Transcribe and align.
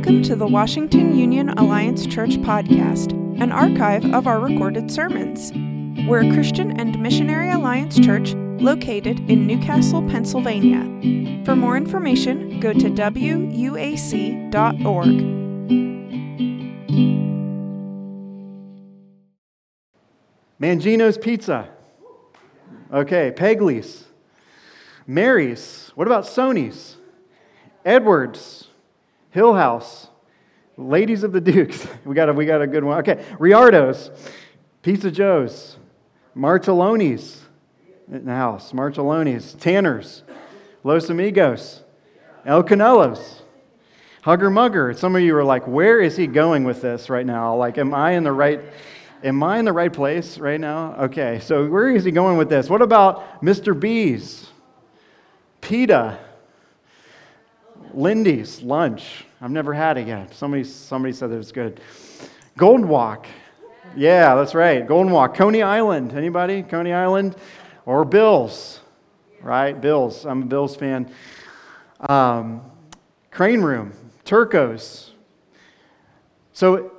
Welcome 0.00 0.22
to 0.22 0.34
the 0.34 0.46
Washington 0.46 1.14
Union 1.14 1.50
Alliance 1.50 2.06
Church 2.06 2.38
podcast, 2.38 3.12
an 3.38 3.52
archive 3.52 4.02
of 4.14 4.26
our 4.26 4.40
recorded 4.40 4.90
sermons. 4.90 5.52
We're 6.08 6.22
a 6.26 6.32
Christian 6.32 6.80
and 6.80 6.98
Missionary 7.02 7.50
Alliance 7.50 8.00
church 8.00 8.32
located 8.32 9.20
in 9.28 9.46
New 9.46 9.58
Castle, 9.58 10.00
Pennsylvania. 10.08 11.44
For 11.44 11.54
more 11.54 11.76
information, 11.76 12.60
go 12.60 12.72
to 12.72 12.88
wuac.org. 12.88 13.60
Mangino's 20.58 21.18
Pizza. 21.18 21.68
Okay, 22.90 23.32
Pegley's. 23.36 24.06
Mary's. 25.06 25.92
What 25.94 26.06
about 26.06 26.24
Sony's? 26.24 26.96
Edwards. 27.84 28.69
Hill 29.30 29.54
House. 29.54 30.08
Ladies 30.76 31.22
of 31.22 31.32
the 31.32 31.40
Dukes. 31.40 31.86
We 32.04 32.14
got 32.14 32.28
a, 32.28 32.32
we 32.32 32.46
got 32.46 32.62
a 32.62 32.66
good 32.66 32.84
one. 32.84 32.98
Okay, 32.98 33.24
Riardo's. 33.38 34.10
Pizza 34.82 35.10
Joe's. 35.10 35.76
Marcelloni's 36.34 37.42
in 38.10 38.24
the 38.24 38.34
house. 38.34 38.72
Marcelloni's. 38.72 39.54
Tanner's. 39.54 40.22
Los 40.82 41.10
Amigos. 41.10 41.82
El 42.46 42.62
Canelos. 42.64 43.42
Hugger 44.22 44.50
Mugger. 44.50 44.94
Some 44.94 45.14
of 45.16 45.22
you 45.22 45.36
are 45.36 45.44
like, 45.44 45.66
where 45.66 46.00
is 46.00 46.16
he 46.16 46.26
going 46.26 46.64
with 46.64 46.82
this 46.82 47.10
right 47.10 47.26
now? 47.26 47.54
Like, 47.56 47.78
am 47.78 47.94
I 47.94 48.12
in 48.12 48.24
the 48.24 48.32
right 48.32 48.60
am 49.22 49.42
I 49.42 49.58
in 49.58 49.64
the 49.64 49.72
right 49.72 49.92
place 49.92 50.38
right 50.38 50.60
now? 50.60 50.94
Okay, 50.98 51.40
so 51.40 51.66
where 51.68 51.90
is 51.90 52.04
he 52.04 52.10
going 52.10 52.36
with 52.36 52.48
this? 52.48 52.68
What 52.68 52.82
about 52.82 53.42
Mr. 53.42 53.78
B's? 53.78 54.48
PETA? 55.60 56.18
Lindy's 57.94 58.62
lunch. 58.62 59.24
I've 59.40 59.50
never 59.50 59.72
had 59.72 59.98
it 59.98 60.06
yet. 60.06 60.34
Somebody, 60.34 60.64
somebody 60.64 61.12
said 61.12 61.30
it 61.30 61.36
was 61.36 61.52
good. 61.52 61.80
Golden 62.56 62.88
Walk. 62.88 63.26
Yeah, 63.96 64.34
that's 64.34 64.54
right. 64.54 64.86
Golden 64.86 65.12
Walk. 65.12 65.34
Coney 65.34 65.62
Island. 65.62 66.12
Anybody? 66.12 66.62
Coney 66.62 66.92
Island? 66.92 67.36
Or 67.86 68.04
Bills, 68.04 68.80
right? 69.40 69.78
Bills. 69.80 70.26
I'm 70.26 70.42
a 70.42 70.46
Bills 70.46 70.76
fan. 70.76 71.10
Um, 72.00 72.62
Crane 73.30 73.62
Room. 73.62 73.92
Turco's. 74.24 75.12
So 76.52 76.92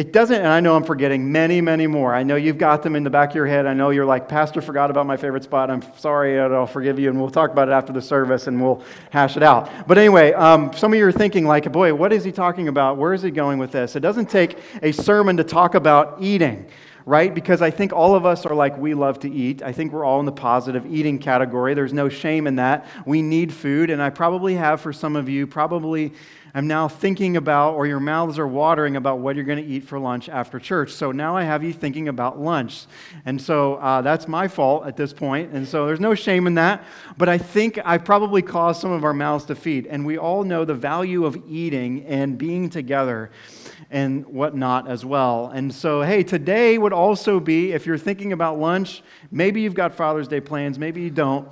it 0.00 0.14
doesn't, 0.14 0.34
and 0.34 0.46
I 0.46 0.60
know 0.60 0.76
I'm 0.76 0.82
forgetting 0.82 1.30
many, 1.30 1.60
many 1.60 1.86
more. 1.86 2.14
I 2.14 2.22
know 2.22 2.36
you've 2.36 2.56
got 2.56 2.82
them 2.82 2.96
in 2.96 3.04
the 3.04 3.10
back 3.10 3.28
of 3.28 3.36
your 3.36 3.46
head. 3.46 3.66
I 3.66 3.74
know 3.74 3.90
you're 3.90 4.06
like, 4.06 4.30
Pastor 4.30 4.62
forgot 4.62 4.90
about 4.90 5.04
my 5.04 5.18
favorite 5.18 5.44
spot. 5.44 5.70
I'm 5.70 5.82
sorry, 5.98 6.40
I'll 6.40 6.66
forgive 6.66 6.98
you, 6.98 7.10
and 7.10 7.20
we'll 7.20 7.28
talk 7.28 7.50
about 7.50 7.68
it 7.68 7.72
after 7.72 7.92
the 7.92 8.00
service 8.00 8.46
and 8.46 8.62
we'll 8.62 8.82
hash 9.10 9.36
it 9.36 9.42
out. 9.42 9.68
But 9.86 9.98
anyway, 9.98 10.32
um, 10.32 10.72
some 10.72 10.94
of 10.94 10.98
you 10.98 11.06
are 11.06 11.12
thinking, 11.12 11.44
like, 11.44 11.70
boy, 11.70 11.92
what 11.92 12.14
is 12.14 12.24
he 12.24 12.32
talking 12.32 12.68
about? 12.68 12.96
Where 12.96 13.12
is 13.12 13.20
he 13.20 13.30
going 13.30 13.58
with 13.58 13.72
this? 13.72 13.94
It 13.94 14.00
doesn't 14.00 14.30
take 14.30 14.56
a 14.80 14.90
sermon 14.90 15.36
to 15.36 15.44
talk 15.44 15.74
about 15.74 16.16
eating 16.22 16.66
right? 17.06 17.34
Because 17.34 17.62
I 17.62 17.70
think 17.70 17.92
all 17.92 18.14
of 18.14 18.26
us 18.26 18.44
are 18.46 18.54
like, 18.54 18.76
we 18.76 18.94
love 18.94 19.18
to 19.20 19.30
eat. 19.30 19.62
I 19.62 19.72
think 19.72 19.92
we're 19.92 20.04
all 20.04 20.20
in 20.20 20.26
the 20.26 20.32
positive 20.32 20.86
eating 20.86 21.18
category. 21.18 21.74
There's 21.74 21.94
no 21.94 22.08
shame 22.08 22.46
in 22.46 22.56
that. 22.56 22.86
We 23.06 23.22
need 23.22 23.52
food, 23.52 23.90
and 23.90 24.02
I 24.02 24.10
probably 24.10 24.54
have 24.54 24.80
for 24.80 24.92
some 24.92 25.16
of 25.16 25.28
you, 25.28 25.46
probably 25.46 26.12
am 26.54 26.66
now 26.66 26.88
thinking 26.88 27.36
about, 27.36 27.74
or 27.74 27.86
your 27.86 28.00
mouths 28.00 28.38
are 28.38 28.46
watering 28.46 28.96
about 28.96 29.18
what 29.18 29.36
you're 29.36 29.44
going 29.44 29.62
to 29.62 29.70
eat 29.70 29.84
for 29.84 29.98
lunch 29.98 30.28
after 30.28 30.58
church. 30.58 30.92
So 30.92 31.12
now 31.12 31.36
I 31.36 31.44
have 31.44 31.62
you 31.62 31.72
thinking 31.72 32.08
about 32.08 32.40
lunch. 32.40 32.86
And 33.24 33.40
so 33.40 33.74
uh, 33.76 34.02
that's 34.02 34.28
my 34.28 34.48
fault 34.48 34.86
at 34.86 34.96
this 34.96 35.12
point. 35.12 35.52
And 35.52 35.66
so 35.66 35.86
there's 35.86 36.00
no 36.00 36.14
shame 36.14 36.46
in 36.46 36.54
that. 36.54 36.84
But 37.16 37.28
I 37.28 37.38
think 37.38 37.78
I 37.84 37.98
probably 37.98 38.42
caused 38.42 38.80
some 38.80 38.92
of 38.92 39.04
our 39.04 39.14
mouths 39.14 39.44
to 39.46 39.54
feed. 39.54 39.86
And 39.86 40.04
we 40.04 40.18
all 40.18 40.44
know 40.44 40.64
the 40.64 40.74
value 40.74 41.24
of 41.24 41.40
eating 41.48 42.04
and 42.06 42.36
being 42.36 42.70
together 42.70 43.30
and 43.90 44.24
whatnot 44.26 44.88
as 44.88 45.04
well. 45.04 45.50
And 45.52 45.74
so, 45.74 46.02
hey, 46.02 46.22
today 46.22 46.78
would 46.78 46.92
also 46.92 47.40
be, 47.40 47.72
if 47.72 47.86
you're 47.86 47.98
thinking 47.98 48.32
about 48.32 48.58
lunch, 48.58 49.02
maybe 49.30 49.60
you've 49.60 49.74
got 49.74 49.94
Father's 49.94 50.28
Day 50.28 50.40
plans, 50.40 50.78
maybe 50.78 51.00
you 51.00 51.10
don't. 51.10 51.48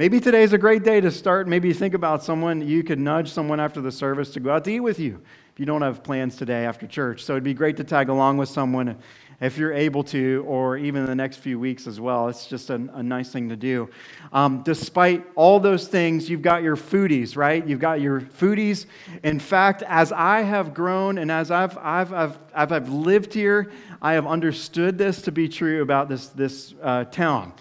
Maybe 0.00 0.18
today 0.18 0.44
is 0.44 0.54
a 0.54 0.58
great 0.58 0.82
day 0.82 1.02
to 1.02 1.10
start. 1.10 1.46
Maybe 1.46 1.74
think 1.74 1.92
about 1.92 2.22
someone, 2.22 2.66
you 2.66 2.82
could 2.82 2.98
nudge 2.98 3.30
someone 3.30 3.60
after 3.60 3.82
the 3.82 3.92
service 3.92 4.30
to 4.30 4.40
go 4.40 4.50
out 4.50 4.64
to 4.64 4.72
eat 4.72 4.80
with 4.80 4.98
you 4.98 5.20
if 5.52 5.60
you 5.60 5.66
don't 5.66 5.82
have 5.82 6.02
plans 6.02 6.36
today 6.36 6.64
after 6.64 6.86
church. 6.86 7.22
So 7.22 7.34
it'd 7.34 7.44
be 7.44 7.52
great 7.52 7.76
to 7.76 7.84
tag 7.84 8.08
along 8.08 8.38
with 8.38 8.48
someone 8.48 8.96
if 9.42 9.58
you're 9.58 9.74
able 9.74 10.02
to, 10.04 10.42
or 10.48 10.78
even 10.78 11.02
in 11.02 11.06
the 11.06 11.14
next 11.14 11.36
few 11.36 11.60
weeks 11.60 11.86
as 11.86 12.00
well. 12.00 12.28
It's 12.28 12.46
just 12.46 12.70
a, 12.70 12.76
a 12.94 13.02
nice 13.02 13.30
thing 13.30 13.50
to 13.50 13.56
do. 13.56 13.90
Um, 14.32 14.62
despite 14.62 15.22
all 15.34 15.60
those 15.60 15.86
things, 15.86 16.30
you've 16.30 16.40
got 16.40 16.62
your 16.62 16.76
foodies, 16.76 17.36
right? 17.36 17.66
You've 17.66 17.78
got 17.78 18.00
your 18.00 18.22
foodies. 18.22 18.86
In 19.22 19.38
fact, 19.38 19.82
as 19.82 20.12
I 20.12 20.40
have 20.40 20.72
grown 20.72 21.18
and 21.18 21.30
as 21.30 21.50
I've, 21.50 21.76
I've, 21.76 22.14
I've, 22.14 22.38
I've, 22.54 22.72
I've 22.72 22.88
lived 22.88 23.34
here, 23.34 23.70
I 24.00 24.14
have 24.14 24.26
understood 24.26 24.96
this 24.96 25.20
to 25.20 25.30
be 25.30 25.46
true 25.46 25.82
about 25.82 26.08
this, 26.08 26.28
this 26.28 26.72
uh, 26.82 27.04
town 27.04 27.52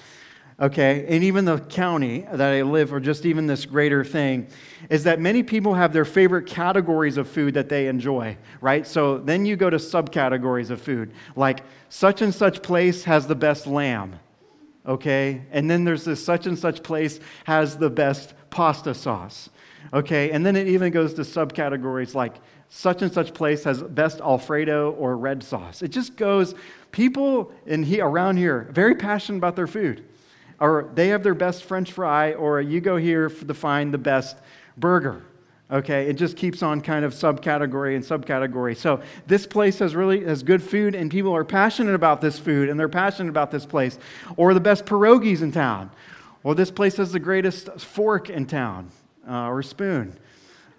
okay, 0.61 1.05
and 1.07 1.23
even 1.23 1.45
the 1.45 1.59
county 1.59 2.25
that 2.31 2.53
I 2.53 2.61
live, 2.63 2.93
or 2.93 2.99
just 2.99 3.25
even 3.25 3.47
this 3.47 3.65
greater 3.65 4.03
thing, 4.03 4.47
is 4.89 5.03
that 5.05 5.19
many 5.19 5.43
people 5.43 5.73
have 5.73 5.93
their 5.93 6.05
favorite 6.05 6.45
categories 6.45 7.17
of 7.17 7.29
food 7.29 7.53
that 7.53 7.69
they 7.69 7.87
enjoy, 7.87 8.37
right? 8.59 8.85
So 8.85 9.17
then 9.17 9.45
you 9.45 9.55
go 9.55 9.69
to 9.69 9.77
subcategories 9.77 10.69
of 10.69 10.81
food, 10.81 11.13
like 11.35 11.61
such 11.89 12.21
and 12.21 12.33
such 12.33 12.61
place 12.61 13.03
has 13.05 13.25
the 13.25 13.35
best 13.35 13.67
lamb, 13.67 14.19
okay? 14.85 15.43
And 15.51 15.69
then 15.69 15.85
there's 15.85 16.03
this 16.03 16.23
such 16.23 16.45
and 16.45 16.59
such 16.59 16.83
place 16.83 17.19
has 17.45 17.77
the 17.77 17.89
best 17.89 18.33
pasta 18.49 18.93
sauce, 18.93 19.49
okay? 19.93 20.31
And 20.31 20.45
then 20.45 20.55
it 20.55 20.67
even 20.67 20.91
goes 20.91 21.13
to 21.13 21.21
subcategories 21.21 22.15
like 22.15 22.35
such 22.71 23.01
and 23.01 23.11
such 23.11 23.33
place 23.33 23.63
has 23.63 23.81
best 23.81 24.19
Alfredo 24.19 24.91
or 24.91 25.17
red 25.17 25.41
sauce. 25.41 25.81
It 25.81 25.87
just 25.87 26.15
goes, 26.17 26.53
people 26.91 27.51
in 27.65 27.81
he, 27.81 27.99
around 27.99 28.37
here, 28.37 28.67
very 28.71 28.93
passionate 28.93 29.37
about 29.37 29.55
their 29.55 29.65
food 29.65 30.05
or 30.59 30.89
they 30.93 31.07
have 31.09 31.23
their 31.23 31.33
best 31.33 31.63
French 31.63 31.91
fry, 31.91 32.33
or 32.33 32.61
you 32.61 32.81
go 32.81 32.97
here 32.97 33.29
to 33.29 33.53
find 33.53 33.93
the 33.93 33.97
best 33.97 34.37
burger. 34.77 35.23
Okay, 35.71 36.09
it 36.09 36.13
just 36.13 36.35
keeps 36.35 36.63
on 36.63 36.81
kind 36.81 37.05
of 37.05 37.13
subcategory 37.13 37.95
and 37.95 38.03
subcategory. 38.03 38.75
So 38.75 39.01
this 39.27 39.45
place 39.45 39.77
has 39.79 39.95
really 39.95 40.23
has 40.23 40.41
good 40.41 40.63
food, 40.63 40.95
and 40.95 41.11
people 41.11 41.35
are 41.35 41.43
passionate 41.43 41.93
about 41.93 42.21
this 42.21 42.39
food, 42.39 42.69
and 42.69 42.79
they're 42.79 42.89
passionate 42.89 43.29
about 43.29 43.51
this 43.51 43.67
place, 43.67 43.99
or 44.35 44.55
the 44.55 44.59
best 44.59 44.85
pierogies 44.85 45.43
in 45.43 45.51
town, 45.51 45.91
or 46.43 46.55
this 46.55 46.71
place 46.71 46.97
has 46.97 47.11
the 47.11 47.19
greatest 47.19 47.69
fork 47.79 48.31
in 48.31 48.47
town, 48.47 48.89
uh, 49.29 49.47
or 49.47 49.61
spoon. 49.61 50.17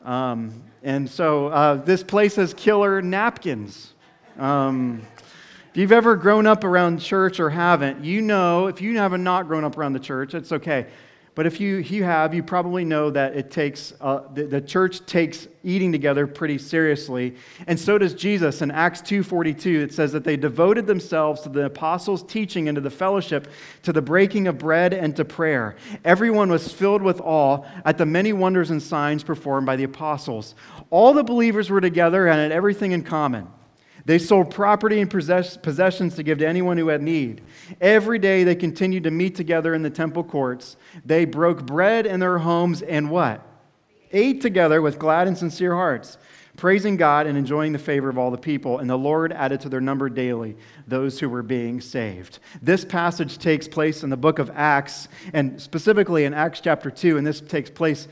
Um, 0.04 0.60
and 0.82 1.08
so 1.08 1.48
uh, 1.48 1.74
this 1.76 2.02
place 2.02 2.34
has 2.36 2.52
killer 2.54 3.00
napkins. 3.00 3.94
Um, 4.38 5.02
if 5.70 5.76
you've 5.76 5.92
ever 5.92 6.16
grown 6.16 6.48
up 6.48 6.64
around 6.64 6.98
church 6.98 7.38
or 7.38 7.48
haven't, 7.48 8.04
you 8.04 8.22
know, 8.22 8.66
if 8.66 8.80
you 8.80 8.96
haven't 8.96 9.22
not 9.22 9.46
grown 9.46 9.62
up 9.62 9.78
around 9.78 9.92
the 9.92 10.00
church, 10.00 10.34
it's 10.34 10.50
okay. 10.50 10.86
But 11.36 11.46
if 11.46 11.60
you, 11.60 11.76
you 11.76 12.02
have, 12.02 12.34
you 12.34 12.42
probably 12.42 12.84
know 12.84 13.08
that 13.10 13.36
it 13.36 13.52
takes, 13.52 13.94
uh, 14.00 14.22
the, 14.34 14.46
the, 14.46 14.60
church 14.60 15.06
takes 15.06 15.46
eating 15.62 15.92
together 15.92 16.26
pretty 16.26 16.58
seriously. 16.58 17.36
And 17.68 17.78
so 17.78 17.98
does 17.98 18.14
Jesus. 18.14 18.62
In 18.62 18.72
Acts 18.72 19.00
2.42, 19.00 19.80
it 19.80 19.94
says 19.94 20.10
that 20.10 20.24
they 20.24 20.36
devoted 20.36 20.88
themselves 20.88 21.40
to 21.42 21.48
the 21.48 21.66
apostles' 21.66 22.24
teaching 22.24 22.68
and 22.68 22.74
to 22.74 22.80
the 22.80 22.90
fellowship, 22.90 23.46
to 23.84 23.92
the 23.92 24.02
breaking 24.02 24.48
of 24.48 24.58
bread 24.58 24.92
and 24.92 25.14
to 25.14 25.24
prayer. 25.24 25.76
Everyone 26.04 26.50
was 26.50 26.72
filled 26.72 27.00
with 27.00 27.20
awe 27.20 27.64
at 27.84 27.96
the 27.96 28.06
many 28.06 28.32
wonders 28.32 28.70
and 28.70 28.82
signs 28.82 29.22
performed 29.22 29.66
by 29.66 29.76
the 29.76 29.84
apostles. 29.84 30.56
All 30.90 31.14
the 31.14 31.22
believers 31.22 31.70
were 31.70 31.80
together 31.80 32.26
and 32.26 32.40
had 32.40 32.50
everything 32.50 32.90
in 32.90 33.04
common. 33.04 33.46
They 34.04 34.18
sold 34.18 34.50
property 34.50 35.00
and 35.00 35.10
possessions 35.10 36.14
to 36.14 36.22
give 36.22 36.38
to 36.38 36.48
anyone 36.48 36.78
who 36.78 36.88
had 36.88 37.02
need. 37.02 37.42
Every 37.80 38.18
day 38.18 38.44
they 38.44 38.54
continued 38.54 39.04
to 39.04 39.10
meet 39.10 39.34
together 39.34 39.74
in 39.74 39.82
the 39.82 39.90
temple 39.90 40.24
courts. 40.24 40.76
They 41.04 41.24
broke 41.24 41.66
bread 41.66 42.06
in 42.06 42.20
their 42.20 42.38
homes 42.38 42.82
and 42.82 43.10
what? 43.10 43.46
Ate 44.12 44.40
together 44.40 44.82
with 44.82 44.98
glad 44.98 45.28
and 45.28 45.38
sincere 45.38 45.74
hearts, 45.74 46.18
praising 46.56 46.96
God 46.96 47.26
and 47.26 47.38
enjoying 47.38 47.72
the 47.72 47.78
favor 47.78 48.08
of 48.08 48.18
all 48.18 48.30
the 48.30 48.36
people. 48.36 48.78
And 48.78 48.90
the 48.90 48.98
Lord 48.98 49.32
added 49.32 49.60
to 49.60 49.68
their 49.68 49.80
number 49.80 50.08
daily 50.08 50.56
those 50.88 51.20
who 51.20 51.28
were 51.28 51.44
being 51.44 51.80
saved. 51.80 52.40
This 52.60 52.84
passage 52.84 53.38
takes 53.38 53.68
place 53.68 54.02
in 54.02 54.10
the 54.10 54.16
book 54.16 54.40
of 54.40 54.50
Acts, 54.54 55.08
and 55.32 55.62
specifically 55.62 56.24
in 56.24 56.34
Acts 56.34 56.60
chapter 56.60 56.90
2, 56.90 57.18
and 57.18 57.26
this 57.26 57.40
takes 57.40 57.70
place 57.70 58.08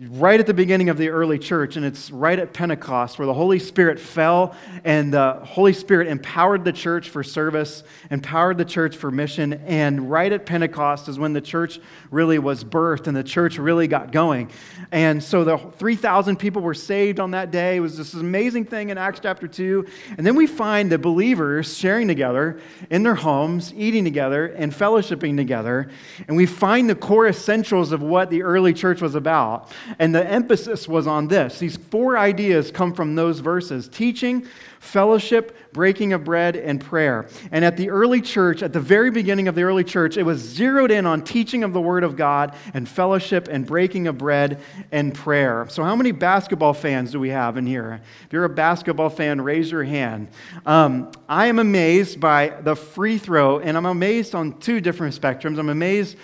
right 0.00 0.38
at 0.38 0.46
the 0.46 0.54
beginning 0.54 0.90
of 0.90 0.96
the 0.96 1.08
early 1.08 1.40
church, 1.40 1.74
and 1.74 1.84
it's 1.84 2.12
right 2.12 2.38
at 2.38 2.52
Pentecost 2.52 3.18
where 3.18 3.26
the 3.26 3.34
Holy 3.34 3.58
Spirit 3.58 3.98
fell 3.98 4.54
and 4.84 5.12
the 5.12 5.40
Holy 5.42 5.72
Spirit 5.72 6.06
empowered 6.06 6.64
the 6.64 6.72
church 6.72 7.08
for 7.08 7.24
service, 7.24 7.82
empowered 8.08 8.58
the 8.58 8.64
church 8.64 8.96
for 8.96 9.10
mission. 9.10 9.54
And 9.66 10.08
right 10.08 10.32
at 10.32 10.46
Pentecost 10.46 11.08
is 11.08 11.18
when 11.18 11.32
the 11.32 11.40
church 11.40 11.80
really 12.12 12.38
was 12.38 12.62
birthed 12.62 13.08
and 13.08 13.16
the 13.16 13.24
church 13.24 13.58
really 13.58 13.88
got 13.88 14.12
going. 14.12 14.50
And 14.92 15.20
so 15.20 15.42
the 15.42 15.58
3,000 15.58 16.36
people 16.36 16.62
were 16.62 16.74
saved 16.74 17.18
on 17.18 17.32
that 17.32 17.50
day. 17.50 17.78
It 17.78 17.80
was 17.80 17.98
this 17.98 18.14
amazing 18.14 18.66
thing 18.66 18.90
in 18.90 18.98
Acts 18.98 19.18
chapter 19.20 19.48
2. 19.48 19.84
And 20.16 20.24
then 20.24 20.36
we 20.36 20.46
find 20.46 20.92
the 20.92 20.98
believers 20.98 21.76
sharing 21.76 22.06
together 22.06 22.60
in 22.88 23.02
their 23.02 23.16
homes, 23.16 23.74
eating 23.74 24.04
together, 24.04 24.46
and 24.46 24.72
fellowshipping 24.72 25.36
together. 25.36 25.90
And 26.28 26.36
we 26.36 26.46
find 26.46 26.88
the 26.88 26.94
core 26.94 27.26
essentials 27.26 27.90
of 27.90 28.00
what 28.00 28.30
the 28.30 28.44
early 28.44 28.72
church 28.72 29.02
was 29.02 29.16
about. 29.16 29.72
And 29.98 30.14
the 30.14 30.26
emphasis 30.28 30.88
was 30.88 31.06
on 31.06 31.28
this. 31.28 31.58
These 31.58 31.76
four 31.76 32.18
ideas 32.18 32.70
come 32.70 32.94
from 32.94 33.14
those 33.14 33.40
verses 33.40 33.88
teaching, 33.88 34.46
fellowship, 34.80 35.56
breaking 35.72 36.12
of 36.12 36.24
bread, 36.24 36.56
and 36.56 36.80
prayer. 36.80 37.28
And 37.50 37.64
at 37.64 37.76
the 37.76 37.90
early 37.90 38.20
church, 38.20 38.62
at 38.62 38.72
the 38.72 38.80
very 38.80 39.10
beginning 39.10 39.48
of 39.48 39.54
the 39.54 39.62
early 39.62 39.84
church, 39.84 40.16
it 40.16 40.22
was 40.22 40.40
zeroed 40.40 40.90
in 40.90 41.06
on 41.06 41.22
teaching 41.22 41.64
of 41.64 41.72
the 41.72 41.80
Word 41.80 42.04
of 42.04 42.16
God 42.16 42.54
and 42.74 42.88
fellowship 42.88 43.48
and 43.48 43.66
breaking 43.66 44.06
of 44.06 44.18
bread 44.18 44.60
and 44.92 45.14
prayer. 45.14 45.66
So, 45.68 45.82
how 45.84 45.96
many 45.96 46.12
basketball 46.12 46.74
fans 46.74 47.12
do 47.12 47.20
we 47.20 47.30
have 47.30 47.56
in 47.56 47.66
here? 47.66 48.00
If 48.26 48.32
you're 48.32 48.44
a 48.44 48.48
basketball 48.48 49.10
fan, 49.10 49.40
raise 49.40 49.70
your 49.70 49.84
hand. 49.84 50.28
Um, 50.66 51.12
I 51.28 51.46
am 51.46 51.58
amazed 51.58 52.20
by 52.20 52.54
the 52.62 52.76
free 52.76 53.18
throw, 53.18 53.58
and 53.58 53.76
I'm 53.76 53.86
amazed 53.86 54.34
on 54.34 54.58
two 54.58 54.80
different 54.80 55.18
spectrums. 55.20 55.58
I'm 55.58 55.68
amazed 55.68 56.16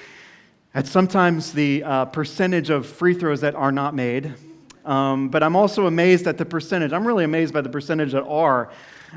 at 0.74 0.88
sometimes 0.88 1.52
the 1.52 1.84
uh, 1.84 2.04
percentage 2.06 2.68
of 2.68 2.84
free 2.84 3.14
throws 3.14 3.40
that 3.42 3.54
are 3.54 3.70
not 3.70 3.94
made. 3.94 4.34
Um, 4.84 5.28
but 5.28 5.42
I'm 5.42 5.56
also 5.56 5.86
amazed 5.86 6.26
at 6.26 6.36
the 6.36 6.44
percentage. 6.44 6.92
I'm 6.92 7.06
really 7.06 7.24
amazed 7.24 7.54
by 7.54 7.60
the 7.60 7.68
percentage 7.68 8.12
that 8.12 8.24
are 8.24 8.70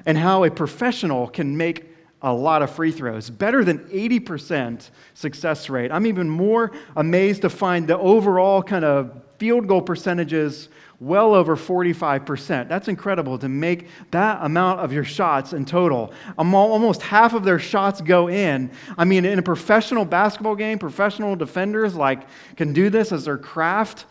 and 0.06 0.18
how 0.18 0.44
a 0.44 0.52
professional 0.52 1.28
can 1.28 1.58
make 1.58 1.86
a 2.22 2.32
lot 2.32 2.62
of 2.62 2.72
free 2.72 2.92
throws, 2.92 3.30
better 3.30 3.64
than 3.64 3.80
80% 3.90 4.90
success 5.14 5.70
rate. 5.70 5.92
I'm 5.92 6.06
even 6.06 6.30
more 6.30 6.72
amazed 6.96 7.42
to 7.42 7.50
find 7.50 7.88
the 7.88 7.98
overall 7.98 8.64
kind 8.64 8.86
of 8.86 9.22
field 9.38 9.68
goal 9.68 9.82
percentages 9.82 10.70
well 11.00 11.36
over 11.36 11.56
45%. 11.56 12.68
That's 12.68 12.88
incredible 12.88 13.38
to 13.40 13.50
make 13.50 13.88
that 14.12 14.40
amount 14.42 14.80
of 14.80 14.92
your 14.92 15.04
shots 15.04 15.54
in 15.54 15.64
total. 15.64 16.12
Almost 16.38 17.04
half 17.04 17.34
of 17.34 17.44
their 17.44 17.60
shots 17.60 18.02
go 18.02 18.30
in. 18.30 18.72
I 18.98 19.06
mean, 19.06 19.24
in 19.26 19.38
a 19.38 19.44
professional 19.44 20.06
basketball 20.06 20.56
game, 20.56 20.80
professional 20.80 21.36
defenders 21.36 21.96
like 21.96 22.24
can 22.56 22.74
do 22.74 22.90
this 22.90 23.12
as 23.12 23.26
their 23.26 23.38
craft. 23.38 24.06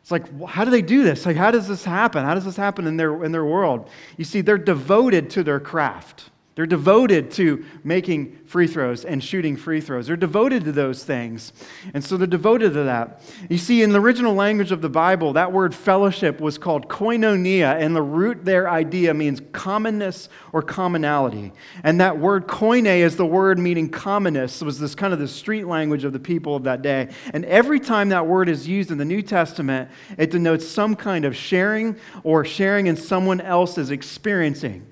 It's 0.00 0.12
like, 0.12 0.46
how 0.46 0.64
do 0.64 0.70
they 0.70 0.82
do 0.82 1.02
this? 1.02 1.26
Like, 1.26 1.36
how 1.36 1.50
does 1.50 1.66
this 1.66 1.84
happen? 1.84 2.24
How 2.24 2.34
does 2.34 2.44
this 2.44 2.56
happen 2.56 2.86
in 2.86 2.96
their, 2.96 3.24
in 3.24 3.32
their 3.32 3.44
world? 3.44 3.90
You 4.16 4.24
see, 4.24 4.40
they're 4.40 4.58
devoted 4.58 5.30
to 5.30 5.42
their 5.42 5.58
craft. 5.58 6.30
They're 6.56 6.64
devoted 6.64 7.30
to 7.32 7.66
making 7.84 8.38
free 8.46 8.66
throws 8.66 9.04
and 9.04 9.22
shooting 9.22 9.58
free 9.58 9.82
throws. 9.82 10.06
They're 10.06 10.16
devoted 10.16 10.64
to 10.64 10.72
those 10.72 11.04
things. 11.04 11.52
And 11.92 12.02
so 12.02 12.16
they're 12.16 12.26
devoted 12.26 12.72
to 12.72 12.84
that. 12.84 13.20
You 13.50 13.58
see, 13.58 13.82
in 13.82 13.92
the 13.92 14.00
original 14.00 14.32
language 14.32 14.72
of 14.72 14.80
the 14.80 14.88
Bible, 14.88 15.34
that 15.34 15.52
word 15.52 15.74
fellowship 15.74 16.40
was 16.40 16.56
called 16.56 16.88
koinonia, 16.88 17.78
and 17.78 17.94
the 17.94 18.00
root 18.00 18.46
there 18.46 18.70
idea 18.70 19.12
means 19.12 19.42
commonness 19.52 20.30
or 20.54 20.62
commonality. 20.62 21.52
And 21.84 22.00
that 22.00 22.18
word 22.18 22.46
koine 22.46 22.86
is 22.86 23.16
the 23.16 23.26
word 23.26 23.58
meaning 23.58 23.90
commonness. 23.90 24.62
Was 24.62 24.80
this 24.80 24.94
kind 24.94 25.12
of 25.12 25.18
the 25.18 25.28
street 25.28 25.66
language 25.66 26.04
of 26.04 26.14
the 26.14 26.18
people 26.18 26.56
of 26.56 26.62
that 26.62 26.80
day. 26.80 27.10
And 27.34 27.44
every 27.44 27.80
time 27.80 28.08
that 28.08 28.26
word 28.26 28.48
is 28.48 28.66
used 28.66 28.90
in 28.90 28.96
the 28.96 29.04
New 29.04 29.20
Testament, 29.20 29.90
it 30.16 30.30
denotes 30.30 30.66
some 30.66 30.96
kind 30.96 31.26
of 31.26 31.36
sharing 31.36 31.96
or 32.24 32.46
sharing 32.46 32.86
in 32.86 32.96
someone 32.96 33.42
else's 33.42 33.90
experiencing. 33.90 34.86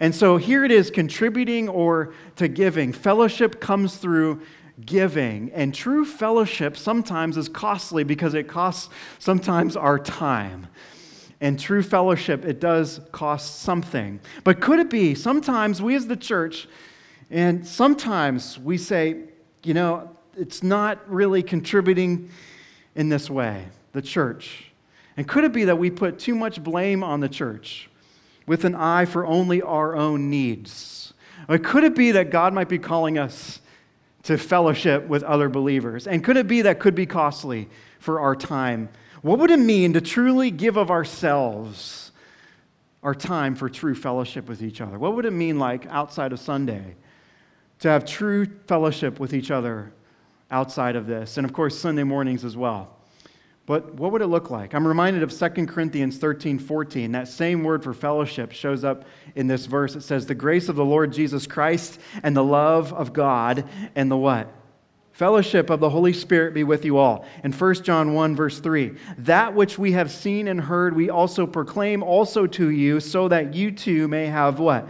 And 0.00 0.14
so 0.14 0.36
here 0.36 0.64
it 0.64 0.70
is 0.70 0.90
contributing 0.90 1.68
or 1.68 2.14
to 2.36 2.48
giving. 2.48 2.92
Fellowship 2.92 3.60
comes 3.60 3.96
through 3.96 4.42
giving. 4.84 5.50
And 5.52 5.74
true 5.74 6.04
fellowship 6.04 6.76
sometimes 6.76 7.36
is 7.36 7.48
costly 7.48 8.04
because 8.04 8.34
it 8.34 8.48
costs 8.48 8.92
sometimes 9.18 9.76
our 9.76 9.98
time. 9.98 10.68
And 11.40 11.58
true 11.58 11.82
fellowship, 11.82 12.44
it 12.44 12.60
does 12.60 13.00
cost 13.10 13.62
something. 13.62 14.20
But 14.44 14.60
could 14.60 14.78
it 14.78 14.90
be 14.90 15.14
sometimes 15.14 15.82
we 15.82 15.96
as 15.96 16.06
the 16.06 16.16
church, 16.16 16.68
and 17.30 17.66
sometimes 17.66 18.58
we 18.58 18.78
say, 18.78 19.24
you 19.64 19.74
know, 19.74 20.10
it's 20.36 20.62
not 20.62 20.98
really 21.10 21.42
contributing 21.42 22.30
in 22.94 23.08
this 23.08 23.28
way, 23.28 23.66
the 23.92 24.02
church. 24.02 24.72
And 25.16 25.26
could 25.26 25.44
it 25.44 25.52
be 25.52 25.64
that 25.64 25.76
we 25.76 25.90
put 25.90 26.18
too 26.18 26.34
much 26.34 26.62
blame 26.62 27.02
on 27.02 27.20
the 27.20 27.28
church? 27.28 27.90
With 28.46 28.64
an 28.64 28.74
eye 28.74 29.04
for 29.04 29.26
only 29.26 29.62
our 29.62 29.94
own 29.96 30.30
needs? 30.30 31.14
Or 31.48 31.58
could 31.58 31.84
it 31.84 31.94
be 31.94 32.12
that 32.12 32.30
God 32.30 32.52
might 32.54 32.68
be 32.68 32.78
calling 32.78 33.18
us 33.18 33.60
to 34.24 34.38
fellowship 34.38 35.06
with 35.06 35.22
other 35.22 35.48
believers? 35.48 36.06
And 36.06 36.22
could 36.22 36.36
it 36.36 36.46
be 36.46 36.62
that 36.62 36.78
could 36.78 36.94
be 36.94 37.06
costly 37.06 37.68
for 37.98 38.20
our 38.20 38.36
time? 38.36 38.88
What 39.22 39.38
would 39.38 39.50
it 39.50 39.58
mean 39.58 39.92
to 39.94 40.00
truly 40.00 40.50
give 40.50 40.76
of 40.76 40.90
ourselves, 40.90 42.12
our 43.02 43.14
time 43.14 43.54
for 43.54 43.68
true 43.68 43.94
fellowship 43.94 44.48
with 44.48 44.62
each 44.62 44.80
other? 44.80 44.98
What 44.98 45.14
would 45.16 45.24
it 45.24 45.32
mean 45.32 45.58
like 45.58 45.86
outside 45.86 46.32
of 46.32 46.40
Sunday 46.40 46.96
to 47.80 47.88
have 47.88 48.04
true 48.04 48.46
fellowship 48.66 49.18
with 49.18 49.34
each 49.34 49.50
other 49.50 49.92
outside 50.50 50.96
of 50.96 51.06
this? 51.06 51.36
And 51.36 51.44
of 51.44 51.52
course, 51.52 51.78
Sunday 51.78 52.04
mornings 52.04 52.44
as 52.44 52.56
well. 52.56 52.96
But 53.64 53.94
what 53.94 54.10
would 54.10 54.22
it 54.22 54.26
look 54.26 54.50
like? 54.50 54.74
I'm 54.74 54.86
reminded 54.86 55.22
of 55.22 55.32
2 55.32 55.66
Corinthians 55.66 56.18
13 56.18 56.58
14. 56.58 57.12
That 57.12 57.28
same 57.28 57.62
word 57.62 57.84
for 57.84 57.94
fellowship 57.94 58.52
shows 58.52 58.82
up 58.82 59.04
in 59.36 59.46
this 59.46 59.66
verse. 59.66 59.94
It 59.94 60.02
says, 60.02 60.26
The 60.26 60.34
grace 60.34 60.68
of 60.68 60.76
the 60.76 60.84
Lord 60.84 61.12
Jesus 61.12 61.46
Christ 61.46 62.00
and 62.22 62.36
the 62.36 62.44
love 62.44 62.92
of 62.92 63.12
God 63.12 63.68
and 63.94 64.10
the 64.10 64.16
what? 64.16 64.52
Fellowship 65.12 65.70
of 65.70 65.78
the 65.78 65.90
Holy 65.90 66.12
Spirit 66.12 66.54
be 66.54 66.64
with 66.64 66.84
you 66.84 66.96
all. 66.96 67.26
In 67.44 67.52
1 67.52 67.74
John 67.82 68.14
1, 68.14 68.34
verse 68.34 68.58
3, 68.58 68.96
that 69.18 69.54
which 69.54 69.78
we 69.78 69.92
have 69.92 70.10
seen 70.10 70.48
and 70.48 70.60
heard, 70.60 70.96
we 70.96 71.10
also 71.10 71.46
proclaim 71.46 72.02
also 72.02 72.46
to 72.46 72.70
you, 72.70 72.98
so 72.98 73.28
that 73.28 73.54
you 73.54 73.70
too 73.70 74.08
may 74.08 74.26
have 74.26 74.58
what? 74.58 74.88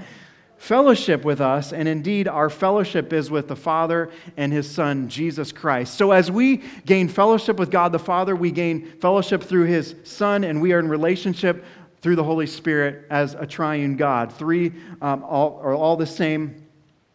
Fellowship 0.62 1.24
with 1.24 1.40
us, 1.40 1.72
and 1.72 1.88
indeed, 1.88 2.28
our 2.28 2.48
fellowship 2.48 3.12
is 3.12 3.32
with 3.32 3.48
the 3.48 3.56
Father 3.56 4.08
and 4.36 4.52
His 4.52 4.70
Son, 4.70 5.08
Jesus 5.08 5.50
Christ. 5.50 5.94
So, 5.94 6.12
as 6.12 6.30
we 6.30 6.58
gain 6.86 7.08
fellowship 7.08 7.56
with 7.56 7.68
God 7.68 7.90
the 7.90 7.98
Father, 7.98 8.36
we 8.36 8.52
gain 8.52 8.86
fellowship 9.00 9.42
through 9.42 9.64
His 9.64 9.96
Son, 10.04 10.44
and 10.44 10.62
we 10.62 10.72
are 10.72 10.78
in 10.78 10.86
relationship 10.86 11.64
through 12.00 12.14
the 12.14 12.22
Holy 12.22 12.46
Spirit 12.46 13.08
as 13.10 13.34
a 13.34 13.44
triune 13.44 13.96
God. 13.96 14.32
Three 14.32 14.72
um, 15.00 15.24
all, 15.24 15.58
are 15.64 15.74
all 15.74 15.96
the 15.96 16.06
same 16.06 16.64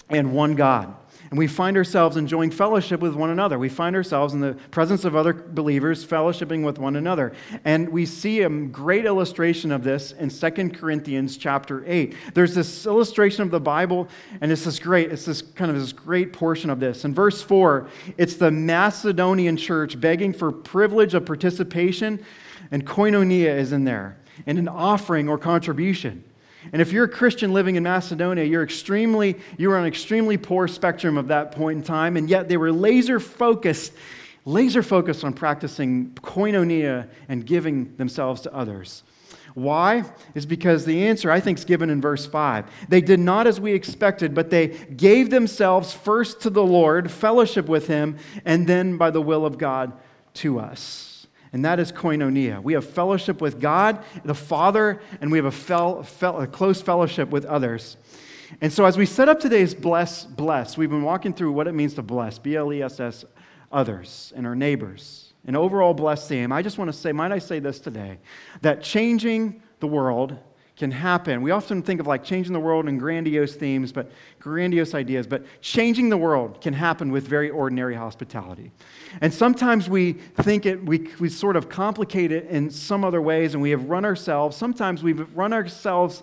and 0.09 0.33
one 0.33 0.55
God. 0.55 0.93
And 1.29 1.38
we 1.38 1.47
find 1.47 1.75
ourselves 1.75 2.18
enjoying 2.18 2.51
fellowship 2.51 3.01
with 3.01 3.13
one 3.13 3.29
another. 3.29 3.59
We 3.59 3.69
find 3.69 3.95
ourselves 3.95 4.33
in 4.33 4.39
the 4.39 4.53
presence 4.71 5.03
of 5.06 5.15
other 5.15 5.33
believers, 5.33 6.06
fellowshipping 6.06 6.63
with 6.63 6.79
one 6.79 6.95
another. 6.95 7.33
And 7.65 7.89
we 7.89 8.06
see 8.06 8.41
a 8.41 8.50
great 8.50 9.06
illustration 9.06 9.71
of 9.71 9.83
this 9.83 10.13
in 10.13 10.29
2 10.29 10.69
Corinthians 10.69 11.38
chapter 11.38 11.83
8. 11.85 12.15
There's 12.33 12.56
this 12.56 12.85
illustration 12.85 13.44
of 13.44 13.51
the 13.51 13.59
Bible, 13.59 14.07
and 14.41 14.51
it's 14.51 14.63
this 14.63 14.79
great, 14.79 15.12
it's 15.12 15.25
this 15.25 15.41
kind 15.41 15.69
of 15.69 15.77
this 15.77 15.91
great 15.91 16.33
portion 16.33 16.69
of 16.69 16.79
this. 16.79 17.03
In 17.06 17.13
verse 17.13 17.41
4, 17.41 17.88
it's 18.18 18.35
the 18.35 18.51
Macedonian 18.51 19.57
church 19.57 20.00
begging 20.00 20.33
for 20.33 20.51
privilege 20.51 21.13
of 21.13 21.25
participation, 21.25 22.24
and 22.71 22.85
koinonia 22.85 23.56
is 23.57 23.71
in 23.74 23.83
there, 23.83 24.18
and 24.45 24.57
an 24.57 24.68
offering 24.68 25.27
or 25.27 25.38
contribution. 25.38 26.24
And 26.71 26.81
if 26.81 26.91
you're 26.91 27.05
a 27.05 27.09
Christian 27.09 27.53
living 27.53 27.75
in 27.75 27.83
Macedonia, 27.83 28.43
you're 28.43 28.63
extremely, 28.63 29.36
you 29.57 29.69
were 29.69 29.77
on 29.77 29.83
an 29.83 29.88
extremely 29.88 30.38
poor 30.38 30.67
spectrum 30.67 31.17
of 31.17 31.27
that 31.27 31.51
point 31.51 31.77
in 31.77 31.83
time, 31.83 32.17
and 32.17 32.29
yet 32.29 32.47
they 32.47 32.57
were 32.57 32.71
laser 32.71 33.19
focused, 33.19 33.93
laser 34.45 34.83
focused 34.83 35.24
on 35.24 35.33
practicing 35.33 36.12
koinonia 36.15 37.07
and 37.29 37.45
giving 37.45 37.95
themselves 37.97 38.41
to 38.41 38.53
others. 38.53 39.03
Why? 39.53 40.03
Is 40.36 40.45
because 40.45 40.86
the 40.86 41.07
answer, 41.07 41.31
I 41.31 41.39
think, 41.39 41.57
is 41.57 41.65
given 41.65 41.89
in 41.89 42.00
verse 42.00 42.27
5. 42.27 42.65
They 42.89 43.01
did 43.01 43.19
not 43.19 43.47
as 43.47 43.59
we 43.59 43.74
expected, 43.74 44.36
but 44.36 44.51
they 44.51 44.67
gave 44.67 45.31
themselves 45.31 45.93
first 45.93 46.41
to 46.41 46.50
the 46.50 46.63
Lord, 46.63 47.09
fellowship 47.09 47.67
with 47.67 47.88
Him, 47.88 48.17
and 48.45 48.67
then 48.67 48.97
by 48.97 49.09
the 49.09 49.21
will 49.21 49.45
of 49.45 49.57
God 49.57 49.93
to 50.36 50.59
us 50.59 51.06
and 51.57 51.65
that 51.65 51.79
is 51.79 51.91
koinonia. 51.91 52.61
We 52.61 52.73
have 52.73 52.87
fellowship 52.87 53.41
with 53.41 53.59
God, 53.59 54.03
the 54.23 54.35
Father, 54.35 55.01
and 55.21 55.31
we 55.31 55.39
have 55.39 55.45
a, 55.45 55.51
fel- 55.51 56.03
fel- 56.03 56.39
a 56.39 56.45
close 56.45 56.83
fellowship 56.83 57.29
with 57.29 57.45
others. 57.45 57.97
And 58.61 58.71
so, 58.71 58.85
as 58.85 58.95
we 58.95 59.07
set 59.07 59.27
up 59.27 59.39
today's 59.39 59.73
bless, 59.73 60.23
bless, 60.23 60.77
we've 60.77 60.91
been 60.91 61.01
walking 61.01 61.33
through 61.33 61.53
what 61.53 61.67
it 61.67 61.71
means 61.71 61.95
to 61.95 62.03
bless, 62.03 62.37
B 62.37 62.55
L 62.55 62.71
E 62.71 62.83
S 62.83 62.99
S, 62.99 63.25
others 63.71 64.31
and 64.35 64.45
our 64.45 64.55
neighbors. 64.55 65.33
An 65.47 65.55
overall 65.55 65.95
blessed 65.95 66.29
theme. 66.29 66.51
I 66.51 66.61
just 66.61 66.77
want 66.77 66.91
to 66.91 66.93
say, 66.95 67.11
might 67.11 67.31
I 67.31 67.39
say 67.39 67.57
this 67.57 67.79
today, 67.79 68.19
that 68.61 68.83
changing 68.83 69.63
the 69.79 69.87
world 69.87 70.37
can 70.77 70.91
happen. 70.91 71.41
We 71.41 71.50
often 71.50 71.81
think 71.81 72.00
of 72.00 72.05
like 72.05 72.24
changing 72.24 72.53
the 72.53 72.60
world 72.60 72.88
in 72.88 73.00
grandiose 73.00 73.55
themes, 73.55 73.91
but 73.91 74.12
grandiose 74.39 74.93
ideas, 74.93 75.25
but 75.25 75.43
changing 75.60 76.10
the 76.10 76.17
world 76.17 76.62
can 76.62 76.74
happen 76.74 77.12
with 77.12 77.27
very 77.27 77.50
ordinary 77.50 77.96
hospitality. 77.96 78.72
And 79.19 79.34
sometimes 79.34 79.89
we 79.89 80.13
think 80.13 80.67
it, 80.67 80.86
we, 80.86 81.10
we 81.19 81.29
sort 81.29 81.55
of 81.55 81.67
complicate 81.67 82.31
it 82.31 82.46
in 82.46 82.69
some 82.69 83.03
other 83.03 83.22
ways, 83.22 83.55
and 83.55 83.63
we 83.63 83.72
have 83.72 83.89
run 83.89 84.05
ourselves. 84.05 84.55
Sometimes 84.55 85.01
we've 85.01 85.27
run 85.36 85.51
ourselves 85.51 86.22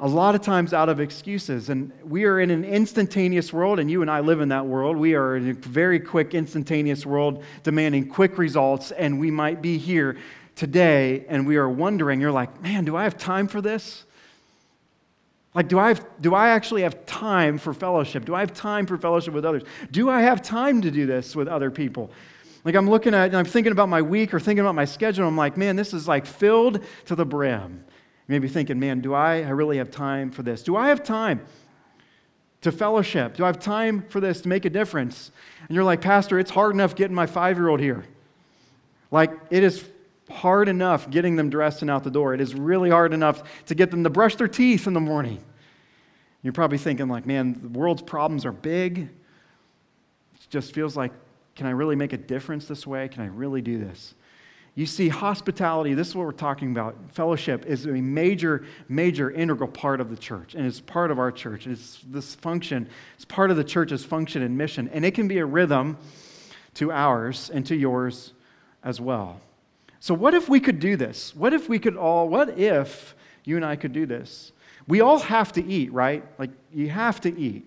a 0.00 0.08
lot 0.08 0.34
of 0.34 0.40
times 0.40 0.74
out 0.74 0.88
of 0.88 0.98
excuses. 0.98 1.68
And 1.68 1.92
we 2.02 2.24
are 2.24 2.40
in 2.40 2.50
an 2.50 2.64
instantaneous 2.64 3.52
world, 3.52 3.78
and 3.78 3.88
you 3.88 4.02
and 4.02 4.10
I 4.10 4.18
live 4.18 4.40
in 4.40 4.48
that 4.48 4.66
world. 4.66 4.96
We 4.96 5.14
are 5.14 5.36
in 5.36 5.50
a 5.50 5.54
very 5.54 6.00
quick, 6.00 6.34
instantaneous 6.34 7.06
world 7.06 7.44
demanding 7.62 8.08
quick 8.08 8.38
results, 8.38 8.90
and 8.90 9.20
we 9.20 9.30
might 9.30 9.62
be 9.62 9.78
here 9.78 10.16
today 10.54 11.24
and 11.28 11.46
we 11.46 11.56
are 11.56 11.68
wondering, 11.68 12.20
you're 12.20 12.32
like, 12.32 12.62
man, 12.62 12.84
do 12.84 12.96
I 12.96 13.04
have 13.04 13.16
time 13.16 13.48
for 13.48 13.60
this? 13.60 14.04
Like, 15.54 15.68
do 15.68 15.78
I, 15.78 15.88
have, 15.88 16.06
do 16.20 16.34
I 16.34 16.48
actually 16.48 16.82
have 16.82 17.04
time 17.04 17.58
for 17.58 17.74
fellowship? 17.74 18.24
Do 18.24 18.34
I 18.34 18.40
have 18.40 18.54
time 18.54 18.86
for 18.86 18.96
fellowship 18.96 19.34
with 19.34 19.44
others? 19.44 19.62
Do 19.90 20.08
I 20.08 20.22
have 20.22 20.40
time 20.40 20.80
to 20.82 20.90
do 20.90 21.04
this 21.04 21.36
with 21.36 21.46
other 21.46 21.70
people? 21.70 22.10
Like 22.64 22.74
I'm 22.74 22.88
looking 22.88 23.12
at, 23.12 23.26
and 23.26 23.36
I'm 23.36 23.44
thinking 23.44 23.72
about 23.72 23.88
my 23.88 24.02
week 24.02 24.32
or 24.32 24.40
thinking 24.40 24.60
about 24.60 24.74
my 24.74 24.84
schedule. 24.84 25.26
I'm 25.26 25.36
like, 25.36 25.56
man, 25.56 25.76
this 25.76 25.92
is 25.92 26.08
like 26.08 26.26
filled 26.26 26.82
to 27.06 27.14
the 27.14 27.26
brim. 27.26 27.84
You 28.28 28.32
may 28.32 28.38
be 28.38 28.48
thinking, 28.48 28.78
man, 28.78 29.00
do 29.00 29.14
I, 29.14 29.42
I 29.42 29.50
really 29.50 29.78
have 29.78 29.90
time 29.90 30.30
for 30.30 30.42
this? 30.42 30.62
Do 30.62 30.76
I 30.76 30.88
have 30.88 31.02
time 31.02 31.44
to 32.62 32.70
fellowship? 32.70 33.36
Do 33.36 33.44
I 33.44 33.48
have 33.48 33.58
time 33.58 34.04
for 34.08 34.20
this 34.20 34.40
to 34.42 34.48
make 34.48 34.64
a 34.64 34.70
difference? 34.70 35.32
And 35.68 35.74
you're 35.74 35.84
like, 35.84 36.00
Pastor, 36.00 36.38
it's 36.38 36.50
hard 36.50 36.72
enough 36.72 36.94
getting 36.94 37.14
my 37.14 37.26
five 37.26 37.58
year 37.58 37.68
old 37.68 37.80
here. 37.80 38.04
Like, 39.10 39.32
it 39.50 39.62
is 39.62 39.84
hard 40.32 40.68
enough 40.68 41.08
getting 41.10 41.36
them 41.36 41.50
dressed 41.50 41.82
and 41.82 41.90
out 41.90 42.04
the 42.04 42.10
door. 42.10 42.34
It 42.34 42.40
is 42.40 42.54
really 42.54 42.90
hard 42.90 43.12
enough 43.12 43.42
to 43.66 43.74
get 43.74 43.90
them 43.90 44.04
to 44.04 44.10
brush 44.10 44.36
their 44.36 44.48
teeth 44.48 44.86
in 44.86 44.94
the 44.94 45.00
morning. 45.00 45.42
You're 46.42 46.52
probably 46.52 46.78
thinking, 46.78 47.08
like, 47.08 47.24
man, 47.24 47.58
the 47.62 47.78
world's 47.78 48.02
problems 48.02 48.44
are 48.44 48.52
big. 48.52 48.98
It 48.98 49.10
just 50.50 50.74
feels 50.74 50.96
like, 50.96 51.12
can 51.54 51.66
I 51.66 51.70
really 51.70 51.96
make 51.96 52.12
a 52.12 52.16
difference 52.16 52.66
this 52.66 52.86
way? 52.86 53.08
Can 53.08 53.22
I 53.22 53.26
really 53.26 53.62
do 53.62 53.78
this? 53.78 54.14
You 54.74 54.86
see, 54.86 55.08
hospitality, 55.08 55.92
this 55.92 56.08
is 56.08 56.16
what 56.16 56.24
we're 56.24 56.32
talking 56.32 56.70
about. 56.70 56.96
Fellowship 57.10 57.66
is 57.66 57.84
a 57.84 57.90
major, 57.90 58.64
major 58.88 59.30
integral 59.30 59.68
part 59.68 60.00
of 60.00 60.08
the 60.08 60.16
church, 60.16 60.54
and 60.54 60.66
it's 60.66 60.80
part 60.80 61.10
of 61.10 61.18
our 61.18 61.30
church. 61.30 61.66
It's 61.66 62.00
this 62.08 62.34
function, 62.34 62.88
it's 63.14 63.26
part 63.26 63.50
of 63.50 63.58
the 63.58 63.64
church's 63.64 64.02
function 64.02 64.42
and 64.42 64.56
mission, 64.56 64.88
and 64.88 65.04
it 65.04 65.14
can 65.14 65.28
be 65.28 65.38
a 65.38 65.44
rhythm 65.44 65.98
to 66.74 66.90
ours 66.90 67.50
and 67.52 67.66
to 67.66 67.76
yours 67.76 68.32
as 68.82 68.98
well. 68.98 69.40
So, 70.02 70.14
what 70.14 70.34
if 70.34 70.48
we 70.48 70.58
could 70.58 70.80
do 70.80 70.96
this? 70.96 71.32
What 71.36 71.54
if 71.54 71.68
we 71.68 71.78
could 71.78 71.96
all, 71.96 72.28
what 72.28 72.58
if 72.58 73.14
you 73.44 73.54
and 73.54 73.64
I 73.64 73.76
could 73.76 73.92
do 73.92 74.04
this? 74.04 74.50
We 74.88 75.00
all 75.00 75.20
have 75.20 75.52
to 75.52 75.64
eat, 75.64 75.92
right? 75.92 76.24
Like, 76.40 76.50
you 76.74 76.88
have 76.88 77.20
to 77.20 77.38
eat. 77.38 77.64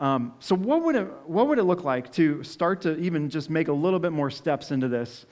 Um, 0.00 0.32
so, 0.40 0.56
what 0.56 0.82
would, 0.82 0.96
it, 0.96 1.06
what 1.26 1.48
would 1.48 1.58
it 1.58 1.64
look 1.64 1.84
like 1.84 2.10
to 2.12 2.42
start 2.42 2.80
to 2.80 2.96
even 2.96 3.28
just 3.28 3.50
make 3.50 3.68
a 3.68 3.72
little 3.72 3.98
bit 3.98 4.12
more 4.12 4.30
steps 4.30 4.70
into 4.70 4.88
this? 4.88 5.26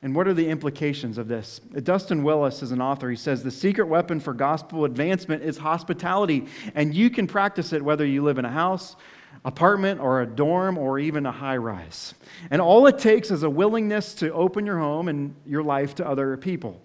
And 0.00 0.16
what 0.16 0.26
are 0.26 0.32
the 0.32 0.48
implications 0.48 1.18
of 1.18 1.28
this? 1.28 1.58
Dustin 1.82 2.22
Willis 2.22 2.62
is 2.62 2.72
an 2.72 2.80
author. 2.80 3.10
He 3.10 3.16
says 3.16 3.42
the 3.42 3.50
secret 3.50 3.88
weapon 3.88 4.20
for 4.20 4.32
gospel 4.32 4.86
advancement 4.86 5.42
is 5.42 5.58
hospitality, 5.58 6.46
and 6.74 6.94
you 6.94 7.10
can 7.10 7.26
practice 7.26 7.74
it 7.74 7.84
whether 7.84 8.06
you 8.06 8.22
live 8.22 8.38
in 8.38 8.46
a 8.46 8.50
house, 8.50 8.96
apartment, 9.44 10.00
or 10.00 10.22
a 10.22 10.26
dorm, 10.26 10.76
or 10.78 10.98
even 10.98 11.26
a 11.26 11.32
high 11.32 11.56
rise. 11.56 12.14
And 12.50 12.60
all 12.60 12.86
it 12.86 12.98
takes 12.98 13.30
is 13.30 13.42
a 13.42 13.50
willingness 13.50 14.14
to 14.14 14.32
open 14.32 14.66
your 14.66 14.78
home 14.78 15.08
and 15.08 15.34
your 15.46 15.62
life 15.62 15.94
to 15.96 16.06
other 16.06 16.36
people. 16.36 16.80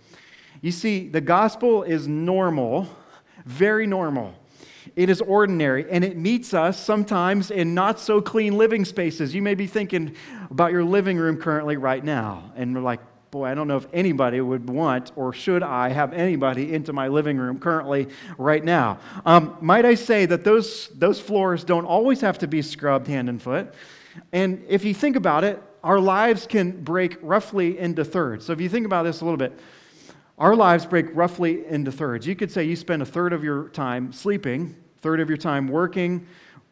You 0.62 0.72
see, 0.72 1.10
the 1.10 1.22
gospel 1.22 1.84
is 1.84 2.08
normal, 2.08 2.88
very 3.46 3.86
normal. 3.86 4.34
It 4.96 5.10
is 5.10 5.22
ordinary, 5.22 5.90
and 5.90 6.04
it 6.04 6.18
meets 6.18 6.54
us 6.54 6.78
sometimes 6.78 7.52
in 7.52 7.74
not 7.74 8.00
so 8.00 8.22
clean 8.22 8.58
living 8.58 8.86
spaces. 8.86 9.34
You 9.34 9.42
may 9.42 9.56
be 9.56 9.68
thinking 9.68 10.16
about 10.52 10.72
your 10.72 10.84
living 10.84 11.18
room 11.18 11.38
currently 11.38 11.78
right 11.78 12.04
now, 12.04 12.52
and 12.56 12.76
we're 12.76 12.82
like, 12.82 13.00
boy, 13.34 13.46
I 13.46 13.56
don't 13.56 13.68
know 13.68 13.78
if 13.78 13.88
anybody 13.92 14.40
would 14.42 14.70
want 14.70 15.12
or 15.16 15.34
should 15.34 15.64
I 15.64 15.90
have 15.90 16.14
anybody 16.14 16.72
into 16.72 16.94
my 16.94 17.08
living 17.08 17.40
room 17.40 17.58
currently 17.58 18.10
right 18.38 18.64
now. 18.64 19.00
Um, 19.26 19.58
might 19.60 19.86
I 19.86 19.96
say 19.96 20.28
that 20.28 20.44
those, 20.44 20.90
those 20.90 21.20
floors 21.20 21.64
don't 21.64 21.86
always 21.86 22.22
have 22.22 22.38
to 22.40 22.48
be 22.48 22.62
scrubbed 22.62 23.08
hand 23.08 23.30
and 23.30 23.42
foot. 23.42 23.74
And 24.32 24.64
if 24.70 24.86
you 24.86 24.94
think 24.94 25.16
about 25.16 25.44
it, 25.44 25.60
our 25.84 26.00
lives 26.00 26.46
can 26.46 26.84
break 26.84 27.18
roughly 27.24 27.80
into 27.80 28.06
thirds. 28.06 28.46
So 28.46 28.54
if 28.54 28.62
you 28.62 28.70
think 28.70 28.86
about 28.86 29.02
this 29.02 29.22
a 29.22 29.26
little 29.26 29.38
bit, 29.38 29.60
our 30.38 30.56
lives 30.56 30.86
break 30.86 31.08
roughly 31.16 31.66
into 31.66 31.92
thirds. 31.92 32.28
You 32.28 32.36
could 32.36 32.52
say 32.52 32.64
you 32.66 32.76
spend 32.76 33.02
a 33.02 33.06
third 33.06 33.34
of 33.34 33.44
your 33.44 33.70
time 33.70 34.14
sleeping, 34.14 34.76
third 35.02 35.20
of 35.20 35.28
your 35.28 35.40
time 35.40 35.68
working 35.68 36.28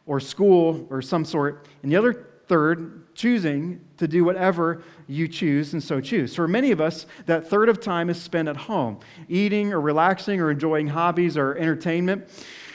or 0.05 0.19
school 0.19 0.85
or 0.91 1.01
some 1.01 1.25
sort, 1.25 1.67
and 1.81 1.91
the 1.91 1.95
other 1.95 2.27
third 2.51 3.15
choosing 3.15 3.79
to 3.95 4.05
do 4.09 4.25
whatever 4.25 4.83
you 5.07 5.25
choose 5.25 5.71
and 5.71 5.81
so 5.81 6.01
choose. 6.01 6.35
For 6.35 6.49
many 6.49 6.71
of 6.71 6.81
us, 6.81 7.05
that 7.25 7.47
third 7.47 7.69
of 7.69 7.79
time 7.79 8.09
is 8.09 8.21
spent 8.21 8.49
at 8.49 8.57
home, 8.57 8.99
eating 9.29 9.71
or 9.71 9.79
relaxing 9.79 10.41
or 10.41 10.51
enjoying 10.51 10.87
hobbies 10.87 11.37
or 11.37 11.55
entertainment. 11.55 12.27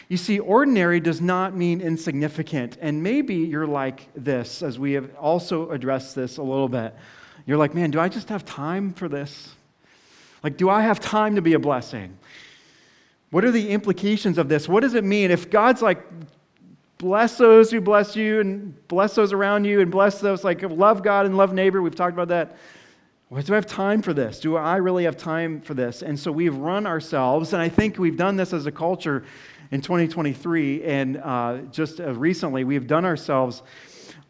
You 0.09 0.17
see, 0.17 0.39
ordinary 0.39 0.99
does 0.99 1.21
not 1.21 1.55
mean 1.55 1.83
insignificant. 1.83 2.79
And 2.81 3.03
maybe 3.03 3.35
you're 3.35 3.67
like 3.67 4.09
this, 4.15 4.63
as 4.63 4.79
we 4.79 4.93
have 4.93 5.15
also 5.17 5.71
addressed 5.71 6.15
this 6.15 6.39
a 6.39 6.43
little 6.43 6.71
bit. 6.71 6.95
You're 7.45 7.59
like, 7.59 7.75
man, 7.75 7.91
do 7.91 8.01
I 8.01 8.09
just 8.09 8.31
have 8.31 8.47
time 8.47 8.95
for 8.95 9.11
this? 9.11 9.55
Like, 10.43 10.57
do 10.57 10.71
I 10.71 10.81
have 10.81 11.01
time 11.01 11.35
to 11.35 11.43
be 11.43 11.53
a 11.53 11.59
blessing? 11.59 12.17
What 13.29 13.45
are 13.45 13.51
the 13.51 13.69
implications 13.69 14.39
of 14.39 14.49
this? 14.49 14.71
What 14.71 14.81
does 14.81 14.95
it 14.95 15.05
mean 15.05 15.31
if 15.31 15.51
God's 15.51 15.83
like, 15.83 16.03
bless 16.99 17.37
those 17.37 17.71
who 17.71 17.81
bless 17.81 18.17
you 18.17 18.41
and 18.41 18.89
bless 18.89 19.15
those 19.15 19.33
around 19.33 19.65
you 19.65 19.81
and 19.81 19.91
bless 19.91 20.21
those, 20.21 20.45
like, 20.45 20.63
love 20.63 21.03
God 21.03 21.27
and 21.27 21.37
love 21.37 21.53
neighbor? 21.53 21.83
We've 21.83 21.95
talked 21.95 22.15
about 22.15 22.29
that. 22.29 22.57
Do 23.29 23.53
I 23.53 23.57
have 23.57 23.67
time 23.67 24.03
for 24.03 24.15
this? 24.15 24.39
Do 24.39 24.57
I 24.57 24.77
really 24.77 25.05
have 25.05 25.17
time 25.17 25.61
for 25.61 25.75
this? 25.75 26.03
And 26.03 26.19
so 26.19 26.31
we've 26.31 26.57
run 26.57 26.87
ourselves, 26.87 27.53
and 27.53 27.61
I 27.61 27.69
think 27.69 27.99
we've 27.99 28.17
done 28.17 28.37
this 28.37 28.53
as 28.53 28.67
a 28.67 28.73
culture 28.73 29.25
in 29.73 29.81
2023. 29.81 30.85
And 30.85 31.17
uh, 31.17 31.59
just 31.73 32.01
uh, 32.01 32.15
recently, 32.15 32.63
we've 32.63 32.87
done 32.87 33.05
ourselves 33.05 33.63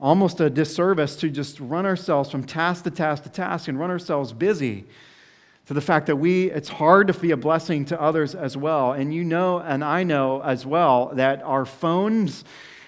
almost 0.01 0.41
a 0.41 0.49
disservice 0.49 1.17
to 1.17 1.29
just 1.29 1.61
run 1.61 1.85
ourselves 1.85 2.31
from 2.31 2.45
task 2.45 2.85
to 2.85 2.91
task 2.91 3.23
to 3.25 3.29
task 3.29 3.69
and 3.69 3.79
run 3.79 3.91
ourselves 3.91 4.33
busy 4.33 4.87
to 5.67 5.75
the 5.75 5.81
fact 5.81 6.07
that 6.07 6.17
we 6.17 6.51
it's 6.51 6.69
hard 6.69 7.09
to 7.09 7.15
be 7.15 7.31
a 7.31 7.37
blessing 7.37 7.85
to 7.85 8.01
others 8.01 8.35
as 8.35 8.57
well 8.57 8.93
and 8.93 9.13
you 9.13 9.25
know 9.25 9.59
and 9.59 9.85
i 9.85 10.03
know 10.03 10.41
as 10.43 10.65
well 10.65 11.11
that 11.15 11.43
our 11.43 11.65
phones 11.65 12.45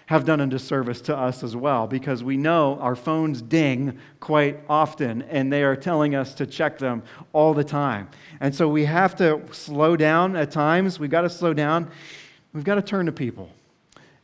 have 0.06 0.24
done 0.24 0.40
a 0.40 0.46
disservice 0.46 1.02
to 1.02 1.14
us 1.14 1.42
as 1.42 1.54
well 1.54 1.86
because 1.86 2.24
we 2.24 2.36
know 2.36 2.78
our 2.80 2.96
phones 2.96 3.42
ding 3.42 3.98
quite 4.20 4.58
often 4.68 5.22
and 5.22 5.52
they 5.52 5.62
are 5.62 5.76
telling 5.76 6.14
us 6.14 6.32
to 6.34 6.46
check 6.46 6.78
them 6.78 7.02
all 7.32 7.52
the 7.52 7.64
time 7.64 8.08
and 8.40 8.54
so 8.54 8.68
we 8.68 8.84
have 8.84 9.14
to 9.14 9.40
slow 9.52 9.96
down 9.96 10.34
at 10.34 10.50
times 10.50 10.98
we've 10.98 11.10
got 11.10 11.22
to 11.22 11.30
slow 11.30 11.52
down 11.52 11.90
We've 12.52 12.64
got 12.64 12.76
to 12.76 12.82
turn 12.82 13.06
to 13.06 13.12
people. 13.12 13.50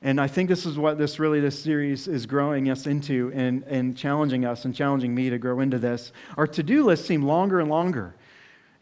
And 0.03 0.21
I 0.21 0.29
think 0.29 0.49
this 0.49 0.67
is 0.67 0.79
what 0.79 0.99
this 0.99 1.19
really, 1.19 1.41
this 1.41 1.59
series 1.59 2.09
is 2.09 2.27
growing 2.27 2.71
us 2.71 2.87
into 2.87 3.31
and, 3.35 3.63
and 3.65 3.97
challenging 3.97 4.45
us 4.45 4.65
and 4.65 4.75
challenging 4.75 5.15
me 5.15 5.31
to 5.31 5.39
grow 5.39 5.61
into 5.61 5.79
this. 5.79 6.13
Our 6.37 6.47
to 6.49 6.63
do 6.63 6.85
lists 6.85 7.07
seem 7.07 7.23
longer 7.23 7.61
and 7.61 7.71
longer. 7.71 8.15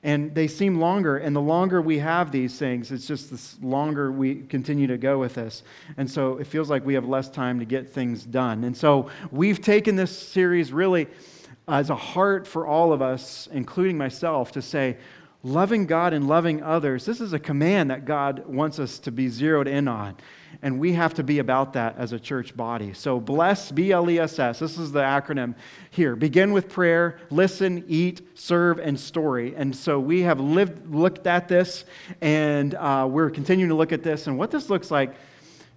And 0.04 0.34
they 0.34 0.48
seem 0.48 0.80
longer. 0.80 1.18
And 1.18 1.34
the 1.34 1.40
longer 1.40 1.80
we 1.80 1.98
have 1.98 2.32
these 2.32 2.58
things, 2.58 2.90
it's 2.90 3.06
just 3.06 3.30
the 3.30 3.66
longer 3.66 4.10
we 4.10 4.42
continue 4.42 4.88
to 4.88 4.98
go 4.98 5.18
with 5.18 5.34
this. 5.34 5.62
And 5.96 6.10
so 6.10 6.38
it 6.38 6.46
feels 6.46 6.68
like 6.68 6.84
we 6.84 6.94
have 6.94 7.06
less 7.06 7.28
time 7.28 7.60
to 7.60 7.64
get 7.64 7.88
things 7.88 8.24
done. 8.24 8.64
And 8.64 8.76
so 8.76 9.10
we've 9.30 9.60
taken 9.60 9.94
this 9.94 10.16
series 10.16 10.72
really 10.72 11.06
as 11.68 11.90
a 11.90 11.94
heart 11.94 12.46
for 12.46 12.66
all 12.66 12.92
of 12.92 13.00
us, 13.00 13.48
including 13.52 13.96
myself, 13.96 14.50
to 14.52 14.62
say, 14.62 14.96
loving 15.42 15.86
God 15.86 16.12
and 16.12 16.28
loving 16.28 16.62
others, 16.62 17.04
this 17.04 17.20
is 17.20 17.32
a 17.32 17.38
command 17.38 17.90
that 17.90 18.04
God 18.04 18.46
wants 18.46 18.78
us 18.78 18.98
to 19.00 19.12
be 19.12 19.28
zeroed 19.28 19.66
in 19.66 19.88
on. 19.88 20.16
And 20.60 20.78
we 20.78 20.92
have 20.92 21.14
to 21.14 21.24
be 21.24 21.38
about 21.38 21.72
that 21.72 21.96
as 21.96 22.12
a 22.12 22.20
church 22.20 22.56
body. 22.56 22.92
So, 22.92 23.18
bless, 23.18 23.72
B 23.72 23.90
L 23.90 24.08
E 24.10 24.18
S 24.18 24.38
S, 24.38 24.58
this 24.58 24.78
is 24.78 24.92
the 24.92 25.00
acronym 25.00 25.54
here. 25.90 26.14
Begin 26.14 26.52
with 26.52 26.68
prayer, 26.68 27.18
listen, 27.30 27.84
eat, 27.88 28.20
serve, 28.34 28.78
and 28.78 29.00
story. 29.00 29.54
And 29.56 29.74
so, 29.74 29.98
we 29.98 30.20
have 30.22 30.40
lived, 30.40 30.94
looked 30.94 31.26
at 31.26 31.48
this, 31.48 31.84
and 32.20 32.74
uh, 32.74 33.08
we're 33.10 33.30
continuing 33.30 33.70
to 33.70 33.74
look 33.74 33.92
at 33.92 34.02
this 34.02 34.26
and 34.26 34.38
what 34.38 34.50
this 34.50 34.68
looks 34.68 34.90
like. 34.90 35.14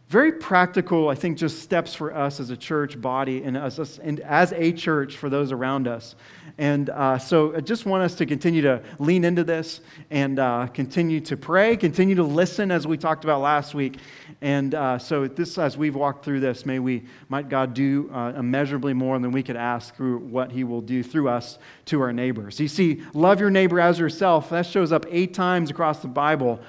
Very 0.08 0.34
practical, 0.34 1.10
I 1.10 1.16
think, 1.16 1.36
just 1.36 1.64
steps 1.64 1.96
for 1.96 2.14
us 2.16 2.40
as 2.40 2.52
a 2.52 2.58
church 2.58 3.02
body 3.02 3.44
and 3.44 3.58
as, 3.58 3.98
and 3.98 4.20
as 4.20 4.54
a 4.54 4.72
church 4.72 5.18
for 5.18 5.32
those 5.32 5.52
around 5.52 5.88
us. 5.88 6.16
And 6.60 6.92
uh, 6.92 7.18
so 7.18 7.56
I 7.56 7.62
just 7.62 7.88
want 7.88 8.04
us 8.04 8.14
to 8.16 8.28
continue 8.28 8.62
to 8.62 8.84
lean 9.00 9.26
into 9.26 9.44
this 9.44 9.82
and 10.12 10.38
uh, 10.38 10.68
continue 10.68 11.20
to 11.22 11.36
pray, 11.36 11.76
continue 11.76 12.14
to 12.16 12.24
listen 12.24 12.70
as 12.70 12.86
we 12.86 12.98
talked 12.98 13.24
about 13.24 13.42
last 13.42 13.74
week. 13.74 13.98
And 14.42 14.76
uh, 14.76 15.00
so 15.00 15.28
this, 15.28 15.58
as 15.58 15.76
we've 15.76 15.96
walked 15.96 16.24
through 16.24 16.40
this, 16.40 16.68
may 16.68 16.78
we, 16.78 17.06
might 17.28 17.50
God 17.50 17.74
do 17.74 18.08
uh, 18.14 18.34
immeasurably 18.38 18.94
more 18.94 19.18
than 19.18 19.32
we 19.32 19.42
could 19.42 19.58
ask 19.58 19.96
through 19.96 20.20
what 20.20 20.52
he 20.52 20.64
will 20.64 20.82
do 20.82 21.02
through 21.02 21.30
us 21.30 21.58
to 21.86 22.00
our 22.00 22.14
neighbors. 22.14 22.60
You 22.60 22.68
see, 22.68 23.02
love 23.16 23.40
your 23.40 23.50
neighbor 23.50 23.80
as 23.80 23.98
yourself. 23.98 24.52
That 24.52 24.68
shows 24.68 24.92
up 24.92 25.08
eight 25.10 25.34
times 25.34 25.72
across 25.72 26.00
the 26.00 26.08
Bible. 26.10 26.60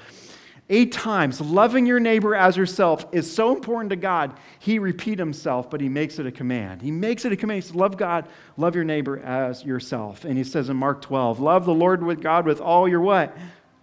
Eight 0.68 0.90
times, 0.90 1.40
loving 1.40 1.87
your 1.87 2.00
neighbor 2.00 2.35
as 2.35 2.56
yourself 2.56 3.06
is 3.12 3.32
so 3.32 3.54
important 3.54 3.90
to 3.90 3.96
God. 3.96 4.37
He 4.58 4.80
repeat 4.80 5.16
himself, 5.16 5.70
but 5.70 5.80
he 5.80 5.88
makes 5.88 6.18
it 6.18 6.26
a 6.26 6.32
command. 6.32 6.82
He 6.82 6.90
makes 6.90 7.25
it 7.25 7.30
a 7.30 7.37
command. 7.37 7.62
He 7.62 7.68
says, 7.68 7.76
Love 7.76 7.96
God, 7.96 8.26
love 8.56 8.75
your 8.75 8.82
neighbor 8.82 9.20
as 9.20 9.64
yourself. 9.64 10.25
And 10.25 10.37
he 10.37 10.42
says 10.42 10.68
in 10.68 10.76
Mark 10.76 11.02
12, 11.02 11.38
Love 11.38 11.66
the 11.66 11.75
Lord 11.75 12.02
with 12.02 12.20
God 12.20 12.46
with 12.46 12.61
all 12.61 12.88
your 12.88 13.00
what? 13.00 13.37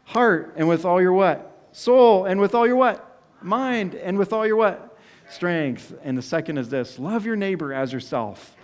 Heart, 0.03 0.55
and 0.57 0.67
with 0.67 0.83
all 0.83 1.01
your 1.01 1.13
what? 1.13 1.69
Soul, 1.71 2.25
and 2.25 2.41
with 2.41 2.53
all 2.53 2.67
your 2.67 2.75
what? 2.75 3.21
Mind, 3.41 3.95
and 3.95 4.17
with 4.17 4.33
all 4.33 4.45
your 4.45 4.57
what? 4.57 4.97
Strength. 5.29 5.93
And 6.03 6.17
the 6.17 6.21
second 6.21 6.57
is 6.57 6.67
this 6.67 6.99
love 6.99 7.25
your 7.25 7.37
neighbor 7.37 7.73
as 7.73 7.93
yourself. 7.93 8.57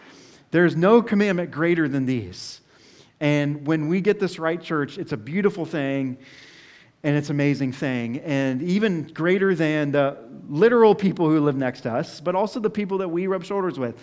There's 0.52 0.76
no 0.76 1.02
commandment 1.02 1.52
greater 1.52 1.88
than 1.88 2.06
these. 2.06 2.60
And 3.22 3.66
when 3.66 3.88
we 3.88 4.02
get 4.02 4.20
this 4.20 4.40
right, 4.40 4.62
church, 4.62 4.98
it's 4.98 5.14
a 5.14 5.18
beautiful 5.18 5.66
thing 5.66 6.18
and 7.04 7.16
it's 7.16 7.30
an 7.30 7.36
amazing 7.36 7.72
thing. 7.72 8.20
And 8.20 8.62
even 8.62 9.04
greater 9.04 9.56
than 9.56 9.92
the 9.92 10.18
literal 10.50 10.96
people 10.96 11.30
who 11.30 11.40
live 11.40 11.56
next 11.56 11.82
to 11.82 11.92
us, 11.94 12.20
but 12.20 12.36
also 12.36 12.60
the 12.60 12.70
people 12.70 12.98
that 13.00 13.10
we 13.10 13.28
rub 13.28 13.44
shoulders 13.44 13.80
with. 13.80 14.02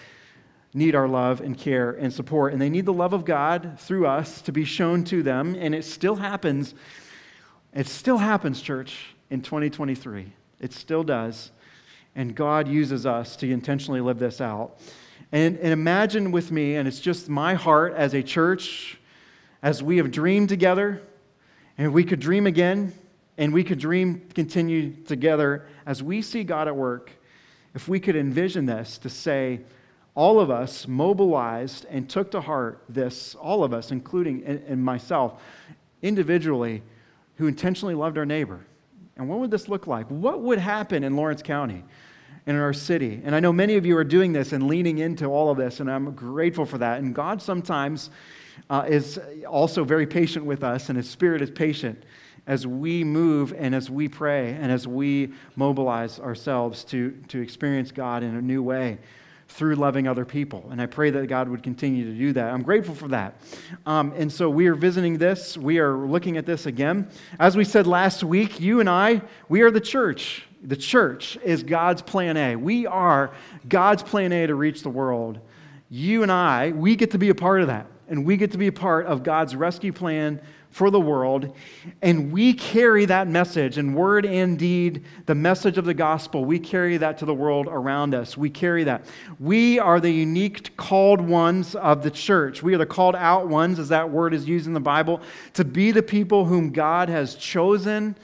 need 0.74 0.94
our 0.94 1.08
love 1.08 1.40
and 1.40 1.56
care 1.56 1.92
and 1.92 2.12
support, 2.12 2.52
and 2.52 2.60
they 2.60 2.68
need 2.68 2.84
the 2.84 2.92
love 2.92 3.14
of 3.14 3.24
God 3.24 3.78
through 3.78 4.06
us 4.06 4.42
to 4.42 4.52
be 4.52 4.64
shown 4.64 5.04
to 5.04 5.22
them, 5.22 5.56
and 5.58 5.74
it 5.74 5.84
still 5.84 6.16
happens. 6.16 6.74
It 7.72 7.86
still 7.86 8.18
happens, 8.18 8.60
church, 8.60 9.14
in 9.30 9.40
2023. 9.40 10.32
It 10.60 10.72
still 10.72 11.02
does. 11.02 11.50
And 12.14 12.34
God 12.34 12.68
uses 12.68 13.06
us 13.06 13.36
to 13.36 13.50
intentionally 13.50 14.00
live 14.00 14.18
this 14.18 14.40
out. 14.40 14.78
And, 15.32 15.58
and 15.58 15.72
imagine 15.72 16.30
with 16.30 16.50
me, 16.50 16.76
and 16.76 16.86
it's 16.86 17.00
just 17.00 17.28
my 17.28 17.54
heart 17.54 17.94
as 17.94 18.14
a 18.14 18.22
church, 18.22 18.98
as 19.62 19.82
we 19.82 19.96
have 19.96 20.10
dreamed 20.10 20.48
together, 20.48 21.02
and 21.78 21.92
we 21.92 22.04
could 22.04 22.20
dream 22.20 22.46
again, 22.46 22.92
and 23.38 23.52
we 23.52 23.64
could 23.64 23.78
dream 23.78 24.28
continue 24.34 24.92
together 25.04 25.66
as 25.84 26.02
we 26.02 26.22
see 26.22 26.44
God 26.44 26.68
at 26.68 26.76
work. 26.76 27.10
If 27.74 27.88
we 27.88 28.00
could 28.00 28.16
envision 28.16 28.66
this 28.66 28.98
to 28.98 29.10
say, 29.10 29.60
all 30.14 30.40
of 30.40 30.50
us 30.50 30.88
mobilized 30.88 31.84
and 31.90 32.08
took 32.08 32.30
to 32.30 32.40
heart 32.40 32.82
this, 32.88 33.34
all 33.34 33.62
of 33.62 33.74
us, 33.74 33.90
including 33.90 34.44
and 34.44 34.82
myself, 34.82 35.42
individually, 36.00 36.82
who 37.36 37.46
intentionally 37.46 37.94
loved 37.94 38.16
our 38.16 38.24
neighbor. 38.24 38.64
And 39.18 39.28
what 39.28 39.40
would 39.40 39.50
this 39.50 39.68
look 39.68 39.86
like? 39.86 40.06
What 40.06 40.40
would 40.40 40.58
happen 40.58 41.04
in 41.04 41.16
Lawrence 41.16 41.42
County? 41.42 41.84
and 42.46 42.56
in 42.56 42.62
our 42.62 42.72
city. 42.72 43.20
And 43.24 43.34
I 43.34 43.40
know 43.40 43.52
many 43.52 43.76
of 43.76 43.84
you 43.84 43.96
are 43.96 44.04
doing 44.04 44.32
this 44.32 44.52
and 44.52 44.68
leaning 44.68 44.98
into 44.98 45.26
all 45.26 45.50
of 45.50 45.58
this, 45.58 45.80
and 45.80 45.90
I'm 45.90 46.12
grateful 46.12 46.64
for 46.64 46.78
that. 46.78 47.00
And 47.00 47.14
God 47.14 47.42
sometimes 47.42 48.10
uh, 48.70 48.84
is 48.88 49.18
also 49.48 49.84
very 49.84 50.06
patient 50.06 50.44
with 50.44 50.64
us, 50.64 50.88
and 50.88 50.96
His 50.96 51.08
Spirit 51.08 51.42
is 51.42 51.50
patient 51.50 52.04
as 52.46 52.66
we 52.66 53.02
move 53.02 53.52
and 53.56 53.74
as 53.74 53.90
we 53.90 54.08
pray 54.08 54.52
and 54.52 54.70
as 54.70 54.86
we 54.86 55.32
mobilize 55.56 56.20
ourselves 56.20 56.84
to, 56.84 57.10
to 57.28 57.40
experience 57.40 57.90
God 57.90 58.22
in 58.22 58.36
a 58.36 58.42
new 58.42 58.62
way 58.62 58.98
through 59.48 59.76
loving 59.76 60.08
other 60.08 60.24
people. 60.24 60.68
And 60.70 60.80
I 60.80 60.86
pray 60.86 61.10
that 61.10 61.26
God 61.28 61.48
would 61.48 61.62
continue 61.62 62.04
to 62.04 62.16
do 62.16 62.32
that. 62.32 62.52
I'm 62.52 62.62
grateful 62.62 62.94
for 62.94 63.08
that. 63.08 63.40
Um, 63.84 64.12
and 64.16 64.30
so 64.30 64.50
we 64.50 64.66
are 64.66 64.74
visiting 64.74 65.18
this. 65.18 65.56
We 65.56 65.78
are 65.78 65.96
looking 65.96 66.36
at 66.36 66.46
this 66.46 66.66
again. 66.66 67.08
As 67.38 67.56
we 67.56 67.64
said 67.64 67.86
last 67.86 68.24
week, 68.24 68.60
you 68.60 68.80
and 68.80 68.88
I, 68.88 69.22
we 69.48 69.62
are 69.62 69.70
the 69.70 69.80
church. 69.80 70.46
The 70.62 70.76
church 70.76 71.38
is 71.44 71.62
God's 71.62 72.02
plan 72.02 72.36
A. 72.36 72.56
We 72.56 72.86
are 72.86 73.32
God's 73.68 74.02
plan 74.02 74.32
A 74.32 74.46
to 74.46 74.54
reach 74.54 74.82
the 74.82 74.90
world. 74.90 75.38
You 75.88 76.24
and 76.24 76.32
I, 76.32 76.72
we 76.72 76.96
get 76.96 77.12
to 77.12 77.18
be 77.18 77.28
a 77.28 77.34
part 77.34 77.60
of 77.60 77.68
that. 77.68 77.86
And 78.08 78.24
we 78.24 78.36
get 78.36 78.52
to 78.52 78.58
be 78.58 78.68
a 78.68 78.72
part 78.72 79.06
of 79.06 79.22
God's 79.22 79.56
rescue 79.56 79.92
plan 79.92 80.40
for 80.70 80.90
the 80.90 81.00
world. 81.00 81.56
And 82.02 82.30
we 82.30 82.52
carry 82.52 83.06
that 83.06 83.28
message 83.28 83.78
in 83.78 83.94
word 83.94 84.26
and 84.26 84.58
deed, 84.58 85.04
the 85.24 85.34
message 85.34 85.78
of 85.78 85.86
the 85.86 85.94
gospel. 85.94 86.44
We 86.44 86.58
carry 86.58 86.98
that 86.98 87.18
to 87.18 87.24
the 87.24 87.34
world 87.34 87.66
around 87.66 88.14
us. 88.14 88.36
We 88.36 88.50
carry 88.50 88.84
that. 88.84 89.06
We 89.40 89.78
are 89.78 90.00
the 90.00 90.10
unique 90.10 90.76
called 90.76 91.20
ones 91.20 91.74
of 91.74 92.02
the 92.02 92.10
church. 92.10 92.62
We 92.62 92.74
are 92.74 92.78
the 92.78 92.86
called 92.86 93.16
out 93.16 93.48
ones, 93.48 93.78
as 93.78 93.88
that 93.88 94.10
word 94.10 94.34
is 94.34 94.46
used 94.46 94.66
in 94.66 94.74
the 94.74 94.80
Bible, 94.80 95.22
to 95.54 95.64
be 95.64 95.92
the 95.92 96.02
people 96.02 96.44
whom 96.44 96.70
God 96.70 97.08
has 97.08 97.34
chosen 97.36 98.14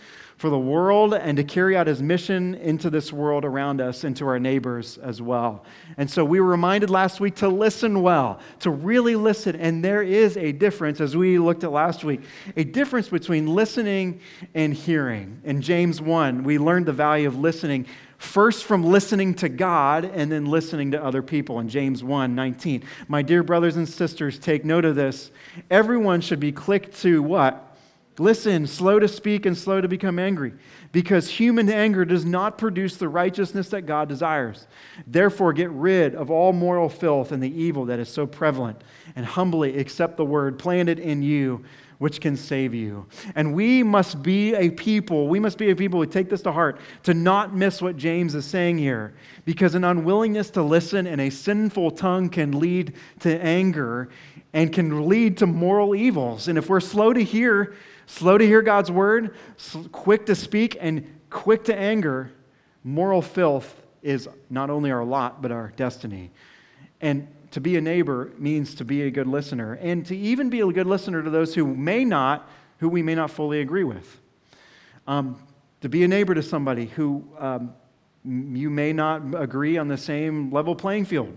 for 0.42 0.50
the 0.50 0.58
world 0.58 1.14
and 1.14 1.36
to 1.36 1.44
carry 1.44 1.76
out 1.76 1.86
his 1.86 2.02
mission 2.02 2.56
into 2.56 2.90
this 2.90 3.12
world 3.12 3.44
around 3.44 3.80
us 3.80 4.02
and 4.02 4.16
to 4.16 4.26
our 4.26 4.40
neighbors 4.40 4.98
as 4.98 5.22
well. 5.22 5.64
And 5.98 6.10
so 6.10 6.24
we 6.24 6.40
were 6.40 6.48
reminded 6.48 6.90
last 6.90 7.20
week 7.20 7.36
to 7.36 7.48
listen 7.48 8.02
well, 8.02 8.40
to 8.58 8.70
really 8.70 9.14
listen. 9.14 9.54
And 9.54 9.84
there 9.84 10.02
is 10.02 10.36
a 10.36 10.50
difference, 10.50 11.00
as 11.00 11.16
we 11.16 11.38
looked 11.38 11.62
at 11.62 11.70
last 11.70 12.02
week, 12.02 12.22
a 12.56 12.64
difference 12.64 13.08
between 13.08 13.46
listening 13.46 14.20
and 14.52 14.74
hearing. 14.74 15.40
In 15.44 15.62
James 15.62 16.00
1, 16.00 16.42
we 16.42 16.58
learned 16.58 16.86
the 16.86 16.92
value 16.92 17.28
of 17.28 17.38
listening 17.38 17.86
first 18.18 18.64
from 18.64 18.82
listening 18.82 19.34
to 19.34 19.48
God 19.48 20.06
and 20.06 20.30
then 20.30 20.46
listening 20.46 20.90
to 20.90 21.04
other 21.04 21.22
people 21.22 21.60
in 21.60 21.68
James 21.68 22.02
1 22.02 22.34
19. 22.34 22.82
My 23.06 23.22
dear 23.22 23.44
brothers 23.44 23.76
and 23.76 23.88
sisters, 23.88 24.40
take 24.40 24.64
note 24.64 24.84
of 24.84 24.96
this. 24.96 25.30
Everyone 25.70 26.20
should 26.20 26.40
be 26.40 26.50
quick 26.50 26.92
to 26.96 27.22
what? 27.22 27.71
Listen, 28.18 28.66
slow 28.66 28.98
to 28.98 29.08
speak 29.08 29.46
and 29.46 29.56
slow 29.56 29.80
to 29.80 29.88
become 29.88 30.18
angry, 30.18 30.52
because 30.92 31.30
human 31.30 31.70
anger 31.70 32.04
does 32.04 32.26
not 32.26 32.58
produce 32.58 32.96
the 32.96 33.08
righteousness 33.08 33.70
that 33.70 33.82
God 33.82 34.08
desires. 34.08 34.66
Therefore, 35.06 35.54
get 35.54 35.70
rid 35.70 36.14
of 36.14 36.30
all 36.30 36.52
moral 36.52 36.90
filth 36.90 37.32
and 37.32 37.42
the 37.42 37.62
evil 37.62 37.86
that 37.86 37.98
is 37.98 38.10
so 38.10 38.26
prevalent, 38.26 38.82
and 39.16 39.24
humbly 39.24 39.78
accept 39.78 40.18
the 40.18 40.26
word 40.26 40.58
planted 40.58 40.98
in 40.98 41.22
you, 41.22 41.64
which 41.96 42.20
can 42.20 42.36
save 42.36 42.74
you. 42.74 43.06
And 43.34 43.54
we 43.54 43.82
must 43.82 44.22
be 44.22 44.54
a 44.54 44.70
people, 44.70 45.28
we 45.28 45.40
must 45.40 45.56
be 45.56 45.70
a 45.70 45.76
people 45.76 45.98
who 46.00 46.06
take 46.06 46.28
this 46.28 46.42
to 46.42 46.52
heart, 46.52 46.80
to 47.04 47.14
not 47.14 47.54
miss 47.54 47.80
what 47.80 47.96
James 47.96 48.34
is 48.34 48.44
saying 48.44 48.76
here, 48.76 49.14
because 49.46 49.74
an 49.74 49.84
unwillingness 49.84 50.50
to 50.50 50.62
listen 50.62 51.06
and 51.06 51.20
a 51.20 51.30
sinful 51.30 51.92
tongue 51.92 52.28
can 52.28 52.58
lead 52.58 52.92
to 53.20 53.42
anger 53.42 54.10
and 54.52 54.70
can 54.70 55.08
lead 55.08 55.38
to 55.38 55.46
moral 55.46 55.94
evils. 55.94 56.48
And 56.48 56.58
if 56.58 56.68
we're 56.68 56.80
slow 56.80 57.14
to 57.14 57.24
hear, 57.24 57.74
slow 58.12 58.36
to 58.36 58.46
hear 58.46 58.60
God's 58.60 58.90
word, 58.90 59.34
quick 59.90 60.26
to 60.26 60.34
speak, 60.34 60.76
and 60.78 61.18
quick 61.30 61.64
to 61.64 61.74
anger, 61.74 62.30
moral 62.84 63.22
filth 63.22 63.80
is 64.02 64.28
not 64.50 64.68
only 64.68 64.90
our 64.90 65.04
lot, 65.04 65.40
but 65.40 65.50
our 65.50 65.72
destiny. 65.76 66.30
And 67.00 67.26
to 67.52 67.60
be 67.60 67.76
a 67.76 67.80
neighbor 67.80 68.30
means 68.36 68.74
to 68.76 68.84
be 68.84 69.02
a 69.02 69.10
good 69.10 69.26
listener, 69.26 69.74
and 69.74 70.04
to 70.06 70.16
even 70.16 70.50
be 70.50 70.60
a 70.60 70.66
good 70.66 70.86
listener 70.86 71.22
to 71.22 71.30
those 71.30 71.54
who 71.54 71.66
may 71.66 72.04
not, 72.04 72.50
who 72.78 72.88
we 72.88 73.02
may 73.02 73.14
not 73.14 73.30
fully 73.30 73.60
agree 73.60 73.84
with. 73.84 74.20
Um, 75.06 75.40
to 75.80 75.88
be 75.88 76.04
a 76.04 76.08
neighbor 76.08 76.34
to 76.34 76.42
somebody 76.42 76.86
who 76.86 77.26
um, 77.38 77.72
you 78.24 78.68
may 78.68 78.92
not 78.92 79.22
agree 79.34 79.78
on 79.78 79.88
the 79.88 79.96
same 79.96 80.50
level 80.50 80.76
playing 80.76 81.06
field, 81.06 81.36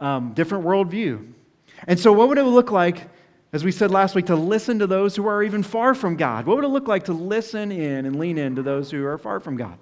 um, 0.00 0.34
different 0.34 0.64
worldview. 0.64 1.32
And 1.88 1.98
so, 1.98 2.12
what 2.12 2.28
would 2.28 2.38
it 2.38 2.44
look 2.44 2.70
like 2.70 3.08
as 3.54 3.62
we 3.62 3.70
said 3.70 3.92
last 3.92 4.16
week, 4.16 4.26
to 4.26 4.34
listen 4.34 4.80
to 4.80 4.86
those 4.88 5.14
who 5.14 5.28
are 5.28 5.40
even 5.40 5.62
far 5.62 5.94
from 5.94 6.16
God. 6.16 6.44
What 6.44 6.56
would 6.56 6.64
it 6.64 6.68
look 6.68 6.88
like 6.88 7.04
to 7.04 7.12
listen 7.12 7.70
in 7.70 8.04
and 8.04 8.18
lean 8.18 8.36
in 8.36 8.56
to 8.56 8.64
those 8.64 8.90
who 8.90 9.06
are 9.06 9.16
far 9.16 9.38
from 9.38 9.56
God? 9.56 9.78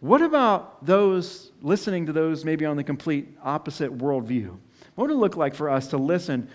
What 0.00 0.20
about 0.20 0.84
those 0.84 1.52
listening 1.62 2.06
to 2.06 2.12
those 2.12 2.44
maybe 2.44 2.64
on 2.64 2.76
the 2.76 2.82
complete 2.82 3.28
opposite 3.40 3.96
worldview? 3.96 4.48
What 4.96 5.06
would 5.06 5.10
it 5.12 5.18
look 5.18 5.36
like 5.36 5.54
for 5.54 5.70
us 5.70 5.86
to 5.88 5.96
listen 5.96 6.50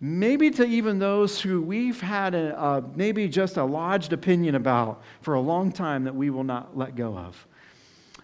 maybe 0.00 0.50
to 0.52 0.64
even 0.64 0.98
those 0.98 1.38
who 1.38 1.60
we've 1.60 2.00
had 2.00 2.34
a, 2.34 2.58
a, 2.58 2.82
maybe 2.96 3.28
just 3.28 3.58
a 3.58 3.64
lodged 3.64 4.14
opinion 4.14 4.54
about 4.54 5.02
for 5.20 5.34
a 5.34 5.40
long 5.40 5.70
time 5.70 6.04
that 6.04 6.14
we 6.14 6.30
will 6.30 6.44
not 6.44 6.78
let 6.78 6.96
go 6.96 7.14
of? 7.14 7.46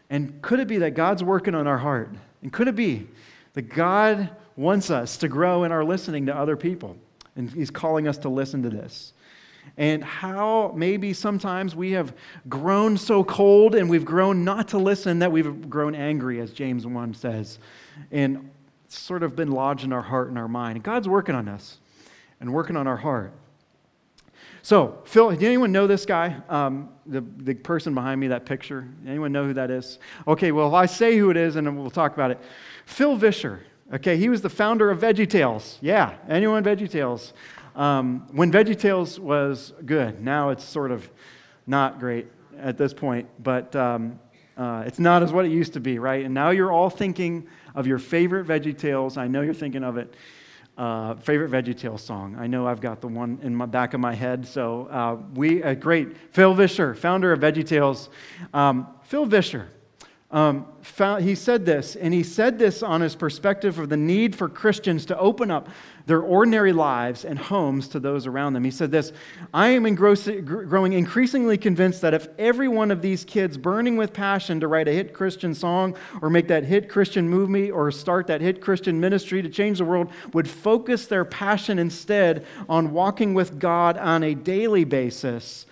And 0.09 0.41
could 0.41 0.61
it 0.61 0.67
be 0.67 0.79
that 0.79 0.93
God's 0.93 1.23
working 1.23 1.55
on 1.55 1.67
our 1.67 1.77
heart? 1.77 2.11
And 2.41 2.51
could 2.51 2.69
it 2.69 2.75
be 2.75 3.07
that 3.53 3.69
God 3.69 4.31
wants 4.57 4.91
us 4.91 5.19
to 5.19 5.29
grow 5.29 5.65
in 5.65 5.73
our 5.73 5.85
listening 5.85 6.25
to 6.25 6.35
other 6.35 6.57
people? 6.57 6.97
And 7.39 7.49
he's 7.51 7.71
calling 7.71 8.07
us 8.07 8.19
to 8.19 8.29
listen 8.29 8.63
to 8.65 8.69
this. 8.69 9.15
And 9.77 10.03
how 10.03 10.73
maybe 10.77 11.13
sometimes 11.13 11.75
we 11.75 11.93
have 11.93 12.15
grown 12.49 12.97
so 12.97 13.23
cold 13.23 13.75
and 13.75 13.89
we've 13.89 14.05
grown 14.05 14.45
not 14.45 14.69
to 14.69 14.79
listen 14.79 15.21
that 15.21 15.31
we've 15.31 15.71
grown 15.71 15.95
angry, 15.95 16.41
as 16.41 16.53
James 16.53 16.87
1 16.87 17.15
says, 17.15 17.59
and 18.11 18.51
sort 18.89 19.23
of 19.23 19.37
been 19.37 19.53
lodged 19.53 19.85
in 19.85 19.93
our 19.93 20.03
heart 20.03 20.29
and 20.29 20.39
our 20.39 20.49
mind. 20.49 20.77
And 20.77 20.85
God's 20.85 21.09
working 21.09 21.35
on 21.35 21.49
us 21.49 21.79
and 22.41 22.53
working 22.53 22.77
on 22.77 22.87
our 22.87 22.97
heart. 22.97 23.33
So, 24.63 24.99
Phil, 25.05 25.31
did 25.31 25.43
anyone 25.45 25.71
know 25.71 25.87
this 25.87 26.05
guy? 26.05 26.37
Um, 26.49 26.89
the, 27.07 27.21
the 27.21 27.55
person 27.55 27.95
behind 27.95 28.21
me, 28.21 28.29
that 28.29 28.45
picture? 28.45 28.89
Anyone 29.07 29.33
know 29.33 29.45
who 29.45 29.55
that 29.55 29.71
is? 29.71 29.99
Okay, 30.27 30.53
well, 30.53 30.75
I 30.75 30.87
say 30.87 31.17
who 31.17 31.31
it 31.31 31.37
is, 31.37 31.57
and 31.57 31.79
we'll 31.79 31.91
talk 31.91 32.15
about 32.15 32.31
it. 32.31 32.41
Phil 32.85 33.17
Vischer. 33.17 33.61
Okay, 33.91 34.19
he 34.19 34.29
was 34.29 34.43
the 34.43 34.51
founder 34.51 34.91
of 34.91 35.01
VeggieTales. 35.01 35.79
Yeah, 35.81 36.15
anyone 36.29 36.63
VeggieTales? 36.63 37.33
Um, 37.75 38.27
when 38.33 38.53
VeggieTales 38.53 39.19
was 39.19 39.73
good, 39.87 40.21
now 40.21 40.51
it's 40.51 40.63
sort 40.63 40.91
of 40.91 41.09
not 41.67 41.99
great 41.99 42.27
at 42.59 42.77
this 42.77 42.93
point, 42.93 43.27
but 43.43 43.75
um, 43.75 44.21
uh, 44.59 44.83
it's 44.87 44.99
not 44.99 45.23
as 45.23 45.33
what 45.33 45.47
it 45.47 45.53
used 45.53 45.73
to 45.73 45.81
be, 45.81 45.99
right? 45.99 46.23
And 46.23 46.35
now 46.35 46.51
you're 46.51 46.71
all 46.71 46.91
thinking 46.91 47.47
of 47.75 47.87
your 47.87 47.99
favorite 47.99 48.47
VeggieTales. 48.47 49.17
I 49.17 49.27
know 49.27 49.41
you're 49.41 49.55
thinking 49.55 49.85
of 49.85 49.97
it. 49.97 50.15
Uh, 50.77 51.15
favorite 51.15 51.51
VeggieTales 51.51 52.01
song. 52.01 52.37
I 52.39 52.47
know 52.47 52.67
I've 52.67 52.81
got 52.81 53.01
the 53.01 53.09
one 53.09 53.39
in 53.43 53.55
my 53.55 53.67
back 53.67 53.95
of 53.95 54.01
my 54.01 54.15
head. 54.15 54.47
So 54.47 54.87
uh, 54.91 55.17
we, 55.35 55.63
uh, 55.63 55.75
great, 55.75 56.15
Phil 56.33 56.53
Vischer, 56.55 56.95
founder 56.95 57.33
of 57.33 57.41
VeggieTales. 57.41 58.11
Um, 58.53 58.87
Phil 59.05 59.25
Vischer 59.25 59.71
um, 60.31 60.67
found, 60.83 61.25
he 61.25 61.35
said 61.35 61.65
this, 61.65 61.97
and 61.97 62.13
he 62.13 62.23
said 62.23 62.59
this 62.59 62.83
on 62.83 63.01
his 63.01 63.15
perspective 63.15 63.79
of 63.79 63.89
the 63.89 63.97
need 63.97 64.37
for 64.37 64.47
Christians 64.47 65.07
to 65.07 65.19
open 65.19 65.51
up 65.51 65.71
their 66.05 66.21
ordinary 66.21 66.75
lives 66.75 67.25
and 67.25 67.39
homes 67.39 67.89
to 67.89 68.01
those 68.01 68.27
around 68.27 68.53
them. 68.53 68.63
He 68.63 68.71
said 68.71 68.91
this 68.91 69.15
I 69.55 69.69
am 69.69 69.95
growing 69.95 70.93
increasingly 70.93 71.57
convinced 71.57 72.03
that 72.03 72.13
if 72.13 72.29
every 72.39 72.69
one 72.69 72.91
of 72.91 73.01
these 73.01 73.25
kids 73.25 73.57
burning 73.57 73.97
with 73.97 74.13
passion 74.13 74.61
to 74.61 74.69
write 74.69 74.87
a 74.87 74.93
hit 74.93 75.15
Christian 75.15 75.55
song 75.55 75.97
or 76.21 76.29
make 76.29 76.49
that 76.49 76.63
hit 76.63 76.91
Christian 76.91 77.27
movie 77.27 77.71
or 77.71 77.91
start 77.91 78.27
that 78.27 78.43
hit 78.43 78.61
Christian 78.61 79.01
ministry 79.01 79.41
to 79.41 79.49
change 79.49 79.79
the 79.79 79.87
world 79.87 80.11
would 80.35 80.49
focus 80.49 81.07
their 81.07 81.25
passion 81.25 81.79
instead 81.79 82.45
on 82.69 82.93
walking 82.93 83.33
with 83.33 83.59
God 83.59 83.97
on 83.97 84.23
a 84.25 84.35
daily 84.35 84.85
basis, 84.85 85.65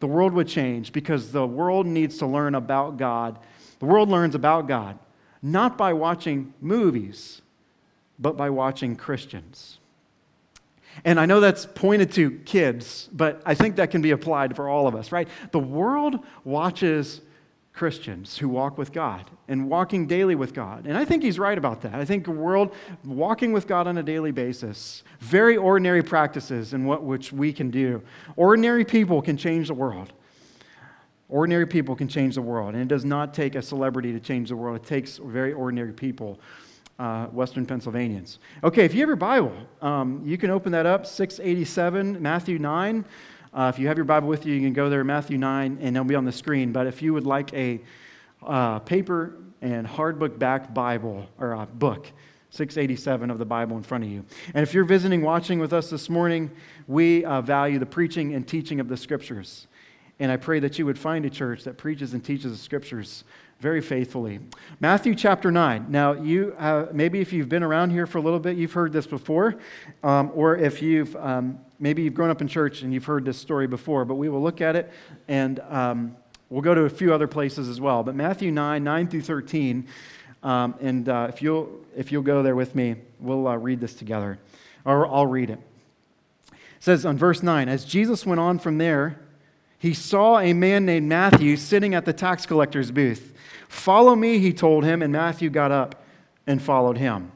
the 0.00 0.06
world 0.06 0.34
would 0.34 0.48
change 0.48 0.92
because 0.92 1.32
the 1.32 1.46
world 1.46 1.86
needs 1.86 2.18
to 2.18 2.26
learn 2.26 2.54
about 2.54 2.98
God 2.98 3.38
the 3.82 3.88
world 3.88 4.08
learns 4.08 4.36
about 4.36 4.68
God 4.68 4.96
not 5.42 5.76
by 5.76 5.92
watching 5.92 6.54
movies, 6.60 7.42
but 8.16 8.36
by 8.36 8.48
watching 8.48 8.94
Christians. 8.94 9.80
And 11.04 11.18
I 11.18 11.26
know 11.26 11.40
that's 11.40 11.66
pointed 11.66 12.12
to 12.12 12.30
kids, 12.44 13.10
but 13.12 13.42
I 13.44 13.54
think 13.54 13.74
that 13.76 13.90
can 13.90 14.00
be 14.00 14.12
applied 14.12 14.54
for 14.54 14.68
all 14.68 14.86
of 14.86 14.94
us, 14.94 15.10
right? 15.10 15.26
The 15.50 15.58
world 15.58 16.20
watches 16.44 17.22
Christians 17.72 18.38
who 18.38 18.48
walk 18.48 18.78
with 18.78 18.92
God 18.92 19.28
and 19.48 19.68
walking 19.68 20.06
daily 20.06 20.36
with 20.36 20.54
God. 20.54 20.86
And 20.86 20.96
I 20.96 21.04
think 21.04 21.24
he's 21.24 21.40
right 21.40 21.58
about 21.58 21.80
that. 21.80 21.96
I 21.96 22.04
think 22.04 22.24
the 22.24 22.30
world 22.30 22.72
walking 23.04 23.52
with 23.52 23.66
God 23.66 23.88
on 23.88 23.98
a 23.98 24.02
daily 24.04 24.30
basis, 24.30 25.02
very 25.18 25.56
ordinary 25.56 26.04
practices 26.04 26.72
in 26.72 26.84
what 26.84 27.02
which 27.02 27.32
we 27.32 27.52
can 27.52 27.68
do. 27.68 28.00
Ordinary 28.36 28.84
people 28.84 29.20
can 29.20 29.36
change 29.36 29.66
the 29.66 29.74
world. 29.74 30.12
Ordinary 31.32 31.66
people 31.66 31.96
can 31.96 32.08
change 32.08 32.34
the 32.34 32.42
world. 32.42 32.74
And 32.74 32.82
it 32.82 32.88
does 32.88 33.06
not 33.06 33.32
take 33.32 33.54
a 33.54 33.62
celebrity 33.62 34.12
to 34.12 34.20
change 34.20 34.50
the 34.50 34.56
world, 34.56 34.76
it 34.76 34.86
takes 34.86 35.16
very 35.16 35.54
ordinary 35.54 35.92
people. 35.92 36.38
Uh, 36.98 37.26
Western 37.28 37.66
Pennsylvanians. 37.66 38.38
Okay, 38.62 38.84
if 38.84 38.94
you 38.94 39.00
have 39.00 39.08
your 39.08 39.16
Bible, 39.16 39.52
um, 39.80 40.22
you 40.24 40.38
can 40.38 40.50
open 40.50 40.70
that 40.70 40.86
up, 40.86 41.04
687, 41.04 42.20
Matthew 42.22 42.58
9. 42.60 43.04
Uh, 43.52 43.72
if 43.74 43.78
you 43.80 43.88
have 43.88 43.96
your 43.96 44.04
Bible 44.04 44.28
with 44.28 44.46
you, 44.46 44.54
you 44.54 44.60
can 44.60 44.74
go 44.74 44.88
there, 44.88 45.02
Matthew 45.02 45.36
9, 45.36 45.78
and 45.80 45.96
it'll 45.96 46.06
be 46.06 46.14
on 46.14 46.26
the 46.26 46.30
screen. 46.30 46.70
But 46.70 46.86
if 46.86 47.02
you 47.02 47.12
would 47.14 47.26
like 47.26 47.52
a 47.54 47.80
uh, 48.46 48.80
paper 48.80 49.34
and 49.62 49.86
hardbook 49.86 50.38
back 50.38 50.72
Bible, 50.74 51.26
or 51.38 51.52
a 51.52 51.66
book, 51.66 52.06
687 52.50 53.30
of 53.30 53.38
the 53.38 53.46
Bible 53.46 53.78
in 53.78 53.82
front 53.82 54.04
of 54.04 54.10
you. 54.10 54.24
And 54.54 54.62
if 54.62 54.74
you're 54.74 54.84
visiting, 54.84 55.22
watching 55.22 55.58
with 55.58 55.72
us 55.72 55.88
this 55.88 56.10
morning, 56.10 56.50
we 56.86 57.24
uh, 57.24 57.40
value 57.40 57.78
the 57.78 57.86
preaching 57.86 58.34
and 58.34 58.46
teaching 58.46 58.78
of 58.78 58.88
the 58.88 58.96
Scriptures. 58.96 59.66
And 60.18 60.30
I 60.30 60.36
pray 60.36 60.60
that 60.60 60.78
you 60.78 60.86
would 60.86 60.98
find 60.98 61.24
a 61.24 61.30
church 61.30 61.64
that 61.64 61.76
preaches 61.76 62.12
and 62.12 62.24
teaches 62.24 62.52
the 62.52 62.58
Scriptures 62.58 63.24
very 63.60 63.80
faithfully. 63.80 64.40
Matthew 64.80 65.14
chapter 65.14 65.50
9. 65.50 65.86
Now, 65.88 66.12
you 66.14 66.54
uh, 66.58 66.86
maybe 66.92 67.20
if 67.20 67.32
you've 67.32 67.48
been 67.48 67.62
around 67.62 67.90
here 67.90 68.06
for 68.06 68.18
a 68.18 68.20
little 68.20 68.40
bit, 68.40 68.56
you've 68.56 68.72
heard 68.72 68.92
this 68.92 69.06
before, 69.06 69.56
um, 70.02 70.32
or 70.34 70.56
if 70.56 70.82
you've 70.82 71.14
um, 71.16 71.60
maybe 71.78 72.02
you've 72.02 72.14
grown 72.14 72.30
up 72.30 72.40
in 72.40 72.48
church 72.48 72.82
and 72.82 72.92
you've 72.94 73.04
heard 73.04 73.24
this 73.24 73.36
story 73.36 73.66
before, 73.66 74.04
but 74.04 74.14
we 74.14 74.28
will 74.28 74.42
look 74.42 74.60
at 74.60 74.76
it 74.76 74.90
and 75.28 75.60
um, 75.68 76.16
we'll 76.48 76.62
go 76.62 76.74
to 76.74 76.82
a 76.82 76.90
few 76.90 77.12
other 77.12 77.26
places 77.26 77.68
as 77.68 77.80
well. 77.80 78.02
But 78.02 78.14
Matthew 78.14 78.52
9, 78.52 78.82
9 78.82 79.08
through 79.08 79.22
13, 79.22 79.86
um, 80.42 80.74
and 80.80 81.08
uh, 81.08 81.26
if, 81.28 81.42
you'll, 81.42 81.70
if 81.96 82.12
you'll 82.12 82.22
go 82.22 82.42
there 82.42 82.54
with 82.54 82.74
me, 82.74 82.96
we'll 83.20 83.46
uh, 83.48 83.56
read 83.56 83.80
this 83.80 83.94
together. 83.94 84.38
Or 84.84 85.06
I'll 85.06 85.26
read 85.26 85.50
it. 85.50 85.58
It 86.50 86.58
says 86.80 87.06
on 87.06 87.16
verse 87.16 87.42
9 87.42 87.68
As 87.68 87.84
Jesus 87.84 88.26
went 88.26 88.40
on 88.40 88.58
from 88.58 88.78
there, 88.78 89.20
he 89.82 89.94
saw 89.94 90.38
a 90.38 90.52
man 90.52 90.86
named 90.86 91.08
Matthew 91.08 91.56
sitting 91.56 91.92
at 91.96 92.04
the 92.04 92.12
tax 92.12 92.46
collector's 92.46 92.92
booth. 92.92 93.34
Follow 93.68 94.14
me, 94.14 94.38
he 94.38 94.52
told 94.52 94.84
him, 94.84 95.02
and 95.02 95.12
Matthew 95.12 95.50
got 95.50 95.72
up 95.72 96.04
and 96.46 96.62
followed 96.62 96.98
him. 96.98 97.32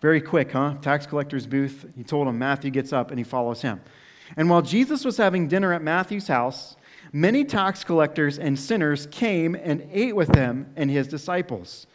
Very 0.00 0.20
quick, 0.20 0.50
huh? 0.50 0.74
Tax 0.82 1.06
collector's 1.06 1.46
booth. 1.46 1.86
He 1.96 2.02
told 2.02 2.26
him, 2.26 2.40
Matthew 2.40 2.72
gets 2.72 2.92
up 2.92 3.10
and 3.10 3.20
he 3.20 3.22
follows 3.22 3.62
him. 3.62 3.80
And 4.36 4.50
while 4.50 4.62
Jesus 4.62 5.04
was 5.04 5.16
having 5.16 5.46
dinner 5.46 5.72
at 5.72 5.80
Matthew's 5.80 6.26
house, 6.26 6.74
many 7.12 7.44
tax 7.44 7.84
collectors 7.84 8.40
and 8.40 8.58
sinners 8.58 9.06
came 9.12 9.54
and 9.54 9.88
ate 9.92 10.16
with 10.16 10.34
him 10.34 10.72
and 10.74 10.90
his 10.90 11.06
disciples. 11.06 11.86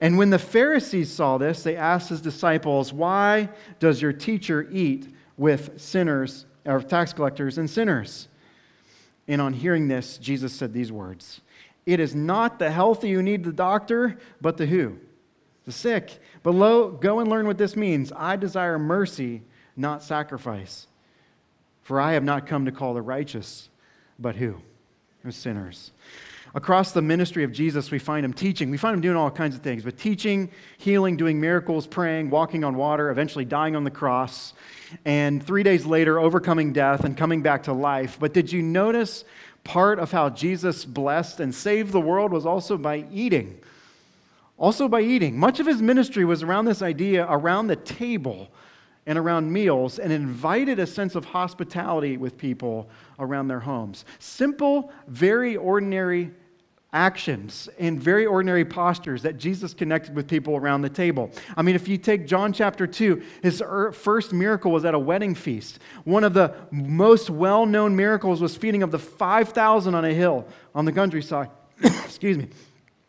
And 0.00 0.18
when 0.18 0.30
the 0.30 0.38
Pharisees 0.40 1.12
saw 1.12 1.38
this, 1.38 1.62
they 1.62 1.76
asked 1.76 2.08
his 2.08 2.20
disciples, 2.20 2.92
Why 2.92 3.50
does 3.78 4.02
your 4.02 4.12
teacher 4.12 4.68
eat 4.72 5.14
with 5.36 5.80
sinners, 5.80 6.46
or 6.64 6.82
tax 6.82 7.12
collectors 7.12 7.56
and 7.56 7.70
sinners? 7.70 8.26
And 9.32 9.40
on 9.40 9.54
hearing 9.54 9.88
this, 9.88 10.18
Jesus 10.18 10.52
said 10.52 10.74
these 10.74 10.92
words 10.92 11.40
It 11.86 12.00
is 12.00 12.14
not 12.14 12.58
the 12.58 12.70
healthy 12.70 13.12
who 13.12 13.22
need 13.22 13.44
the 13.44 13.52
doctor, 13.52 14.18
but 14.42 14.58
the 14.58 14.66
who? 14.66 14.98
The 15.64 15.72
sick. 15.72 16.20
But 16.42 16.54
lo, 16.54 16.90
go 16.90 17.18
and 17.18 17.30
learn 17.30 17.46
what 17.46 17.56
this 17.56 17.74
means. 17.74 18.12
I 18.14 18.36
desire 18.36 18.78
mercy, 18.78 19.40
not 19.74 20.02
sacrifice. 20.02 20.86
For 21.80 21.98
I 21.98 22.12
have 22.12 22.24
not 22.24 22.46
come 22.46 22.66
to 22.66 22.72
call 22.72 22.92
the 22.92 23.00
righteous, 23.00 23.70
but 24.18 24.36
who? 24.36 24.56
The 25.24 25.32
sinners. 25.32 25.92
Across 26.54 26.92
the 26.92 27.00
ministry 27.00 27.42
of 27.42 27.52
Jesus, 27.52 27.90
we 27.90 27.98
find 27.98 28.26
him 28.26 28.34
teaching. 28.34 28.70
We 28.70 28.76
find 28.76 28.94
him 28.94 29.00
doing 29.00 29.16
all 29.16 29.30
kinds 29.30 29.56
of 29.56 29.62
things, 29.62 29.82
but 29.82 29.96
teaching, 29.96 30.50
healing, 30.76 31.16
doing 31.16 31.40
miracles, 31.40 31.86
praying, 31.86 32.28
walking 32.28 32.64
on 32.64 32.76
water, 32.76 33.10
eventually 33.10 33.46
dying 33.46 33.76
on 33.76 33.84
the 33.84 33.90
cross, 33.90 34.52
and 35.04 35.44
three 35.44 35.62
days 35.62 35.84
later, 35.84 36.18
overcoming 36.18 36.72
death 36.72 37.04
and 37.04 37.16
coming 37.16 37.42
back 37.42 37.64
to 37.64 37.72
life. 37.72 38.16
But 38.18 38.32
did 38.32 38.52
you 38.52 38.62
notice 38.62 39.24
part 39.64 39.98
of 39.98 40.10
how 40.10 40.30
Jesus 40.30 40.84
blessed 40.84 41.40
and 41.40 41.54
saved 41.54 41.92
the 41.92 42.00
world 42.00 42.32
was 42.32 42.46
also 42.46 42.76
by 42.76 43.04
eating? 43.12 43.60
Also 44.58 44.88
by 44.88 45.00
eating. 45.00 45.38
Much 45.38 45.60
of 45.60 45.66
his 45.66 45.82
ministry 45.82 46.24
was 46.24 46.42
around 46.42 46.66
this 46.66 46.82
idea 46.82 47.26
around 47.28 47.66
the 47.66 47.76
table 47.76 48.50
and 49.06 49.18
around 49.18 49.52
meals 49.52 49.98
and 49.98 50.12
invited 50.12 50.78
a 50.78 50.86
sense 50.86 51.14
of 51.14 51.24
hospitality 51.24 52.16
with 52.16 52.38
people 52.38 52.88
around 53.18 53.48
their 53.48 53.60
homes. 53.60 54.04
Simple, 54.18 54.92
very 55.08 55.56
ordinary 55.56 56.30
actions 56.92 57.68
and 57.78 58.00
very 58.00 58.26
ordinary 58.26 58.64
postures 58.64 59.22
that 59.22 59.38
Jesus 59.38 59.72
connected 59.72 60.14
with 60.14 60.28
people 60.28 60.56
around 60.56 60.82
the 60.82 60.90
table. 60.90 61.30
I 61.56 61.62
mean, 61.62 61.74
if 61.74 61.88
you 61.88 61.96
take 61.96 62.26
John 62.26 62.52
chapter 62.52 62.86
2, 62.86 63.22
his 63.42 63.62
er, 63.62 63.92
first 63.92 64.32
miracle 64.32 64.70
was 64.70 64.84
at 64.84 64.94
a 64.94 64.98
wedding 64.98 65.34
feast. 65.34 65.78
One 66.04 66.22
of 66.22 66.34
the 66.34 66.54
most 66.70 67.30
well 67.30 67.64
known 67.64 67.96
miracles 67.96 68.40
was 68.42 68.56
feeding 68.56 68.82
of 68.82 68.90
the 68.90 68.98
5,000 68.98 69.94
on 69.94 70.04
a 70.04 70.12
hill 70.12 70.46
on 70.74 70.84
the 70.84 70.92
countryside. 70.92 71.50
Excuse 71.82 72.36
me. 72.36 72.48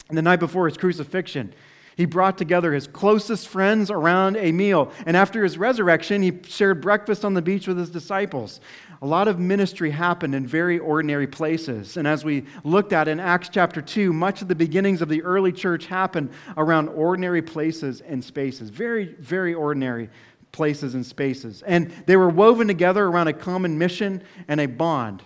The 0.09 0.21
night 0.21 0.39
before 0.39 0.67
his 0.67 0.77
crucifixion, 0.77 1.53
he 1.95 2.05
brought 2.05 2.37
together 2.37 2.73
his 2.73 2.87
closest 2.87 3.47
friends 3.47 3.91
around 3.91 4.37
a 4.37 4.51
meal. 4.51 4.91
And 5.05 5.15
after 5.15 5.43
his 5.43 5.57
resurrection, 5.57 6.21
he 6.21 6.39
shared 6.47 6.81
breakfast 6.81 7.23
on 7.23 7.33
the 7.33 7.41
beach 7.41 7.67
with 7.67 7.77
his 7.77 7.89
disciples. 7.89 8.59
A 9.01 9.05
lot 9.05 9.27
of 9.27 9.39
ministry 9.39 9.91
happened 9.91 10.33
in 10.33 10.47
very 10.47 10.79
ordinary 10.79 11.27
places. 11.27 11.97
And 11.97 12.07
as 12.07 12.23
we 12.23 12.45
looked 12.63 12.93
at 12.93 13.07
in 13.07 13.19
Acts 13.19 13.49
chapter 13.49 13.81
2, 13.81 14.13
much 14.13 14.41
of 14.41 14.47
the 14.47 14.55
beginnings 14.55 15.01
of 15.01 15.09
the 15.09 15.21
early 15.23 15.51
church 15.51 15.85
happened 15.85 16.31
around 16.57 16.89
ordinary 16.89 17.41
places 17.41 18.01
and 18.01 18.23
spaces. 18.23 18.69
Very, 18.69 19.15
very 19.19 19.53
ordinary 19.53 20.09
places 20.51 20.95
and 20.95 21.05
spaces. 21.05 21.63
And 21.63 21.91
they 22.05 22.15
were 22.15 22.29
woven 22.29 22.67
together 22.67 23.05
around 23.05 23.27
a 23.27 23.33
common 23.33 23.77
mission 23.77 24.23
and 24.47 24.61
a 24.61 24.67
bond. 24.67 25.21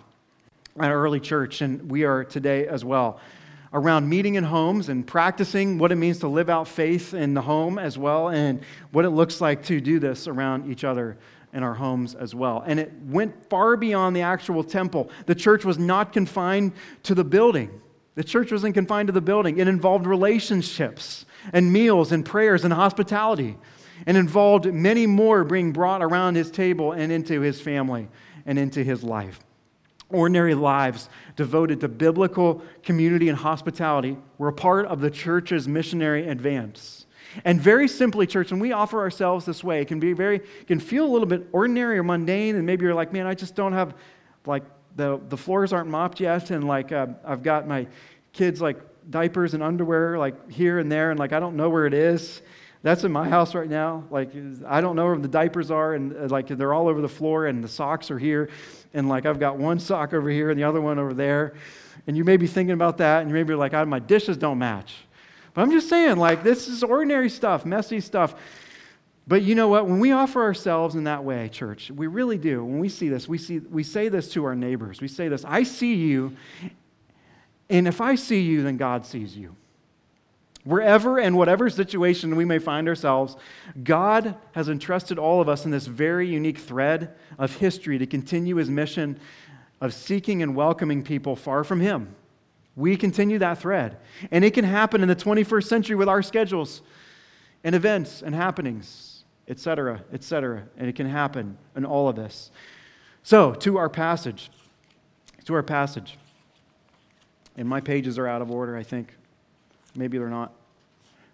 Our 0.79 0.93
early 0.93 1.19
church, 1.19 1.61
and 1.61 1.89
we 1.89 2.03
are 2.03 2.23
today 2.23 2.67
as 2.67 2.85
well 2.85 3.19
around 3.77 4.09
meeting 4.09 4.35
in 4.35 4.43
homes 4.43 4.89
and 4.89 5.05
practicing 5.05 5.77
what 5.77 5.91
it 5.91 5.95
means 5.95 6.19
to 6.19 6.27
live 6.27 6.49
out 6.49 6.67
faith 6.67 7.13
in 7.13 7.33
the 7.35 7.41
home 7.41 7.77
as 7.77 7.97
well, 7.97 8.29
and 8.29 8.61
what 8.91 9.05
it 9.05 9.11
looks 9.11 9.39
like 9.39 9.63
to 9.63 9.79
do 9.79 9.99
this 9.99 10.27
around 10.27 10.69
each 10.71 10.83
other 10.83 11.17
in 11.53 11.61
our 11.61 11.75
homes 11.75 12.15
as 12.15 12.33
well. 12.33 12.63
And 12.65 12.79
it 12.79 12.91
went 13.03 13.49
far 13.49 13.77
beyond 13.77 14.15
the 14.15 14.21
actual 14.21 14.63
temple. 14.63 15.11
The 15.27 15.35
church 15.35 15.63
was 15.63 15.77
not 15.77 16.11
confined 16.11 16.73
to 17.03 17.15
the 17.15 17.23
building. 17.23 17.81
The 18.15 18.23
church 18.23 18.51
wasn't 18.51 18.73
confined 18.73 19.07
to 19.07 19.13
the 19.13 19.21
building. 19.21 19.59
It 19.59 19.67
involved 19.67 20.07
relationships 20.07 21.25
and 21.53 21.71
meals 21.71 22.11
and 22.11 22.25
prayers 22.25 22.63
and 22.63 22.73
hospitality 22.73 23.57
and 24.07 24.17
involved 24.17 24.65
many 24.73 25.05
more 25.05 25.43
being 25.43 25.71
brought 25.71 26.01
around 26.01 26.35
his 26.35 26.49
table 26.49 26.93
and 26.93 27.11
into 27.11 27.41
his 27.41 27.61
family 27.61 28.07
and 28.45 28.57
into 28.57 28.83
his 28.83 29.03
life 29.03 29.39
ordinary 30.09 30.55
lives 30.55 31.09
devoted 31.35 31.81
to 31.81 31.87
biblical 31.87 32.61
community 32.83 33.29
and 33.29 33.37
hospitality 33.37 34.17
were 34.37 34.47
a 34.47 34.53
part 34.53 34.85
of 34.85 35.01
the 35.01 35.09
church's 35.09 35.67
missionary 35.67 36.27
advance. 36.27 37.05
And 37.43 37.59
very 37.59 37.87
simply, 37.87 38.25
church, 38.25 38.51
when 38.51 38.59
we 38.59 38.71
offer 38.71 38.99
ourselves 38.99 39.45
this 39.45 39.63
way, 39.63 39.81
it 39.81 39.87
can 39.87 39.99
be 39.99 40.13
very, 40.13 40.41
can 40.65 40.79
feel 40.79 41.05
a 41.05 41.11
little 41.11 41.27
bit 41.27 41.47
ordinary 41.51 41.97
or 41.99 42.03
mundane, 42.03 42.55
and 42.55 42.65
maybe 42.65 42.83
you're 42.83 42.95
like, 42.95 43.11
man, 43.11 43.27
I 43.27 43.33
just 43.33 43.53
don't 43.53 43.73
have, 43.73 43.95
like, 44.45 44.63
the, 44.95 45.19
the 45.29 45.37
floors 45.37 45.73
aren't 45.73 45.89
mopped 45.89 46.19
yet, 46.19 46.49
and 46.51 46.63
like, 46.63 46.91
uh, 46.91 47.07
I've 47.23 47.43
got 47.43 47.67
my 47.67 47.85
kids, 48.33 48.61
like, 48.61 48.79
diapers 49.09 49.53
and 49.53 49.61
underwear, 49.61 50.17
like, 50.17 50.49
here 50.49 50.79
and 50.79 50.91
there, 50.91 51.11
and 51.11 51.19
like, 51.19 51.33
I 51.33 51.39
don't 51.39 51.55
know 51.55 51.69
where 51.69 51.85
it 51.85 51.93
is. 51.93 52.41
That's 52.81 53.03
in 53.03 53.11
my 53.11 53.27
house 53.27 53.53
right 53.55 53.69
now. 53.69 54.05
Like, 54.09 54.31
I 54.65 54.81
don't 54.81 54.95
know 54.95 55.05
where 55.05 55.17
the 55.17 55.27
diapers 55.27 55.71
are, 55.71 55.93
and 55.93 56.15
uh, 56.15 56.27
like, 56.29 56.47
they're 56.47 56.73
all 56.73 56.87
over 56.87 57.01
the 57.01 57.09
floor, 57.09 57.47
and 57.47 57.63
the 57.63 57.67
socks 57.67 58.09
are 58.09 58.19
here 58.19 58.49
and 58.97 59.07
like 59.07 59.25
I've 59.25 59.39
got 59.39 59.57
one 59.57 59.79
sock 59.79 60.13
over 60.13 60.29
here 60.29 60.49
and 60.49 60.59
the 60.59 60.63
other 60.63 60.81
one 60.81 60.99
over 60.99 61.13
there. 61.13 61.53
And 62.07 62.17
you 62.17 62.23
may 62.23 62.37
be 62.37 62.47
thinking 62.47 62.73
about 62.73 62.97
that, 62.97 63.21
and 63.21 63.29
you 63.29 63.33
may 63.33 63.43
be 63.43 63.53
like, 63.53 63.73
oh, 63.73 63.85
my 63.85 63.99
dishes 63.99 64.37
don't 64.37 64.57
match. 64.57 64.95
But 65.53 65.61
I'm 65.61 65.71
just 65.71 65.89
saying, 65.89 66.17
like, 66.17 66.43
this 66.43 66.67
is 66.67 66.83
ordinary 66.83 67.29
stuff, 67.29 67.65
messy 67.65 67.99
stuff. 67.99 68.35
But 69.27 69.41
you 69.41 69.55
know 69.55 69.67
what? 69.67 69.87
When 69.87 69.99
we 69.99 70.11
offer 70.11 70.41
ourselves 70.41 70.95
in 70.95 71.03
that 71.03 71.23
way, 71.23 71.49
church, 71.49 71.91
we 71.91 72.07
really 72.07 72.37
do. 72.37 72.63
When 72.63 72.79
we 72.79 72.87
see 72.87 73.09
this, 73.09 73.27
we, 73.27 73.37
see, 73.37 73.59
we 73.59 73.83
say 73.83 74.07
this 74.07 74.31
to 74.33 74.45
our 74.45 74.55
neighbors. 74.55 75.01
We 75.01 75.07
say 75.07 75.27
this 75.27 75.43
I 75.45 75.63
see 75.63 75.95
you, 75.95 76.35
and 77.69 77.87
if 77.87 77.99
I 77.99 78.15
see 78.15 78.41
you, 78.41 78.63
then 78.63 78.77
God 78.77 79.05
sees 79.05 79.35
you. 79.35 79.55
Wherever 80.67 81.17
and 81.17 81.37
whatever 81.37 81.69
situation 81.69 82.35
we 82.35 82.43
may 82.43 82.59
find 82.59 82.89
ourselves, 82.89 83.37
God 83.85 84.35
has 84.51 84.67
entrusted 84.67 85.17
all 85.17 85.39
of 85.39 85.47
us 85.47 85.63
in 85.63 85.71
this 85.71 85.85
very 85.85 86.27
unique 86.27 86.57
thread 86.57 87.15
of 87.39 87.55
history 87.55 87.97
to 87.99 88.05
continue 88.05 88.57
his 88.57 88.69
mission 88.69 89.17
of 89.79 89.93
seeking 89.93 90.43
and 90.43 90.57
welcoming 90.57 91.03
people 91.03 91.37
far 91.37 91.63
from 91.63 91.79
him. 91.79 92.13
We 92.75 92.97
continue 92.97 93.39
that 93.39 93.59
thread. 93.59 93.95
And 94.29 94.43
it 94.43 94.53
can 94.53 94.65
happen 94.65 95.01
in 95.01 95.07
the 95.07 95.15
21st 95.15 95.63
century 95.63 95.95
with 95.95 96.09
our 96.09 96.21
schedules. 96.21 96.81
and 97.63 97.73
events 97.73 98.21
and 98.21 98.35
happenings, 98.35 99.23
etc., 99.47 100.03
etc. 100.11 100.63
And 100.77 100.89
it 100.89 100.95
can 100.95 101.07
happen 101.09 101.57
in 101.77 101.85
all 101.85 102.09
of 102.09 102.17
this. 102.17 102.51
So, 103.23 103.53
to 103.53 103.77
our 103.77 103.89
passage. 103.89 104.51
To 105.45 105.53
our 105.53 105.63
passage. 105.63 106.17
And 107.55 107.69
my 107.69 107.79
pages 107.79 108.19
are 108.19 108.27
out 108.27 108.41
of 108.41 108.51
order, 108.51 108.75
I 108.75 108.83
think. 108.83 109.13
Maybe 109.97 110.19
they're 110.19 110.29
not. 110.29 110.53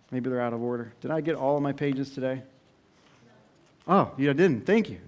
Maybe 0.09 0.29
they're 0.29 0.41
out 0.41 0.53
of 0.53 0.61
order. 0.61 0.93
Did 1.01 1.11
I 1.11 1.21
get 1.21 1.35
all 1.35 1.57
of 1.57 1.61
my 1.61 1.73
pages 1.73 2.11
today? 2.11 2.41
Oh, 3.87 4.11
you 4.17 4.33
didn't. 4.33 4.65
Thank 4.65 4.89
you. 4.89 4.99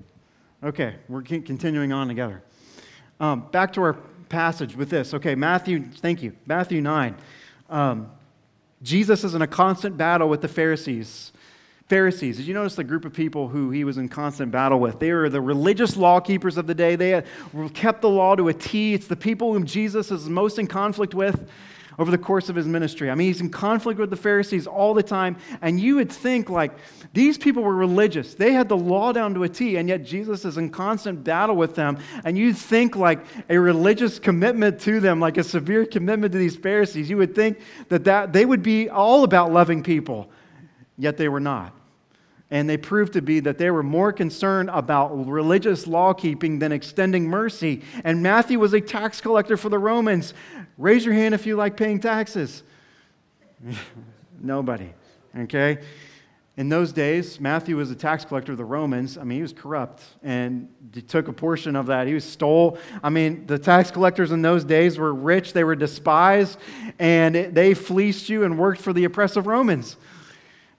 Okay, 0.61 0.95
we're 1.07 1.21
continuing 1.21 1.93
on 1.93 2.07
together. 2.07 2.43
Um, 3.19 3.47
back 3.51 3.71
to 3.73 3.81
our 3.81 3.93
passage 4.27 4.75
with 4.75 4.89
this. 4.89 5.13
Okay, 5.13 5.35
Matthew, 5.35 5.83
thank 5.83 6.21
you. 6.21 6.35
Matthew 6.45 6.81
9. 6.81 7.15
Um, 7.69 8.11
Jesus 8.83 9.23
is 9.23 9.35
in 9.35 9.41
a 9.41 9.47
constant 9.47 9.95
battle 9.95 10.27
with 10.27 10.41
the 10.41 10.47
Pharisees. 10.49 11.31
Pharisees, 11.87 12.37
did 12.37 12.47
you 12.47 12.53
notice 12.53 12.75
the 12.75 12.83
group 12.83 13.05
of 13.05 13.13
people 13.13 13.47
who 13.47 13.69
he 13.69 13.83
was 13.83 13.97
in 13.97 14.09
constant 14.09 14.51
battle 14.51 14.79
with? 14.79 14.99
They 14.99 15.13
were 15.13 15.29
the 15.29 15.39
religious 15.39 15.95
law 15.95 16.19
keepers 16.19 16.57
of 16.57 16.67
the 16.67 16.75
day. 16.75 16.95
They 16.95 17.23
kept 17.73 18.01
the 18.01 18.09
law 18.09 18.35
to 18.35 18.49
a 18.49 18.53
T. 18.53 18.95
It's 18.95 19.07
the 19.07 19.15
people 19.15 19.53
whom 19.53 19.65
Jesus 19.65 20.11
is 20.11 20.27
most 20.27 20.59
in 20.59 20.67
conflict 20.67 21.13
with 21.13 21.47
over 21.97 22.11
the 22.11 22.17
course 22.17 22.49
of 22.49 22.55
his 22.55 22.67
ministry. 22.67 23.09
I 23.09 23.15
mean, 23.15 23.27
he's 23.27 23.41
in 23.41 23.49
conflict 23.49 23.99
with 23.99 24.09
the 24.09 24.15
Pharisees 24.15 24.67
all 24.67 24.93
the 24.93 25.03
time. 25.03 25.37
And 25.61 25.79
you 25.79 25.95
would 25.95 26.11
think, 26.11 26.49
like, 26.49 26.71
these 27.13 27.37
people 27.37 27.63
were 27.63 27.75
religious. 27.75 28.33
They 28.33 28.53
had 28.53 28.67
the 28.67 28.77
law 28.77 29.13
down 29.13 29.33
to 29.35 29.43
a 29.43 29.49
T, 29.49 29.77
and 29.77 29.87
yet 29.87 30.03
Jesus 30.03 30.43
is 30.45 30.57
in 30.57 30.69
constant 30.69 31.23
battle 31.23 31.55
with 31.55 31.75
them. 31.75 31.97
And 32.23 32.37
you'd 32.37 32.57
think, 32.57 32.95
like, 32.95 33.19
a 33.49 33.57
religious 33.57 34.19
commitment 34.19 34.79
to 34.81 34.99
them, 34.99 35.19
like 35.19 35.37
a 35.37 35.43
severe 35.43 35.85
commitment 35.85 36.33
to 36.33 36.39
these 36.39 36.55
Pharisees. 36.55 37.09
You 37.09 37.17
would 37.17 37.35
think 37.35 37.59
that, 37.89 38.03
that 38.05 38.33
they 38.33 38.45
would 38.45 38.63
be 38.63 38.89
all 38.89 39.23
about 39.23 39.53
loving 39.53 39.83
people, 39.83 40.29
yet 40.97 41.17
they 41.17 41.29
were 41.29 41.39
not. 41.39 41.73
And 42.55 42.69
they 42.69 42.77
proved 42.77 43.11
to 43.13 43.21
be 43.21 43.41
that 43.41 43.57
they 43.57 43.69
were 43.69 43.83
more 43.83 44.13
concerned 44.13 44.69
about 44.71 45.09
religious 45.27 45.87
law 45.87 46.13
keeping 46.13 46.57
than 46.57 46.71
extending 46.71 47.27
mercy. 47.27 47.81
And 48.05 48.23
Matthew 48.23 48.59
was 48.59 48.71
a 48.71 48.79
tax 48.79 49.19
collector 49.19 49.57
for 49.57 49.67
the 49.67 49.77
Romans. 49.77 50.33
Raise 50.77 51.03
your 51.03 51.13
hand 51.13 51.35
if 51.35 51.45
you 51.45 51.57
like 51.57 51.75
paying 51.75 51.99
taxes. 51.99 52.63
Nobody. 54.41 54.89
Okay? 55.37 55.79
In 56.55 56.69
those 56.69 56.93
days, 56.93 57.41
Matthew 57.41 57.75
was 57.75 57.91
a 57.91 57.95
tax 57.95 58.23
collector 58.23 58.53
of 58.53 58.57
the 58.57 58.63
Romans. 58.63 59.17
I 59.17 59.25
mean, 59.25 59.39
he 59.39 59.41
was 59.41 59.51
corrupt 59.51 60.03
and 60.23 60.69
he 60.93 61.01
took 61.01 61.27
a 61.27 61.33
portion 61.33 61.75
of 61.75 61.87
that. 61.87 62.07
He 62.07 62.13
was 62.13 62.23
stole. 62.23 62.77
I 63.03 63.09
mean, 63.09 63.45
the 63.47 63.59
tax 63.59 63.91
collectors 63.91 64.31
in 64.31 64.41
those 64.41 64.63
days 64.63 64.97
were 64.97 65.13
rich, 65.13 65.51
they 65.51 65.65
were 65.65 65.75
despised, 65.75 66.57
and 66.99 67.35
they 67.35 67.73
fleeced 67.73 68.29
you 68.29 68.45
and 68.45 68.57
worked 68.57 68.79
for 68.79 68.93
the 68.93 69.03
oppressive 69.03 69.45
Romans 69.45 69.97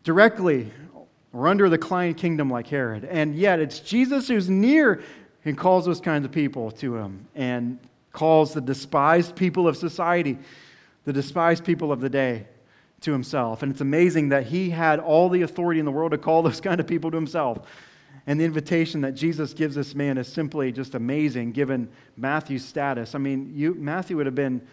directly 0.04 0.72
or 1.32 1.48
under 1.48 1.68
the 1.68 1.78
client 1.78 2.16
kingdom 2.16 2.50
like 2.50 2.66
Herod. 2.66 3.04
And 3.04 3.34
yet, 3.34 3.60
it's 3.60 3.80
Jesus 3.80 4.28
who's 4.28 4.48
near 4.48 5.02
and 5.44 5.56
calls 5.56 5.84
those 5.84 6.00
kinds 6.00 6.24
of 6.24 6.32
people 6.32 6.70
to 6.72 6.96
him 6.96 7.26
and 7.34 7.78
calls 8.12 8.54
the 8.54 8.60
despised 8.60 9.36
people 9.36 9.68
of 9.68 9.76
society, 9.76 10.38
the 11.04 11.12
despised 11.12 11.64
people 11.64 11.92
of 11.92 12.00
the 12.00 12.10
day, 12.10 12.46
to 13.02 13.12
himself. 13.12 13.62
And 13.62 13.70
it's 13.70 13.80
amazing 13.80 14.30
that 14.30 14.46
he 14.46 14.70
had 14.70 14.98
all 14.98 15.28
the 15.28 15.42
authority 15.42 15.78
in 15.78 15.86
the 15.86 15.92
world 15.92 16.12
to 16.12 16.18
call 16.18 16.42
those 16.44 16.60
kind 16.60 16.80
of 16.80 16.86
people 16.86 17.10
to 17.10 17.16
himself. 17.16 17.66
And 18.26 18.40
the 18.40 18.44
invitation 18.44 19.02
that 19.02 19.12
Jesus 19.12 19.54
gives 19.54 19.76
this 19.76 19.94
man 19.94 20.18
is 20.18 20.26
simply 20.26 20.72
just 20.72 20.96
amazing 20.96 21.52
given 21.52 21.88
Matthew's 22.16 22.64
status. 22.64 23.14
I 23.14 23.18
mean, 23.18 23.52
you, 23.54 23.74
Matthew 23.74 24.16
would 24.16 24.26
have 24.26 24.34
been 24.34 24.66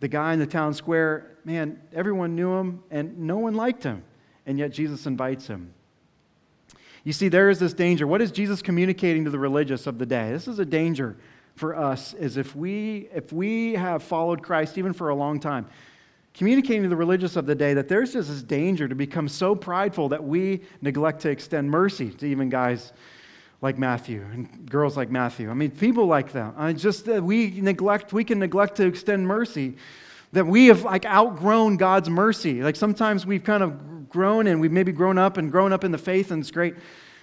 the 0.00 0.08
guy 0.08 0.32
in 0.32 0.38
the 0.38 0.46
town 0.46 0.72
square. 0.72 1.36
Man, 1.44 1.80
everyone 1.92 2.34
knew 2.34 2.54
him 2.54 2.82
and 2.90 3.18
no 3.18 3.36
one 3.36 3.54
liked 3.54 3.82
him. 3.82 4.02
And 4.46 4.58
yet 4.58 4.72
Jesus 4.72 5.04
invites 5.04 5.46
him. 5.46 5.73
You 7.04 7.12
see, 7.12 7.28
there 7.28 7.50
is 7.50 7.58
this 7.58 7.74
danger. 7.74 8.06
What 8.06 8.22
is 8.22 8.32
Jesus 8.32 8.62
communicating 8.62 9.24
to 9.24 9.30
the 9.30 9.38
religious 9.38 9.86
of 9.86 9.98
the 9.98 10.06
day? 10.06 10.32
This 10.32 10.48
is 10.48 10.58
a 10.58 10.64
danger 10.64 11.16
for 11.54 11.76
us 11.76 12.14
is 12.14 12.36
if 12.36 12.56
we 12.56 13.08
if 13.14 13.32
we 13.32 13.74
have 13.74 14.02
followed 14.02 14.42
Christ 14.42 14.76
even 14.76 14.92
for 14.92 15.10
a 15.10 15.14
long 15.14 15.38
time, 15.38 15.66
communicating 16.32 16.82
to 16.82 16.88
the 16.88 16.96
religious 16.96 17.36
of 17.36 17.46
the 17.46 17.54
day 17.54 17.74
that 17.74 17.88
there's 17.88 18.12
just 18.12 18.28
this 18.28 18.42
danger 18.42 18.88
to 18.88 18.94
become 18.94 19.28
so 19.28 19.54
prideful 19.54 20.08
that 20.08 20.24
we 20.24 20.62
neglect 20.82 21.20
to 21.20 21.30
extend 21.30 21.70
mercy 21.70 22.10
to 22.10 22.26
even 22.26 22.48
guys 22.48 22.92
like 23.60 23.78
Matthew 23.78 24.24
and 24.32 24.68
girls 24.68 24.96
like 24.96 25.10
Matthew. 25.10 25.48
I 25.50 25.54
mean, 25.54 25.70
people 25.70 26.06
like 26.06 26.32
them. 26.32 26.54
I 26.56 26.72
just 26.72 27.04
that 27.06 27.22
we 27.22 27.60
neglect 27.60 28.12
we 28.12 28.24
can 28.24 28.38
neglect 28.38 28.76
to 28.76 28.86
extend 28.86 29.26
mercy 29.26 29.76
that 30.34 30.46
we 30.46 30.66
have 30.66 30.82
like 30.82 31.06
outgrown 31.06 31.76
God's 31.76 32.10
mercy. 32.10 32.62
Like 32.62 32.76
sometimes 32.76 33.24
we've 33.24 33.44
kind 33.44 33.62
of 33.62 34.08
grown 34.08 34.48
and 34.48 34.60
we've 34.60 34.72
maybe 34.72 34.92
grown 34.92 35.16
up 35.16 35.36
and 35.36 35.50
grown 35.50 35.72
up 35.72 35.84
in 35.84 35.92
the 35.92 35.98
faith, 35.98 36.30
and 36.30 36.42
it's 36.42 36.50
great. 36.50 36.74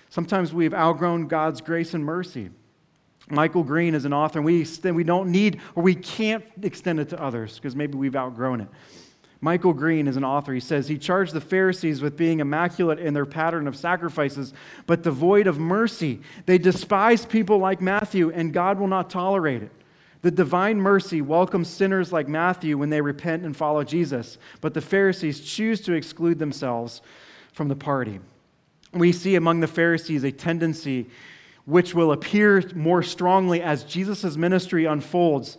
Sometimes 0.10 0.54
we've 0.54 0.74
outgrown 0.74 1.28
God's 1.28 1.62
grace 1.62 1.94
and 1.94 2.04
mercy. 2.04 2.50
Michael 3.30 3.64
Green 3.64 3.96
is 3.96 4.06
an 4.06 4.14
author, 4.14 4.40
and 4.40 4.46
we, 4.46 4.66
we 4.92 5.04
don't 5.04 5.30
need 5.30 5.60
or 5.76 5.84
we 5.84 5.96
can't 5.96 6.44
extend 6.62 7.00
it 7.00 7.10
to 7.10 7.22
others 7.22 7.56
because 7.56 7.76
maybe 7.76 7.98
we've 7.98 8.16
outgrown 8.16 8.62
it. 8.62 8.68
Michael 9.42 9.74
Green 9.74 10.08
is 10.08 10.18
an 10.18 10.24
author. 10.24 10.54
He 10.54 10.60
says 10.60 10.88
he 10.88 10.98
charged 10.98 11.34
the 11.34 11.42
Pharisees 11.42 12.02
with 12.02 12.16
being 12.16 12.40
immaculate 12.40 13.00
in 13.00 13.14
their 13.14 13.26
pattern 13.26 13.68
of 13.68 13.76
sacrifices, 13.76 14.54
but 14.86 15.02
devoid 15.02 15.48
of 15.48 15.60
mercy. 15.60 16.22
They 16.46 16.58
despise 16.58 17.26
people 17.26 17.58
like 17.58 17.82
Matthew, 17.82 18.32
and 18.32 18.54
God 18.54 18.80
will 18.80 18.88
not 18.88 19.10
tolerate 19.10 19.64
it. 19.64 19.72
The 20.22 20.32
divine 20.32 20.80
mercy 20.80 21.22
welcomes 21.22 21.68
sinners 21.68 22.12
like 22.12 22.28
Matthew 22.28 22.78
when 22.78 22.90
they 22.90 23.02
repent 23.02 23.44
and 23.44 23.58
follow 23.58 23.84
Jesus, 23.84 24.38
but 24.62 24.74
the 24.74 24.82
Pharisees 24.82 25.40
choose 25.42 25.82
to 25.82 25.94
exclude 25.94 26.38
themselves 26.38 27.02
from 27.54 27.68
the 27.68 27.76
party. 27.76 28.20
We 28.94 29.12
see 29.12 29.36
among 29.36 29.62
the 29.62 29.68
Pharisees 29.68 30.24
a 30.24 30.32
tendency 30.32 31.10
which 31.66 31.94
will 31.94 32.12
appear 32.12 32.64
more 32.76 33.02
strongly 33.02 33.62
as 33.62 33.84
Jesus' 33.84 34.36
ministry 34.36 34.86
unfolds 34.86 35.58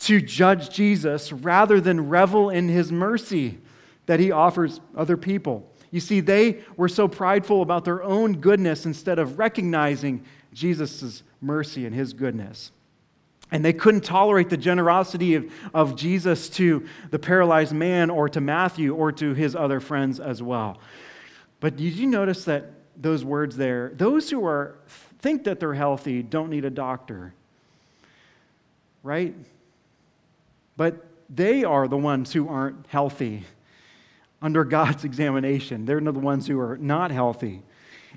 to 0.00 0.20
judge 0.20 0.70
Jesus 0.70 1.32
rather 1.32 1.80
than 1.80 2.08
revel 2.08 2.50
in 2.50 2.68
his 2.68 2.90
mercy 2.90 3.58
that 4.06 4.20
he 4.20 4.32
offers 4.32 4.80
other 4.96 5.16
people. 5.16 5.70
You 5.90 6.00
see, 6.00 6.20
they 6.20 6.60
were 6.76 6.88
so 6.88 7.06
prideful 7.06 7.62
about 7.62 7.84
their 7.84 8.02
own 8.02 8.40
goodness 8.40 8.84
instead 8.86 9.18
of 9.18 9.38
recognizing 9.38 10.24
Jesus' 10.52 11.22
mercy 11.40 11.86
and 11.86 11.94
his 11.94 12.12
goodness. 12.12 12.72
And 13.52 13.64
they 13.64 13.74
couldn't 13.74 14.00
tolerate 14.00 14.48
the 14.48 14.56
generosity 14.56 15.34
of, 15.34 15.52
of 15.72 15.94
Jesus 15.94 16.48
to 16.50 16.86
the 17.10 17.18
paralyzed 17.18 17.74
man 17.74 18.10
or 18.10 18.28
to 18.30 18.40
Matthew 18.40 18.94
or 18.94 19.12
to 19.12 19.34
his 19.34 19.54
other 19.54 19.78
friends 19.78 20.18
as 20.18 20.42
well. 20.42 20.80
But 21.60 21.76
did 21.76 21.92
you 21.92 22.06
notice 22.06 22.46
that 22.46 22.72
those 22.96 23.24
words 23.24 23.56
there, 23.56 23.92
those 23.94 24.30
who 24.30 24.44
are, 24.46 24.76
think 25.20 25.44
that 25.44 25.60
they're 25.60 25.74
healthy 25.74 26.22
don't 26.22 26.50
need 26.50 26.64
a 26.64 26.70
doctor, 26.70 27.34
right? 29.02 29.34
But 30.76 31.04
they 31.28 31.62
are 31.62 31.86
the 31.86 31.96
ones 31.96 32.32
who 32.32 32.48
aren't 32.48 32.86
healthy 32.86 33.44
under 34.40 34.64
God's 34.64 35.04
examination. 35.04 35.84
They're 35.84 36.00
the 36.00 36.12
ones 36.12 36.46
who 36.46 36.58
are 36.58 36.78
not 36.78 37.10
healthy. 37.10 37.62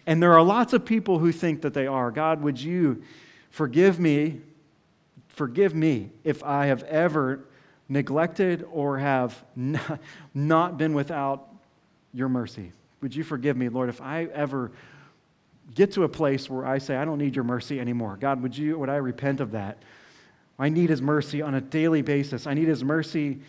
And 0.08 0.24
there 0.24 0.34
are 0.34 0.42
lots 0.42 0.74
of 0.74 0.86
people 0.86 1.20
who 1.20 1.32
think 1.32 1.62
that 1.62 1.74
they 1.74 1.88
are. 1.88 2.10
God, 2.10 2.42
would 2.42 2.60
you 2.60 3.04
forgive 3.52 4.00
me 4.00 4.42
Forgive 5.36 5.76
me 5.76 6.12
if 6.24 6.44
I 6.44 6.68
have 6.68 6.84
ever 6.84 7.46
neglected 7.90 8.66
or 8.72 8.98
have 8.98 9.44
not 10.34 10.78
been 10.78 10.94
without 10.94 11.50
your 12.14 12.30
mercy. 12.30 12.72
Would 13.02 13.14
you 13.14 13.24
forgive 13.24 13.58
me, 13.58 13.68
Lord, 13.68 13.90
if 13.90 14.02
I 14.02 14.26
ever 14.34 14.72
get 15.74 15.92
to 15.94 16.04
a 16.04 16.10
place 16.10 16.50
where 16.50 16.66
I 16.66 16.78
say, 16.78 16.96
I 16.96 17.04
don't 17.04 17.18
need 17.18 17.36
your 17.36 17.44
mercy 17.44 17.82
anymore? 17.82 18.18
God, 18.20 18.42
would 18.42 18.58
you, 18.58 18.80
would 18.80 18.90
I 18.90 18.96
repent 18.96 19.42
of 19.42 19.52
that? 19.52 19.78
I 20.58 20.70
need 20.70 20.90
his 20.90 21.02
mercy 21.02 21.42
on 21.42 21.54
a 21.54 21.62
daily 21.62 22.02
basis. 22.02 22.48
I 22.48 22.54
need 22.54 22.70
his 22.70 22.82
mercy 22.82 23.42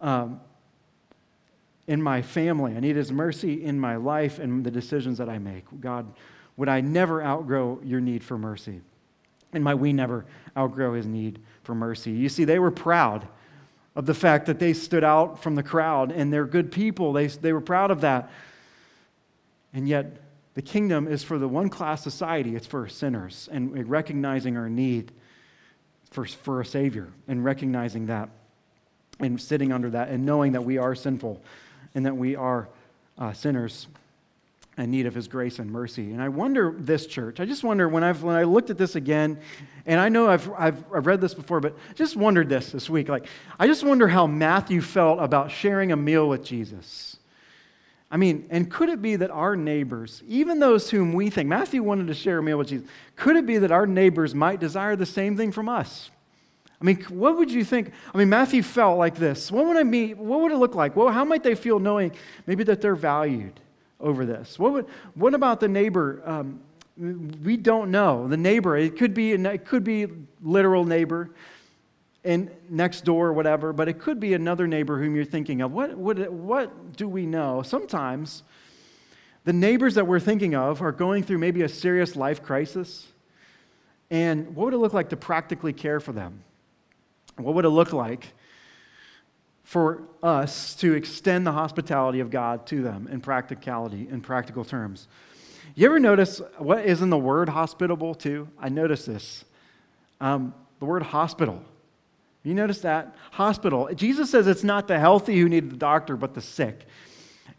um, 0.00 0.40
in 1.86 2.02
my 2.02 2.20
family. 2.20 2.76
I 2.76 2.80
need 2.80 2.96
his 2.96 3.12
mercy 3.12 3.62
in 3.62 3.78
my 3.78 3.94
life 3.94 4.40
and 4.40 4.64
the 4.64 4.72
decisions 4.72 5.18
that 5.18 5.28
I 5.28 5.38
make. 5.38 5.64
God, 5.80 6.12
would 6.56 6.68
I 6.68 6.80
never 6.80 7.22
outgrow 7.22 7.80
your 7.84 8.00
need 8.00 8.24
for 8.24 8.36
mercy? 8.36 8.80
And 9.52 9.64
might 9.64 9.76
we 9.76 9.92
never 9.92 10.26
outgrow 10.56 10.94
his 10.94 11.06
need 11.06 11.40
for 11.62 11.74
mercy. 11.74 12.10
You 12.10 12.28
see, 12.28 12.44
they 12.44 12.58
were 12.58 12.70
proud 12.70 13.26
of 13.96 14.06
the 14.06 14.14
fact 14.14 14.46
that 14.46 14.58
they 14.58 14.72
stood 14.72 15.04
out 15.04 15.42
from 15.42 15.54
the 15.54 15.62
crowd 15.62 16.12
and 16.12 16.32
they're 16.32 16.46
good 16.46 16.70
people. 16.70 17.12
They, 17.12 17.26
they 17.26 17.52
were 17.52 17.60
proud 17.60 17.90
of 17.90 18.02
that. 18.02 18.30
And 19.72 19.88
yet, 19.88 20.22
the 20.54 20.62
kingdom 20.62 21.06
is 21.06 21.22
for 21.22 21.38
the 21.38 21.46
one 21.46 21.68
class 21.68 22.02
society, 22.02 22.56
it's 22.56 22.66
for 22.66 22.88
sinners, 22.88 23.48
and 23.52 23.88
recognizing 23.88 24.56
our 24.56 24.68
need 24.68 25.12
for, 26.10 26.24
for 26.24 26.60
a 26.60 26.64
Savior, 26.64 27.08
and 27.28 27.44
recognizing 27.44 28.06
that, 28.06 28.28
and 29.20 29.40
sitting 29.40 29.72
under 29.72 29.90
that, 29.90 30.08
and 30.08 30.26
knowing 30.26 30.52
that 30.52 30.62
we 30.62 30.78
are 30.78 30.94
sinful 30.94 31.40
and 31.94 32.06
that 32.06 32.16
we 32.16 32.34
are 32.34 32.68
uh, 33.18 33.32
sinners 33.32 33.86
in 34.78 34.90
need 34.92 35.06
of 35.06 35.14
his 35.14 35.26
grace 35.26 35.58
and 35.58 35.70
mercy. 35.70 36.12
And 36.12 36.22
I 36.22 36.28
wonder 36.28 36.74
this 36.78 37.06
church, 37.06 37.40
I 37.40 37.44
just 37.44 37.64
wonder 37.64 37.88
when, 37.88 38.04
I've, 38.04 38.22
when 38.22 38.36
I 38.36 38.44
looked 38.44 38.70
at 38.70 38.78
this 38.78 38.94
again, 38.94 39.40
and 39.86 39.98
I 39.98 40.08
know 40.08 40.28
I've, 40.28 40.50
I've, 40.56 40.84
I've 40.94 41.06
read 41.06 41.20
this 41.20 41.34
before, 41.34 41.60
but 41.60 41.76
just 41.96 42.16
wondered 42.16 42.48
this 42.48 42.70
this 42.70 42.88
week. 42.88 43.08
Like, 43.08 43.26
I 43.58 43.66
just 43.66 43.82
wonder 43.82 44.06
how 44.06 44.26
Matthew 44.26 44.80
felt 44.80 45.18
about 45.20 45.50
sharing 45.50 45.90
a 45.90 45.96
meal 45.96 46.28
with 46.28 46.44
Jesus. 46.44 47.16
I 48.10 48.16
mean, 48.16 48.46
and 48.50 48.70
could 48.70 48.88
it 48.88 49.02
be 49.02 49.16
that 49.16 49.30
our 49.30 49.56
neighbors, 49.56 50.22
even 50.28 50.60
those 50.60 50.88
whom 50.88 51.12
we 51.12 51.28
think, 51.28 51.48
Matthew 51.48 51.82
wanted 51.82 52.06
to 52.06 52.14
share 52.14 52.38
a 52.38 52.42
meal 52.42 52.56
with 52.56 52.68
Jesus, 52.68 52.88
could 53.16 53.36
it 53.36 53.46
be 53.46 53.58
that 53.58 53.72
our 53.72 53.86
neighbors 53.86 54.34
might 54.34 54.60
desire 54.60 54.96
the 54.96 55.06
same 55.06 55.36
thing 55.36 55.52
from 55.52 55.68
us? 55.68 56.10
I 56.80 56.84
mean, 56.84 57.02
what 57.08 57.36
would 57.36 57.50
you 57.50 57.64
think? 57.64 57.92
I 58.14 58.18
mean, 58.18 58.28
Matthew 58.28 58.62
felt 58.62 58.96
like 58.96 59.16
this. 59.16 59.50
What 59.50 59.66
would 59.66 59.76
I 59.76 59.82
mean? 59.82 60.16
What 60.16 60.40
would 60.40 60.52
it 60.52 60.58
look 60.58 60.76
like? 60.76 60.94
Well, 60.94 61.08
how 61.08 61.24
might 61.24 61.42
they 61.42 61.56
feel 61.56 61.80
knowing 61.80 62.12
maybe 62.46 62.62
that 62.64 62.80
they're 62.80 62.94
valued 62.94 63.60
over 64.00 64.24
this? 64.24 64.58
What, 64.58 64.72
would, 64.72 64.86
what 65.14 65.34
about 65.34 65.60
the 65.60 65.68
neighbor? 65.68 66.22
Um, 66.24 66.60
we 66.96 67.56
don't 67.56 67.90
know. 67.90 68.26
The 68.28 68.36
neighbor, 68.36 68.76
it 68.76 68.96
could 68.96 69.14
be, 69.14 69.32
it 69.32 69.64
could 69.64 69.84
be 69.84 70.06
literal 70.42 70.84
neighbor 70.84 71.30
and 72.24 72.50
next 72.68 73.04
door 73.04 73.28
or 73.28 73.32
whatever, 73.32 73.72
but 73.72 73.88
it 73.88 74.00
could 74.00 74.18
be 74.18 74.34
another 74.34 74.66
neighbor 74.66 74.98
whom 74.98 75.14
you're 75.14 75.24
thinking 75.24 75.60
of. 75.60 75.72
What, 75.72 75.96
what, 75.96 76.32
what 76.32 76.96
do 76.96 77.08
we 77.08 77.26
know? 77.26 77.62
Sometimes 77.62 78.42
the 79.44 79.52
neighbors 79.52 79.94
that 79.94 80.06
we're 80.06 80.20
thinking 80.20 80.54
of 80.54 80.82
are 80.82 80.92
going 80.92 81.22
through 81.22 81.38
maybe 81.38 81.62
a 81.62 81.68
serious 81.68 82.16
life 82.16 82.42
crisis. 82.42 83.06
And 84.10 84.54
what 84.54 84.66
would 84.66 84.74
it 84.74 84.78
look 84.78 84.92
like 84.92 85.10
to 85.10 85.16
practically 85.16 85.72
care 85.72 86.00
for 86.00 86.12
them? 86.12 86.42
What 87.36 87.54
would 87.54 87.64
it 87.64 87.70
look 87.70 87.92
like 87.92 88.34
for 89.68 90.00
us 90.22 90.74
to 90.74 90.94
extend 90.94 91.46
the 91.46 91.52
hospitality 91.52 92.20
of 92.20 92.30
God 92.30 92.66
to 92.68 92.82
them 92.82 93.06
in 93.12 93.20
practicality, 93.20 94.08
in 94.10 94.22
practical 94.22 94.64
terms? 94.64 95.08
You 95.74 95.84
ever 95.84 96.00
notice 96.00 96.40
what 96.56 96.86
is 96.86 97.02
in 97.02 97.10
the 97.10 97.18
word 97.18 97.50
hospitable 97.50 98.14
too? 98.14 98.48
I 98.58 98.70
notice 98.70 99.04
this. 99.04 99.44
Um, 100.22 100.54
the 100.78 100.86
word 100.86 101.02
hospital. 101.02 101.62
You 102.44 102.54
notice 102.54 102.80
that? 102.80 103.14
Hospital. 103.32 103.90
Jesus 103.94 104.30
says 104.30 104.46
it's 104.46 104.64
not 104.64 104.88
the 104.88 104.98
healthy 104.98 105.38
who 105.38 105.50
need 105.50 105.70
the 105.70 105.76
doctor, 105.76 106.16
but 106.16 106.32
the 106.32 106.40
sick. 106.40 106.86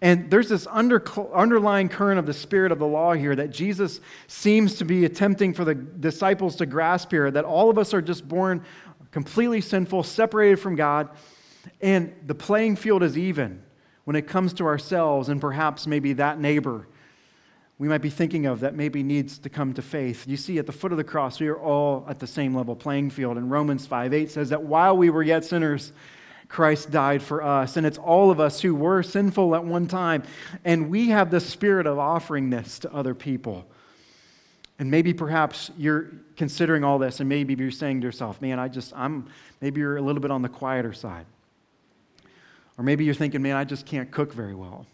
And 0.01 0.31
there's 0.31 0.49
this 0.49 0.65
under, 0.65 1.03
underlying 1.31 1.89
current 1.89 2.17
of 2.17 2.25
the 2.25 2.33
spirit 2.33 2.71
of 2.71 2.79
the 2.79 2.87
law 2.87 3.13
here 3.13 3.35
that 3.35 3.51
Jesus 3.51 4.01
seems 4.25 4.79
to 4.79 4.83
be 4.83 5.05
attempting 5.05 5.53
for 5.53 5.63
the 5.63 5.75
disciples 5.75 6.55
to 6.55 6.65
grasp 6.65 7.11
here 7.11 7.29
that 7.29 7.45
all 7.45 7.69
of 7.69 7.77
us 7.77 7.93
are 7.93 8.01
just 8.01 8.27
born 8.27 8.63
completely 9.11 9.61
sinful, 9.61 10.01
separated 10.01 10.59
from 10.59 10.75
God, 10.75 11.09
and 11.81 12.13
the 12.25 12.35
playing 12.35 12.75
field 12.75 13.03
is 13.03 13.17
even 13.17 13.61
when 14.05 14.15
it 14.15 14.27
comes 14.27 14.53
to 14.53 14.65
ourselves 14.65 15.29
and 15.29 15.39
perhaps 15.39 15.85
maybe 15.87 16.13
that 16.13 16.39
neighbor 16.39 16.87
we 17.79 17.87
might 17.87 18.01
be 18.01 18.09
thinking 18.09 18.45
of 18.45 18.59
that 18.59 18.75
maybe 18.75 19.03
needs 19.03 19.37
to 19.39 19.49
come 19.49 19.73
to 19.73 19.81
faith. 19.81 20.27
You 20.27 20.35
see, 20.35 20.57
at 20.59 20.65
the 20.65 20.73
foot 20.73 20.91
of 20.91 20.97
the 20.97 21.03
cross, 21.03 21.39
we 21.39 21.47
are 21.47 21.57
all 21.57 22.05
at 22.09 22.19
the 22.19 22.27
same 22.27 22.53
level 22.53 22.75
playing 22.75 23.09
field. 23.09 23.37
And 23.37 23.49
Romans 23.49 23.87
5 23.87 24.13
8 24.13 24.29
says 24.29 24.49
that 24.49 24.63
while 24.63 24.97
we 24.97 25.09
were 25.09 25.23
yet 25.23 25.45
sinners, 25.45 25.93
Christ 26.49 26.91
died 26.91 27.23
for 27.23 27.41
us. 27.41 27.77
And 27.77 27.87
it's 27.87 27.97
all 27.97 28.31
of 28.31 28.39
us 28.41 28.59
who 28.59 28.75
were 28.75 29.01
sinful 29.01 29.55
at 29.55 29.63
one 29.63 29.87
time. 29.87 30.23
And 30.65 30.89
we 30.89 31.09
have 31.09 31.31
the 31.31 31.39
spirit 31.39 31.87
of 31.87 31.97
offering 31.97 32.49
this 32.49 32.79
to 32.79 32.93
other 32.93 33.15
people. 33.15 33.65
And 34.77 34.91
maybe 34.91 35.13
perhaps 35.13 35.71
you're 35.77 36.11
considering 36.35 36.83
all 36.83 36.99
this, 36.99 37.21
and 37.21 37.29
maybe 37.29 37.53
you're 37.53 37.71
saying 37.71 38.01
to 38.01 38.07
yourself, 38.07 38.41
man, 38.41 38.59
I 38.59 38.67
just, 38.67 38.93
I'm, 38.95 39.27
maybe 39.61 39.79
you're 39.79 39.97
a 39.97 40.01
little 40.01 40.21
bit 40.21 40.31
on 40.31 40.41
the 40.41 40.49
quieter 40.49 40.93
side. 40.93 41.25
Or 42.79 42.83
maybe 42.83 43.05
you're 43.05 43.13
thinking, 43.13 43.43
man, 43.43 43.55
I 43.55 43.65
just 43.65 43.85
can't 43.85 44.09
cook 44.09 44.33
very 44.33 44.55
well 44.55 44.87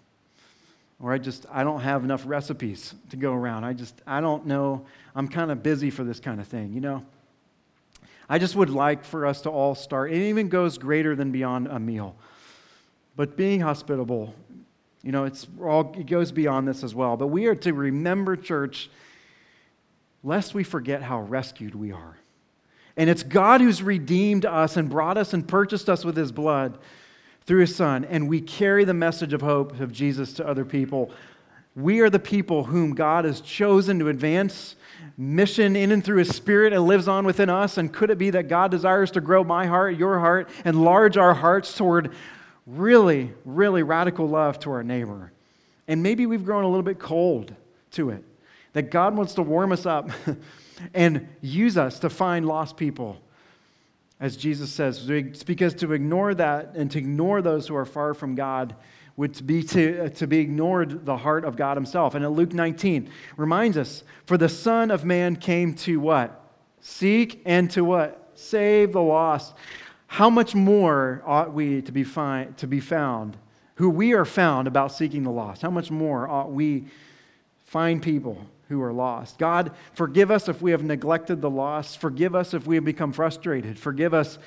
or 1.01 1.11
I 1.11 1.17
just 1.17 1.45
I 1.51 1.63
don't 1.63 1.81
have 1.81 2.03
enough 2.03 2.23
recipes 2.25 2.93
to 3.09 3.17
go 3.17 3.33
around. 3.33 3.63
I 3.63 3.73
just 3.73 4.01
I 4.07 4.21
don't 4.21 4.45
know. 4.45 4.85
I'm 5.15 5.27
kind 5.27 5.51
of 5.51 5.61
busy 5.63 5.89
for 5.89 6.03
this 6.03 6.19
kind 6.19 6.39
of 6.39 6.47
thing, 6.47 6.73
you 6.73 6.81
know. 6.81 7.03
I 8.27 8.39
just 8.39 8.55
would 8.55 8.69
like 8.69 9.05
for 9.05 9.25
us 9.25 9.41
to 9.41 9.49
all 9.49 9.75
start. 9.75 10.11
It 10.11 10.29
even 10.29 10.49
goes 10.49 10.77
greater 10.77 11.15
than 11.15 11.31
beyond 11.31 11.67
a 11.67 11.79
meal. 11.79 12.15
But 13.15 13.37
being 13.37 13.61
hospitable, 13.61 14.33
you 15.03 15.11
know, 15.11 15.25
it's 15.25 15.47
all 15.61 15.93
it 15.97 16.07
goes 16.07 16.31
beyond 16.31 16.67
this 16.67 16.83
as 16.83 16.95
well. 16.95 17.17
But 17.17 17.27
we 17.27 17.45
are 17.47 17.55
to 17.55 17.73
remember 17.73 18.35
church 18.35 18.89
lest 20.23 20.55
we 20.55 20.63
forget 20.63 21.03
how 21.03 21.21
rescued 21.21 21.75
we 21.75 21.91
are. 21.91 22.17
And 22.97 23.09
it's 23.09 23.23
God 23.23 23.59
who's 23.61 23.83
redeemed 23.83 24.45
us 24.45 24.77
and 24.77 24.89
brought 24.89 25.17
us 25.17 25.33
and 25.33 25.47
purchased 25.47 25.89
us 25.89 26.05
with 26.05 26.15
his 26.15 26.31
blood 26.31 26.79
through 27.45 27.61
his 27.61 27.75
son, 27.75 28.05
and 28.05 28.27
we 28.27 28.41
carry 28.41 28.85
the 28.85 28.93
message 28.93 29.33
of 29.33 29.41
hope 29.41 29.79
of 29.79 29.91
Jesus 29.91 30.33
to 30.33 30.47
other 30.47 30.65
people. 30.65 31.11
We 31.75 31.99
are 31.99 32.09
the 32.09 32.19
people 32.19 32.63
whom 32.63 32.95
God 32.95 33.25
has 33.25 33.41
chosen 33.41 33.99
to 33.99 34.09
advance 34.09 34.75
mission 35.17 35.75
in 35.75 35.91
and 35.91 36.03
through 36.03 36.17
his 36.17 36.35
spirit 36.35 36.73
and 36.73 36.85
lives 36.85 37.07
on 37.07 37.25
within 37.25 37.49
us. 37.49 37.77
And 37.77 37.93
could 37.93 38.09
it 38.09 38.17
be 38.17 38.31
that 38.31 38.47
God 38.47 38.71
desires 38.71 39.11
to 39.11 39.21
grow 39.21 39.43
my 39.43 39.65
heart, 39.67 39.97
your 39.97 40.19
heart, 40.19 40.49
enlarge 40.63 41.17
our 41.17 41.33
hearts 41.33 41.75
toward 41.75 42.13
really, 42.65 43.31
really 43.45 43.83
radical 43.83 44.27
love 44.27 44.59
to 44.59 44.71
our 44.71 44.83
neighbor? 44.83 45.31
And 45.87 46.01
maybe 46.01 46.25
we've 46.25 46.43
grown 46.43 46.63
a 46.63 46.67
little 46.67 46.83
bit 46.83 46.99
cold 46.99 47.53
to 47.91 48.09
it. 48.09 48.23
That 48.73 48.89
God 48.89 49.15
wants 49.15 49.35
to 49.35 49.41
warm 49.41 49.71
us 49.71 49.85
up 49.85 50.09
and 50.93 51.27
use 51.41 51.77
us 51.77 51.99
to 51.99 52.09
find 52.09 52.45
lost 52.45 52.75
people 52.75 53.21
as 54.19 54.37
Jesus 54.37 54.71
says, 54.71 54.99
because 55.45 55.73
to 55.75 55.91
ignore 55.93 56.33
that 56.35 56.75
and 56.75 56.89
to 56.91 56.97
ignore 56.97 57.41
those 57.41 57.67
who 57.67 57.75
are 57.75 57.85
far 57.85 58.13
from 58.13 58.35
God 58.35 58.75
would 59.17 59.45
be 59.45 59.63
to, 59.63 60.05
uh, 60.05 60.09
to 60.09 60.27
be 60.27 60.39
ignored 60.39 61.05
the 61.05 61.17
heart 61.17 61.45
of 61.45 61.55
God 61.55 61.77
himself. 61.77 62.15
And 62.15 62.25
in 62.25 62.31
Luke 62.31 62.53
19 62.53 63.09
reminds 63.37 63.77
us, 63.77 64.03
for 64.25 64.37
the 64.37 64.49
Son 64.49 64.91
of 64.91 65.05
Man 65.05 65.35
came 65.35 65.73
to 65.75 65.99
what? 65.99 66.41
Seek 66.81 67.41
and 67.45 67.69
to 67.71 67.83
what? 67.83 68.31
Save 68.35 68.93
the 68.93 69.01
lost. 69.01 69.55
How 70.07 70.29
much 70.29 70.53
more 70.53 71.21
ought 71.25 71.53
we 71.53 71.81
to 71.81 71.91
be, 71.91 72.03
find, 72.03 72.57
to 72.57 72.67
be 72.67 72.79
found, 72.79 73.37
who 73.75 73.89
we 73.89 74.13
are 74.13 74.25
found 74.25 74.67
about 74.67 74.91
seeking 74.91 75.23
the 75.23 75.31
lost? 75.31 75.61
How 75.61 75.71
much 75.71 75.91
more 75.91 76.27
ought 76.27 76.51
we 76.51 76.85
find 77.65 78.01
people 78.01 78.45
who 78.69 78.81
are 78.81 78.93
lost. 78.93 79.37
God, 79.37 79.71
forgive 79.93 80.31
us 80.31 80.49
if 80.49 80.61
we 80.61 80.71
have 80.71 80.83
neglected 80.83 81.41
the 81.41 81.49
lost. 81.49 81.99
Forgive 81.99 82.35
us 82.35 82.53
if 82.53 82.65
we 82.65 82.75
have 82.75 82.85
become 82.85 83.13
frustrated. 83.13 83.77
Forgive 83.77 84.13
us 84.13 84.37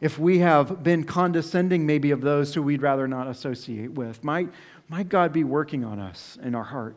if 0.00 0.18
we 0.18 0.38
have 0.38 0.82
been 0.82 1.04
condescending, 1.04 1.86
maybe, 1.86 2.10
of 2.10 2.20
those 2.20 2.54
who 2.54 2.62
we'd 2.62 2.82
rather 2.82 3.06
not 3.06 3.28
associate 3.28 3.92
with. 3.92 4.24
Might, 4.24 4.48
might 4.88 5.08
God 5.08 5.32
be 5.32 5.44
working 5.44 5.84
on 5.84 5.98
us 5.98 6.38
in 6.42 6.54
our 6.54 6.64
heart? 6.64 6.96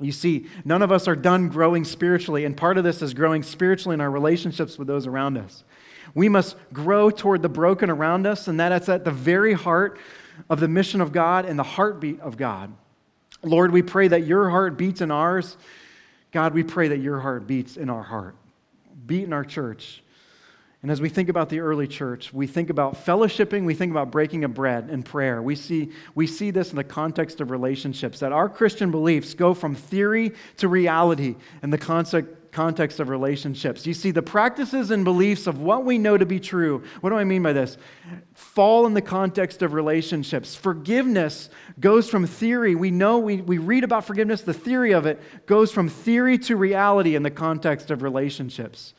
You 0.00 0.12
see, 0.12 0.46
none 0.64 0.82
of 0.82 0.92
us 0.92 1.08
are 1.08 1.16
done 1.16 1.48
growing 1.48 1.84
spiritually, 1.84 2.44
and 2.44 2.56
part 2.56 2.78
of 2.78 2.84
this 2.84 3.02
is 3.02 3.14
growing 3.14 3.42
spiritually 3.42 3.94
in 3.94 4.00
our 4.00 4.10
relationships 4.10 4.78
with 4.78 4.86
those 4.86 5.06
around 5.06 5.36
us. 5.36 5.64
We 6.14 6.28
must 6.28 6.56
grow 6.72 7.10
toward 7.10 7.42
the 7.42 7.48
broken 7.48 7.90
around 7.90 8.26
us, 8.26 8.48
and 8.48 8.58
that 8.60 8.72
is 8.72 8.88
at 8.88 9.04
the 9.04 9.10
very 9.10 9.52
heart 9.52 9.98
of 10.48 10.60
the 10.60 10.68
mission 10.68 11.00
of 11.00 11.12
God 11.12 11.44
and 11.44 11.58
the 11.58 11.64
heartbeat 11.64 12.20
of 12.20 12.36
God. 12.36 12.72
Lord, 13.42 13.72
we 13.72 13.82
pray 13.82 14.08
that 14.08 14.24
your 14.24 14.50
heart 14.50 14.76
beats 14.76 15.00
in 15.00 15.10
ours. 15.10 15.56
God, 16.32 16.54
we 16.54 16.62
pray 16.62 16.88
that 16.88 16.98
your 16.98 17.20
heart 17.20 17.46
beats 17.46 17.76
in 17.76 17.88
our 17.88 18.02
heart, 18.02 18.34
beat 19.06 19.24
in 19.24 19.32
our 19.32 19.44
church. 19.44 20.02
And 20.82 20.92
as 20.92 21.00
we 21.00 21.08
think 21.08 21.28
about 21.28 21.48
the 21.48 21.58
early 21.58 21.88
church, 21.88 22.32
we 22.32 22.46
think 22.46 22.70
about 22.70 23.04
fellowshipping, 23.04 23.64
we 23.64 23.74
think 23.74 23.90
about 23.90 24.12
breaking 24.12 24.44
of 24.44 24.54
bread 24.54 24.90
and 24.90 25.04
prayer. 25.04 25.42
We 25.42 25.56
see, 25.56 25.90
we 26.14 26.28
see 26.28 26.52
this 26.52 26.70
in 26.70 26.76
the 26.76 26.84
context 26.84 27.40
of 27.40 27.50
relationships, 27.50 28.20
that 28.20 28.30
our 28.30 28.48
Christian 28.48 28.92
beliefs 28.92 29.34
go 29.34 29.54
from 29.54 29.74
theory 29.74 30.34
to 30.58 30.68
reality 30.68 31.34
in 31.64 31.70
the 31.70 31.78
concept, 31.78 32.37
context 32.58 32.98
of 32.98 33.08
relationships. 33.08 33.86
You 33.86 33.94
see, 33.94 34.10
the 34.10 34.20
practices 34.20 34.90
and 34.90 35.04
beliefs 35.04 35.46
of 35.46 35.60
what 35.60 35.84
we 35.84 35.96
know 35.96 36.18
to 36.18 36.26
be 36.26 36.40
true, 36.40 36.82
what 37.02 37.10
do 37.10 37.16
I 37.16 37.22
mean 37.22 37.40
by 37.40 37.52
this? 37.52 37.76
Fall 38.34 38.84
in 38.84 38.94
the 38.94 39.00
context 39.00 39.62
of 39.62 39.74
relationships. 39.74 40.56
Forgiveness 40.56 41.50
goes 41.78 42.10
from 42.10 42.26
theory. 42.26 42.74
We 42.74 42.90
know, 42.90 43.18
we, 43.20 43.42
we 43.42 43.58
read 43.58 43.84
about 43.84 44.06
forgiveness, 44.06 44.40
the 44.40 44.52
theory 44.52 44.90
of 44.90 45.06
it 45.06 45.46
goes 45.46 45.70
from 45.70 45.88
theory 45.88 46.36
to 46.38 46.56
reality 46.56 47.14
in 47.14 47.22
the 47.22 47.30
context 47.30 47.92
of 47.92 48.02
relationships. 48.02 48.92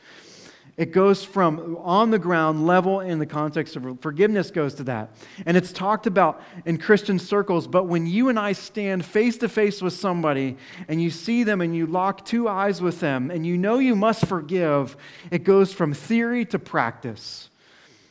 It 0.76 0.92
goes 0.92 1.24
from 1.24 1.76
on 1.78 2.10
the 2.10 2.18
ground 2.18 2.66
level 2.66 3.00
in 3.00 3.18
the 3.18 3.26
context 3.26 3.76
of 3.76 4.00
forgiveness, 4.00 4.50
goes 4.50 4.74
to 4.74 4.84
that. 4.84 5.10
And 5.46 5.56
it's 5.56 5.72
talked 5.72 6.06
about 6.06 6.42
in 6.64 6.78
Christian 6.78 7.18
circles, 7.18 7.66
but 7.66 7.84
when 7.84 8.06
you 8.06 8.28
and 8.28 8.38
I 8.38 8.52
stand 8.52 9.04
face 9.04 9.36
to 9.38 9.48
face 9.48 9.82
with 9.82 9.92
somebody 9.92 10.56
and 10.88 11.02
you 11.02 11.10
see 11.10 11.44
them 11.44 11.60
and 11.60 11.74
you 11.76 11.86
lock 11.86 12.24
two 12.24 12.48
eyes 12.48 12.80
with 12.80 13.00
them 13.00 13.30
and 13.30 13.46
you 13.46 13.58
know 13.58 13.78
you 13.78 13.94
must 13.94 14.26
forgive, 14.26 14.96
it 15.30 15.44
goes 15.44 15.72
from 15.72 15.92
theory 15.92 16.44
to 16.46 16.58
practice. 16.58 17.50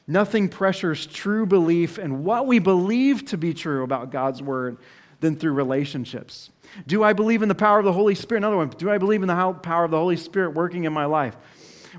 Nothing 0.08 0.50
pressures 0.50 1.06
true 1.06 1.46
belief 1.46 1.98
and 1.98 2.24
what 2.26 2.48
we 2.48 2.60
believe 2.60 3.26
to 3.26 3.38
be 3.38 3.54
true 3.54 3.84
about 3.84 4.12
God's 4.12 4.42
word 4.42 4.78
than 5.20 5.36
through 5.36 5.54
relationships. 5.54 6.50
Do 6.88 7.04
I 7.04 7.14
believe 7.14 7.42
in 7.42 7.50
the 7.50 7.56
power 7.56 7.80
of 7.80 7.86
the 7.86 7.94
Holy 7.94 8.16
Spirit? 8.16 8.40
Another 8.40 8.58
one, 8.58 8.70
do 8.70 8.90
I 8.90 8.98
believe 8.98 9.22
in 9.22 9.28
the 9.28 9.54
power 9.62 9.84
of 9.84 9.92
the 9.92 9.98
Holy 9.98 10.18
Spirit 10.18 10.52
working 10.52 10.86
in 10.86 10.94
my 10.94 11.06
life? 11.06 11.36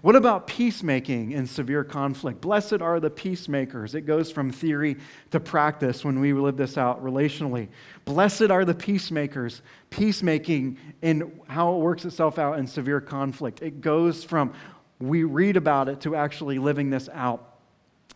What 0.03 0.17
about 0.17 0.47
peacemaking 0.47 1.33
in 1.33 1.47
severe 1.47 1.85
conflict? 1.85 2.41
Blessed 2.41 2.81
are 2.81 3.01
the 3.01 3.11
peacemakers. 3.11 3.95
It 3.95 4.03
goes 4.03 4.33
from 4.33 4.51
theory 4.51 4.97
to 5.31 5.41
practice 5.41 6.05
when 6.05 6.21
we 6.21 6.33
live 6.33 6.57
this 6.57 6.79
out 6.79 7.05
relationally. 7.05 7.69
Blessed 8.07 8.51
are 8.51 8.65
the 8.65 8.75
peacemakers. 8.75 9.61
Peacemaking 9.91 10.79
in 11.03 11.41
how 11.49 11.75
it 11.75 11.79
works 11.81 12.05
itself 12.07 12.39
out 12.39 12.59
in 12.59 12.67
severe 12.67 13.01
conflict. 13.01 13.61
It 13.63 13.81
goes 13.81 14.25
from 14.25 14.55
we 15.01 15.25
read 15.25 15.57
about 15.57 15.89
it 15.89 16.01
to 16.03 16.17
actually 16.17 16.59
living 16.59 16.91
this 16.91 17.09
out. 17.13 17.47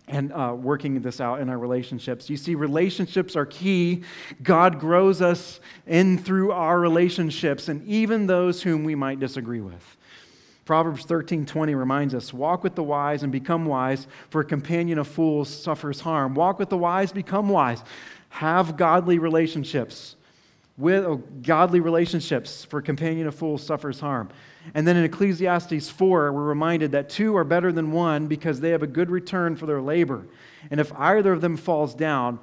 and 0.07 0.33
uh, 0.33 0.55
working 0.55 1.01
this 1.01 1.19
out 1.19 1.41
in 1.41 1.49
our 1.49 1.59
relationships. 1.59 2.29
You 2.29 2.37
see, 2.37 2.55
relationships 2.55 3.37
are 3.37 3.47
key. 3.47 4.03
God 4.43 4.79
grows 4.79 5.23
us 5.23 5.61
in 5.87 6.19
through 6.19 6.53
our 6.53 6.79
relationships, 6.79 7.69
and 7.69 7.87
even 7.87 8.27
those 8.27 8.63
whom 8.63 8.85
we 8.85 8.95
might 8.95 9.19
disagree 9.19 9.63
with. 9.63 9.97
Proverbs 10.65 11.05
13:20 11.05 11.75
reminds 11.75 12.15
us, 12.15 12.33
"Walk 12.33 12.65
with 12.65 12.75
the 12.75 12.83
wise 12.83 13.23
and 13.23 13.31
become 13.31 13.67
wise, 13.67 14.07
for 14.31 14.41
a 14.41 14.45
companion 14.45 14.99
of 14.99 15.07
fools 15.07 15.49
suffers 15.49 16.01
harm." 16.01 16.35
Walk 16.35 16.59
with 16.59 16.71
the 16.71 16.79
wise, 16.79 17.13
become 17.13 17.49
wise. 17.49 17.83
Have 18.31 18.77
godly 18.77 19.19
relationships. 19.19 20.17
With 20.77 21.05
oh, 21.05 21.23
godly 21.43 21.81
relationships, 21.81 22.65
for 22.65 22.79
a 22.79 22.83
companion 22.83 23.29
of 23.29 23.35
fools 23.35 23.63
suffers 23.63 24.01
harm. 24.01 24.31
And 24.75 24.89
then 24.89 24.97
in 24.97 25.05
Ecclesiastes 25.05 25.89
4, 25.91 26.33
we're 26.33 26.43
reminded 26.43 26.93
that 26.93 27.09
two 27.09 27.37
are 27.37 27.45
better 27.45 27.71
than 27.71 27.93
one 27.93 28.27
because 28.27 28.61
they 28.61 28.71
have 28.71 28.83
a 28.83 28.89
good 28.89 29.11
return 29.11 29.55
for 29.55 29.67
their 29.67 29.83
labor. 29.83 30.27
And 30.71 30.81
if 30.81 30.93
either 30.99 31.33
of 31.33 31.43
them 31.43 31.57
falls 31.57 31.95
down, 31.95 32.41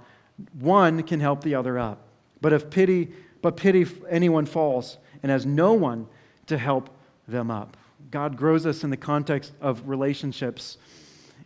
one 0.59 1.03
can 1.03 1.19
help 1.19 1.43
the 1.43 1.55
other 1.55 1.78
up. 1.78 2.07
But 2.39 2.53
if 2.53 2.69
pity, 2.69 3.11
but 3.41 3.57
pity 3.57 3.86
anyone 4.09 4.45
falls 4.45 4.97
and 5.24 5.32
has 5.32 5.45
no 5.45 5.74
one 5.74 6.07
to 6.47 6.57
help 6.57 6.89
them 7.28 7.51
up. 7.51 7.76
God 8.12 8.38
grows 8.38 8.66
us 8.66 8.84
in 8.84 8.89
the 8.89 8.97
context 8.97 9.53
of 9.62 9.88
relationships 9.88 10.78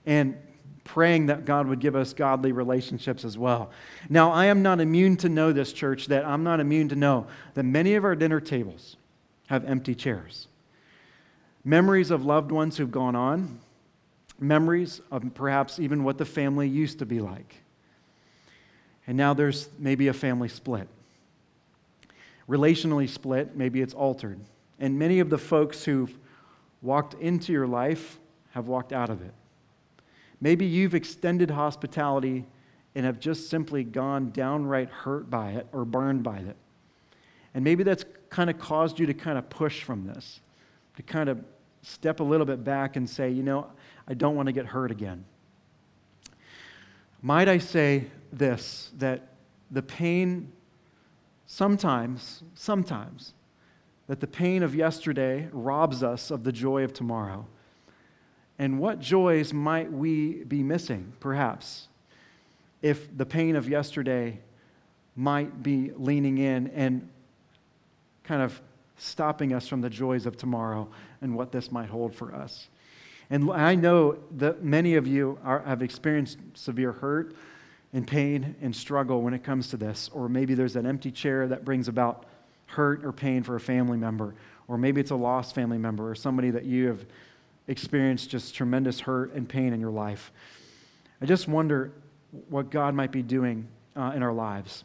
and 0.05 0.35
praying 0.83 1.27
that 1.27 1.45
God 1.45 1.67
would 1.67 1.79
give 1.79 1.95
us 1.95 2.13
godly 2.13 2.51
relationships 2.51 3.23
as 3.23 3.37
well. 3.37 3.71
Now, 4.09 4.31
I 4.31 4.45
am 4.45 4.61
not 4.61 4.79
immune 4.79 5.17
to 5.17 5.29
know 5.29 5.53
this, 5.53 5.73
church, 5.73 6.07
that 6.07 6.25
I'm 6.25 6.43
not 6.43 6.59
immune 6.59 6.89
to 6.89 6.95
know 6.95 7.27
that 7.53 7.63
many 7.63 7.95
of 7.95 8.03
our 8.03 8.15
dinner 8.15 8.39
tables 8.39 8.97
have 9.47 9.65
empty 9.65 9.95
chairs 9.95 10.47
memories 11.65 12.11
of 12.11 12.23
loved 12.23 12.51
ones 12.51 12.77
who've 12.77 12.91
gone 12.91 13.15
on, 13.15 13.59
memories 14.39 15.01
of 15.11 15.33
perhaps 15.33 15.79
even 15.79 16.03
what 16.03 16.19
the 16.19 16.25
family 16.25 16.69
used 16.69 16.99
to 16.99 17.05
be 17.07 17.19
like. 17.19 17.55
And 19.07 19.17
now 19.17 19.33
there's 19.33 19.67
maybe 19.79 20.07
a 20.07 20.13
family 20.13 20.47
split. 20.47 20.87
Relationally 22.47 23.09
split, 23.09 23.55
maybe 23.55 23.81
it's 23.81 23.95
altered. 23.95 24.39
And 24.79 24.99
many 24.99 25.19
of 25.19 25.31
the 25.31 25.39
folks 25.39 25.83
who've 25.83 26.15
walked 26.85 27.15
into 27.15 27.51
your 27.51 27.67
life 27.67 28.19
have 28.51 28.67
walked 28.67 28.93
out 28.93 29.09
of 29.09 29.21
it. 29.21 29.33
Maybe 30.39 30.65
you've 30.65 30.95
extended 30.95 31.49
hospitality 31.51 32.45
and 32.93 33.05
have 33.05 33.19
just 33.19 33.49
simply 33.49 33.83
gone 33.83 34.31
downright 34.31 34.89
hurt 34.89 35.29
by 35.29 35.51
it 35.51 35.67
or 35.73 35.83
burned 35.83 36.23
by 36.23 36.37
it. 36.37 36.55
And 37.53 37.63
maybe 37.63 37.83
that's 37.83 38.05
kind 38.29 38.49
of 38.49 38.59
caused 38.59 38.99
you 38.99 39.05
to 39.05 39.13
kind 39.13 39.37
of 39.37 39.49
push 39.49 39.83
from 39.83 40.05
this, 40.05 40.39
to 40.97 41.03
kind 41.03 41.29
of 41.29 41.43
step 41.81 42.19
a 42.19 42.23
little 42.23 42.45
bit 42.45 42.63
back 42.63 42.95
and 42.95 43.09
say, 43.09 43.29
you 43.29 43.43
know, 43.43 43.67
I 44.07 44.13
don't 44.13 44.35
want 44.35 44.47
to 44.47 44.53
get 44.53 44.65
hurt 44.65 44.91
again. 44.91 45.25
Might 47.21 47.49
I 47.49 47.57
say 47.57 48.05
this 48.31 48.91
that 48.97 49.29
the 49.71 49.81
pain 49.81 50.51
sometimes, 51.47 52.43
sometimes, 52.53 53.33
that 54.07 54.19
the 54.19 54.27
pain 54.27 54.63
of 54.63 54.75
yesterday 54.75 55.47
robs 55.51 56.03
us 56.03 56.31
of 56.31 56.43
the 56.43 56.51
joy 56.51 56.83
of 56.83 56.93
tomorrow. 56.93 57.45
And 58.59 58.79
what 58.79 58.99
joys 58.99 59.53
might 59.53 59.91
we 59.91 60.43
be 60.43 60.63
missing, 60.63 61.13
perhaps, 61.19 61.87
if 62.81 63.15
the 63.17 63.25
pain 63.25 63.55
of 63.55 63.67
yesterday 63.67 64.39
might 65.15 65.63
be 65.63 65.91
leaning 65.95 66.37
in 66.37 66.67
and 66.67 67.09
kind 68.23 68.41
of 68.41 68.61
stopping 68.97 69.53
us 69.53 69.67
from 69.67 69.81
the 69.81 69.89
joys 69.89 70.25
of 70.25 70.37
tomorrow 70.37 70.87
and 71.21 71.35
what 71.35 71.51
this 71.51 71.71
might 71.71 71.89
hold 71.89 72.13
for 72.13 72.33
us. 72.33 72.69
And 73.29 73.51
I 73.51 73.75
know 73.75 74.17
that 74.37 74.63
many 74.63 74.95
of 74.95 75.07
you 75.07 75.39
are, 75.43 75.61
have 75.61 75.81
experienced 75.81 76.37
severe 76.53 76.91
hurt 76.91 77.35
and 77.91 78.05
pain 78.05 78.55
and 78.61 78.75
struggle 78.75 79.21
when 79.21 79.33
it 79.33 79.43
comes 79.43 79.69
to 79.69 79.77
this. 79.77 80.09
Or 80.13 80.29
maybe 80.29 80.53
there's 80.53 80.75
an 80.75 80.85
empty 80.85 81.11
chair 81.11 81.47
that 81.47 81.65
brings 81.65 81.87
about 81.87 82.25
hurt 82.75 83.03
or 83.03 83.11
pain 83.11 83.43
for 83.43 83.55
a 83.55 83.59
family 83.59 83.97
member. 83.97 84.35
Or 84.67 84.77
maybe 84.77 85.01
it's 85.01 85.11
a 85.11 85.15
lost 85.15 85.55
family 85.55 85.77
member 85.77 86.09
or 86.09 86.15
somebody 86.15 86.49
that 86.51 86.65
you 86.65 86.87
have 86.87 87.05
experienced 87.67 88.29
just 88.29 88.53
tremendous 88.53 88.99
hurt 88.99 89.33
and 89.33 89.47
pain 89.47 89.73
in 89.73 89.79
your 89.79 89.91
life. 89.91 90.31
I 91.21 91.25
just 91.25 91.47
wonder 91.47 91.91
what 92.49 92.69
God 92.69 92.93
might 92.93 93.11
be 93.11 93.21
doing 93.21 93.67
uh, 93.95 94.11
in 94.15 94.23
our 94.23 94.33
lives. 94.33 94.83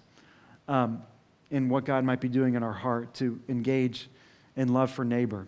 Um, 0.68 1.02
in 1.50 1.68
what 1.68 1.84
God 1.84 2.04
might 2.04 2.20
be 2.20 2.28
doing 2.28 2.54
in 2.54 2.62
our 2.62 2.72
heart 2.72 3.12
to 3.14 3.40
engage 3.48 4.08
in 4.56 4.72
love 4.72 4.90
for 4.90 5.04
neighbor, 5.04 5.46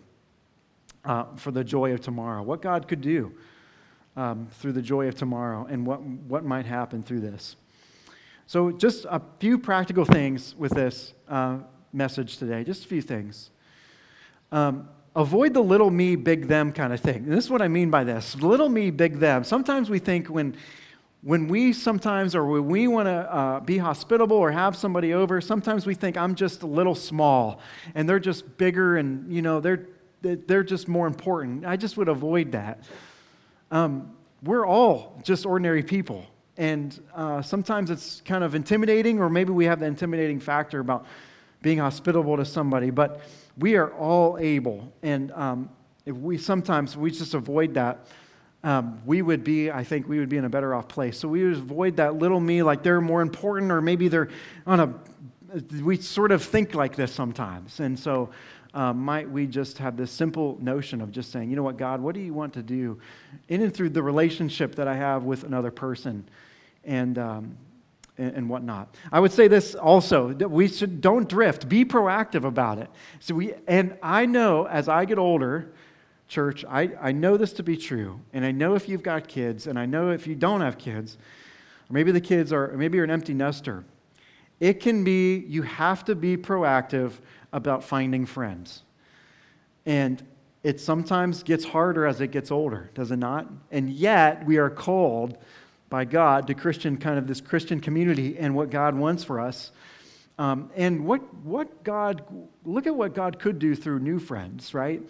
uh, 1.05 1.25
for 1.35 1.51
the 1.51 1.63
joy 1.63 1.93
of 1.93 2.01
tomorrow. 2.01 2.43
What 2.43 2.61
God 2.61 2.87
could 2.87 3.01
do 3.01 3.31
um, 4.15 4.47
through 4.59 4.73
the 4.73 4.81
joy 4.81 5.07
of 5.07 5.15
tomorrow 5.15 5.65
and 5.69 5.85
what, 5.85 6.01
what 6.01 6.43
might 6.43 6.65
happen 6.65 7.03
through 7.03 7.21
this. 7.21 7.55
So, 8.45 8.71
just 8.71 9.05
a 9.05 9.21
few 9.39 9.57
practical 9.57 10.03
things 10.03 10.53
with 10.55 10.73
this 10.73 11.13
uh, 11.29 11.59
message 11.93 12.37
today, 12.37 12.63
just 12.63 12.85
a 12.85 12.87
few 12.87 13.01
things. 13.01 13.51
Um, 14.51 14.89
avoid 15.15 15.53
the 15.53 15.61
little 15.61 15.89
me, 15.89 16.15
big 16.15 16.47
them 16.47 16.71
kind 16.71 16.91
of 16.91 16.99
thing. 16.99 17.17
And 17.17 17.31
this 17.31 17.45
is 17.45 17.49
what 17.49 17.61
I 17.61 17.67
mean 17.67 17.89
by 17.89 18.03
this 18.03 18.35
little 18.35 18.69
me, 18.69 18.91
big 18.91 19.19
them. 19.19 19.43
Sometimes 19.43 19.89
we 19.89 19.99
think 19.99 20.27
when 20.27 20.55
when 21.23 21.47
we 21.47 21.71
sometimes, 21.71 22.35
or 22.35 22.45
when 22.45 22.67
we 22.67 22.87
want 22.89 23.07
to 23.07 23.33
uh, 23.33 23.59
be 23.61 23.77
hospitable 23.77 24.35
or 24.35 24.51
have 24.51 24.75
somebody 24.75 25.13
over, 25.13 25.39
sometimes 25.39 25.85
we 25.85 25.93
think 25.95 26.17
I'm 26.17 26.35
just 26.35 26.63
a 26.63 26.67
little 26.67 26.95
small 26.95 27.61
and 27.95 28.09
they're 28.09 28.19
just 28.19 28.57
bigger 28.57 28.97
and, 28.97 29.31
you 29.33 29.41
know, 29.41 29.61
they're, 29.61 29.87
they're 30.21 30.65
just 30.65 30.89
more 30.89 31.07
important. 31.07 31.65
I 31.65 31.77
just 31.77 31.95
would 31.95 32.09
avoid 32.09 32.51
that. 32.51 32.83
Um, 33.71 34.11
we're 34.43 34.67
all 34.67 35.21
just 35.23 35.45
ordinary 35.45 35.81
people. 35.81 36.25
And 36.57 37.01
uh, 37.15 37.41
sometimes 37.41 37.89
it's 37.89 38.21
kind 38.25 38.43
of 38.43 38.53
intimidating, 38.53 39.19
or 39.19 39.29
maybe 39.29 39.53
we 39.53 39.63
have 39.63 39.79
the 39.79 39.85
intimidating 39.85 40.41
factor 40.41 40.81
about 40.81 41.05
being 41.63 41.79
hospitable 41.79 42.37
to 42.37 42.45
somebody, 42.45 42.91
but 42.91 43.21
we 43.57 43.75
are 43.75 43.91
all 43.93 44.37
able. 44.37 44.93
And 45.01 45.31
um, 45.31 45.69
if 46.05 46.15
we 46.15 46.37
sometimes 46.37 46.95
we 46.95 47.09
just 47.09 47.33
avoid 47.33 47.73
that 47.73 48.05
um, 48.63 49.01
we 49.05 49.21
would 49.21 49.43
be, 49.43 49.71
I 49.71 49.83
think, 49.83 50.07
we 50.07 50.19
would 50.19 50.29
be 50.29 50.37
in 50.37 50.45
a 50.45 50.49
better 50.49 50.73
off 50.73 50.87
place. 50.87 51.17
So 51.17 51.27
we 51.27 51.43
would 51.43 51.57
avoid 51.57 51.97
that 51.97 52.15
little 52.15 52.39
me 52.39 52.63
like 52.63 52.83
they're 52.83 53.01
more 53.01 53.21
important, 53.21 53.71
or 53.71 53.81
maybe 53.81 54.07
they're 54.07 54.29
on 54.65 54.79
a, 54.79 54.93
we 55.81 55.97
sort 55.97 56.31
of 56.31 56.43
think 56.43 56.73
like 56.73 56.95
this 56.95 57.11
sometimes. 57.11 57.79
And 57.79 57.99
so 57.99 58.29
um, 58.73 58.99
might 59.03 59.29
we 59.29 59.47
just 59.47 59.77
have 59.79 59.97
this 59.97 60.11
simple 60.11 60.57
notion 60.61 61.01
of 61.01 61.11
just 61.11 61.31
saying, 61.31 61.49
you 61.49 61.55
know 61.55 61.63
what, 61.63 61.77
God, 61.77 61.99
what 61.99 62.15
do 62.15 62.21
you 62.21 62.33
want 62.33 62.53
to 62.53 62.63
do 62.63 62.99
in 63.49 63.61
and 63.61 63.73
through 63.73 63.89
the 63.89 64.01
relationship 64.01 64.75
that 64.75 64.87
I 64.87 64.95
have 64.95 65.23
with 65.23 65.43
another 65.43 65.71
person 65.71 66.23
and, 66.83 67.17
um, 67.17 67.57
and, 68.23 68.49
whatnot? 68.49 68.95
I 69.11 69.19
would 69.19 69.31
say 69.31 69.47
this 69.47 69.75
also 69.75 70.33
that 70.33 70.49
we 70.49 70.67
should 70.67 71.01
don't 71.01 71.27
drift, 71.27 71.67
be 71.67 71.85
proactive 71.85 72.43
about 72.43 72.77
it. 72.79 72.89
So 73.19 73.35
we, 73.35 73.53
and 73.67 73.97
I 74.01 74.25
know 74.25 74.67
as 74.67 74.87
I 74.87 75.05
get 75.05 75.17
older, 75.17 75.73
church, 76.27 76.65
I, 76.67 76.91
I 76.99 77.11
know 77.11 77.37
this 77.37 77.53
to 77.53 77.63
be 77.63 77.77
true. 77.77 78.19
And 78.33 78.45
I 78.45 78.51
know 78.51 78.75
if 78.75 78.89
you've 78.89 79.03
got 79.03 79.27
kids, 79.27 79.67
and 79.67 79.77
I 79.77 79.85
know 79.85 80.11
if 80.11 80.25
you 80.25 80.35
don't 80.35 80.61
have 80.61 80.77
kids, 80.77 81.17
or 81.89 81.93
maybe 81.93 82.11
the 82.11 82.21
kids 82.21 82.51
are, 82.51 82.69
maybe 82.75 82.97
you're 82.97 83.03
an 83.03 83.11
empty 83.11 83.33
nester, 83.33 83.83
it 84.59 84.79
can 84.79 85.03
be, 85.03 85.37
you 85.47 85.61
have 85.63 86.05
to 86.05 86.15
be 86.15 86.37
proactive 86.37 87.13
about 87.51 87.83
finding 87.83 88.25
friends. 88.25 88.83
And 89.85 90.25
it 90.63 90.79
sometimes 90.79 91.43
gets 91.43 91.65
harder 91.65 92.05
as 92.05 92.21
it 92.21 92.31
gets 92.31 92.49
older, 92.49 92.89
does 92.95 93.11
it 93.11 93.17
not? 93.17 93.47
And 93.71 93.89
yet, 93.89 94.45
we 94.45 94.57
are 94.57 94.69
called 94.69 95.37
by 95.93 96.05
God 96.05 96.47
to 96.47 96.55
Christian, 96.55 96.97
kind 96.97 97.19
of 97.19 97.27
this 97.27 97.39
Christian 97.39 97.79
community 97.79 98.35
and 98.39 98.55
what 98.55 98.71
God 98.71 98.95
wants 98.95 99.23
for 99.23 99.39
us. 99.39 99.71
Um, 100.39 100.71
and 100.75 101.05
what, 101.05 101.21
what 101.43 101.83
God, 101.83 102.23
look 102.65 102.87
at 102.87 102.95
what 102.95 103.13
God 103.13 103.37
could 103.37 103.59
do 103.59 103.75
through 103.75 103.99
new 103.99 104.17
friends, 104.17 104.73
right? 104.73 105.03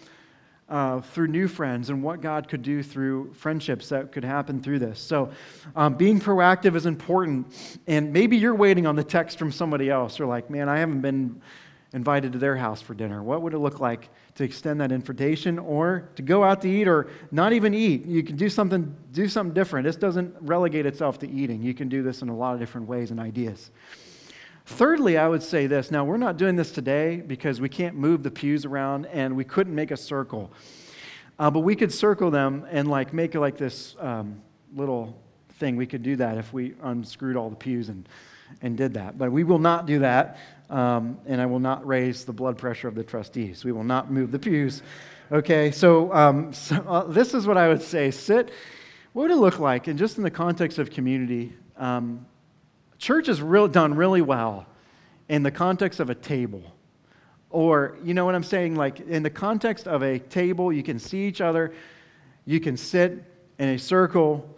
uh, 0.67 0.99
through 0.99 1.27
new 1.27 1.47
friends 1.47 1.89
and 1.89 2.03
what 2.03 2.19
God 2.19 2.49
could 2.49 2.63
do 2.63 2.81
through 2.83 3.31
friendships 3.33 3.89
that 3.89 4.11
could 4.11 4.25
happen 4.25 4.61
through 4.61 4.79
this. 4.79 4.99
So, 4.99 5.29
um, 5.75 5.93
being 5.95 6.19
proactive 6.19 6.75
is 6.75 6.85
important. 6.85 7.79
And 7.87 8.11
maybe 8.11 8.37
you're 8.37 8.55
waiting 8.55 8.85
on 8.85 8.95
the 8.95 9.03
text 9.03 9.37
from 9.37 9.51
somebody 9.51 9.89
else. 9.89 10.17
You're 10.17 10.27
like, 10.27 10.49
man, 10.49 10.67
I 10.67 10.79
haven't 10.79 11.01
been 11.01 11.41
invited 11.93 12.33
to 12.33 12.39
their 12.39 12.55
house 12.57 12.81
for 12.81 12.95
dinner. 12.95 13.21
What 13.21 13.43
would 13.43 13.53
it 13.53 13.59
look 13.59 13.79
like 13.79 14.09
to 14.35 14.43
extend 14.43 14.81
that 14.81 14.91
invitation 14.91 15.59
or 15.59 16.09
to 16.15 16.23
go 16.23 16.43
out 16.43 16.61
to 16.63 16.69
eat 16.69 16.87
or 16.87 17.07
not 17.31 17.53
even 17.53 17.73
eat? 17.73 18.05
You 18.05 18.23
can 18.23 18.35
do 18.35 18.49
something, 18.49 18.95
do 19.11 19.27
something 19.27 19.53
different. 19.53 19.85
This 19.85 19.95
doesn't 19.95 20.35
relegate 20.41 20.87
itself 20.87 21.19
to 21.19 21.29
eating. 21.29 21.61
You 21.61 21.73
can 21.73 21.89
do 21.89 22.01
this 22.01 22.23
in 22.23 22.29
a 22.29 22.35
lot 22.35 22.55
of 22.55 22.59
different 22.59 22.87
ways 22.87 23.11
and 23.11 23.19
ideas. 23.19 23.69
Thirdly, 24.65 25.17
I 25.17 25.27
would 25.27 25.43
say 25.43 25.67
this. 25.67 25.91
Now, 25.91 26.05
we're 26.05 26.17
not 26.17 26.37
doing 26.37 26.55
this 26.55 26.71
today 26.71 27.17
because 27.17 27.59
we 27.59 27.69
can't 27.69 27.95
move 27.95 28.23
the 28.23 28.31
pews 28.31 28.65
around 28.65 29.05
and 29.07 29.35
we 29.35 29.43
couldn't 29.43 29.75
make 29.75 29.91
a 29.91 29.97
circle. 29.97 30.51
Uh, 31.37 31.51
but 31.51 31.59
we 31.59 31.75
could 31.75 31.91
circle 31.91 32.31
them 32.31 32.65
and 32.71 32.89
like 32.89 33.13
make 33.13 33.35
like 33.35 33.57
this 33.57 33.95
um, 33.99 34.41
little 34.73 35.21
thing. 35.59 35.75
We 35.75 35.85
could 35.85 36.01
do 36.01 36.15
that 36.15 36.37
if 36.37 36.53
we 36.53 36.73
unscrewed 36.81 37.35
all 37.35 37.49
the 37.49 37.55
pews 37.55 37.89
and, 37.89 38.07
and 38.61 38.77
did 38.77 38.93
that. 38.93 39.17
But 39.17 39.31
we 39.31 39.43
will 39.43 39.59
not 39.59 39.85
do 39.85 39.99
that. 39.99 40.37
Um, 40.69 41.19
and 41.25 41.41
I 41.41 41.45
will 41.45 41.59
not 41.59 41.85
raise 41.85 42.25
the 42.25 42.33
blood 42.33 42.57
pressure 42.57 42.87
of 42.87 42.95
the 42.95 43.03
trustees. 43.03 43.63
We 43.63 43.71
will 43.71 43.83
not 43.83 44.11
move 44.11 44.31
the 44.31 44.39
pews. 44.39 44.81
Okay, 45.31 45.71
so, 45.71 46.13
um, 46.13 46.53
so 46.53 46.75
uh, 46.87 47.03
this 47.03 47.33
is 47.33 47.45
what 47.45 47.57
I 47.57 47.67
would 47.67 47.81
say 47.81 48.11
sit 48.11 48.51
What 49.13 49.23
would 49.23 49.31
it 49.31 49.37
look 49.37 49.59
like, 49.59 49.87
and 49.87 49.97
just 49.97 50.17
in 50.17 50.23
the 50.23 50.31
context 50.31 50.79
of 50.79 50.89
community? 50.89 51.53
Um, 51.77 52.25
church 52.97 53.27
has 53.27 53.41
real, 53.41 53.67
done 53.67 53.95
really 53.95 54.21
well 54.21 54.65
in 55.29 55.43
the 55.43 55.51
context 55.51 55.99
of 55.99 56.09
a 56.09 56.15
table. 56.15 56.63
Or, 57.49 57.97
you 58.03 58.13
know 58.13 58.25
what 58.25 58.33
I'm 58.33 58.43
saying? 58.43 58.75
Like, 58.75 58.99
in 59.01 59.21
the 59.21 59.29
context 59.29 59.87
of 59.87 60.01
a 60.01 60.17
table, 60.17 60.73
you 60.73 60.81
can 60.81 60.97
see 60.97 61.27
each 61.27 61.41
other, 61.41 61.73
you 62.45 62.59
can 62.59 62.77
sit 62.77 63.23
in 63.59 63.69
a 63.69 63.77
circle, 63.77 64.49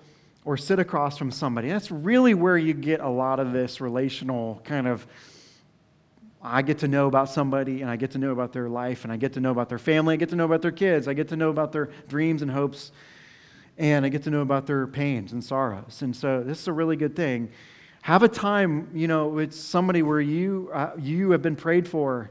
or 0.45 0.55
sit 0.55 0.77
across 0.77 1.17
from 1.17 1.31
somebody. 1.31 1.69
That's 1.69 1.91
really 1.91 2.35
where 2.35 2.57
you 2.57 2.73
get 2.73 3.01
a 3.01 3.09
lot 3.09 3.39
of 3.39 3.51
this 3.51 3.81
relational 3.81 4.61
kind 4.63 4.87
of 4.87 5.05
I 6.45 6.61
get 6.61 6.79
to 6.79 6.87
know 6.87 7.07
about 7.07 7.29
somebody 7.29 7.81
and 7.81 7.89
I 7.89 7.95
get 7.95 8.11
to 8.11 8.19
know 8.19 8.31
about 8.31 8.53
their 8.53 8.69
life 8.69 9.03
and 9.03 9.11
I 9.11 9.17
get 9.17 9.33
to 9.33 9.39
know 9.39 9.51
about 9.51 9.67
their 9.67 9.79
family, 9.79 10.13
I 10.13 10.17
get 10.17 10.29
to 10.29 10.35
know 10.35 10.45
about 10.45 10.61
their 10.61 10.71
kids, 10.71 11.07
I 11.07 11.13
get 11.13 11.27
to 11.29 11.35
know 11.35 11.49
about 11.49 11.71
their 11.71 11.89
dreams 12.07 12.43
and 12.43 12.51
hopes, 12.51 12.91
and 13.77 14.05
I 14.05 14.09
get 14.09 14.23
to 14.23 14.29
know 14.29 14.41
about 14.41 14.67
their 14.67 14.85
pains 14.85 15.33
and 15.33 15.43
sorrows. 15.43 16.01
And 16.03 16.15
so 16.15 16.43
this 16.43 16.59
is 16.59 16.67
a 16.67 16.73
really 16.73 16.95
good 16.95 17.15
thing. 17.15 17.49
Have 18.03 18.21
a 18.21 18.27
time, 18.27 18.89
you 18.93 19.07
know, 19.07 19.27
with 19.27 19.53
somebody 19.53 20.03
where 20.03 20.21
you, 20.21 20.69
uh, 20.71 20.91
you 20.99 21.31
have 21.31 21.41
been 21.41 21.55
prayed 21.55 21.87
for, 21.87 22.29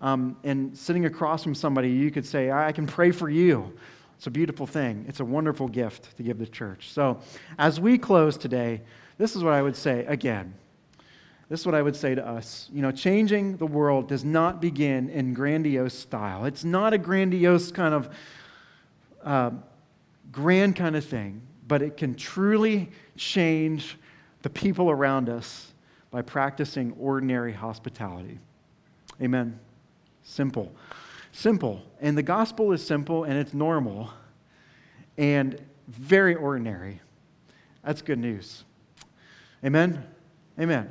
um, 0.00 0.36
and 0.44 0.76
sitting 0.76 1.04
across 1.04 1.42
from 1.42 1.54
somebody, 1.54 1.90
you 1.90 2.12
could 2.12 2.24
say, 2.24 2.52
I 2.52 2.70
can 2.70 2.86
pray 2.86 3.10
for 3.10 3.28
you. 3.28 3.76
It's 4.16 4.28
a 4.28 4.30
beautiful 4.30 4.66
thing. 4.66 5.04
It's 5.08 5.20
a 5.20 5.24
wonderful 5.24 5.68
gift 5.68 6.16
to 6.16 6.22
give 6.22 6.38
the 6.38 6.46
church. 6.46 6.90
So, 6.92 7.18
as 7.58 7.80
we 7.80 7.98
close 7.98 8.36
today, 8.36 8.82
this 9.18 9.34
is 9.34 9.42
what 9.42 9.52
I 9.52 9.62
would 9.62 9.76
say 9.76 10.04
again. 10.06 10.54
This 11.48 11.60
is 11.60 11.66
what 11.66 11.74
I 11.74 11.82
would 11.82 11.94
say 11.94 12.14
to 12.14 12.26
us. 12.26 12.68
You 12.72 12.82
know, 12.82 12.90
changing 12.90 13.56
the 13.56 13.66
world 13.66 14.08
does 14.08 14.24
not 14.24 14.60
begin 14.60 15.08
in 15.10 15.32
grandiose 15.32 15.94
style. 15.94 16.44
It's 16.44 16.64
not 16.64 16.92
a 16.92 16.98
grandiose 16.98 17.70
kind 17.70 17.94
of 17.94 18.14
uh, 19.22 19.50
grand 20.32 20.76
kind 20.76 20.96
of 20.96 21.04
thing, 21.04 21.42
but 21.68 21.82
it 21.82 21.96
can 21.96 22.14
truly 22.14 22.90
change 23.16 23.96
the 24.42 24.50
people 24.50 24.90
around 24.90 25.28
us 25.28 25.72
by 26.10 26.22
practicing 26.22 26.92
ordinary 26.98 27.52
hospitality. 27.52 28.38
Amen. 29.20 29.58
Simple. 30.22 30.72
Simple. 31.32 31.82
And 32.00 32.18
the 32.18 32.22
gospel 32.22 32.72
is 32.72 32.84
simple 32.84 33.24
and 33.24 33.34
it's 33.34 33.54
normal 33.54 34.10
and 35.16 35.60
very 35.88 36.34
ordinary. 36.34 37.00
That's 37.84 38.02
good 38.02 38.18
news. 38.18 38.64
Amen. 39.64 40.04
Amen. 40.58 40.84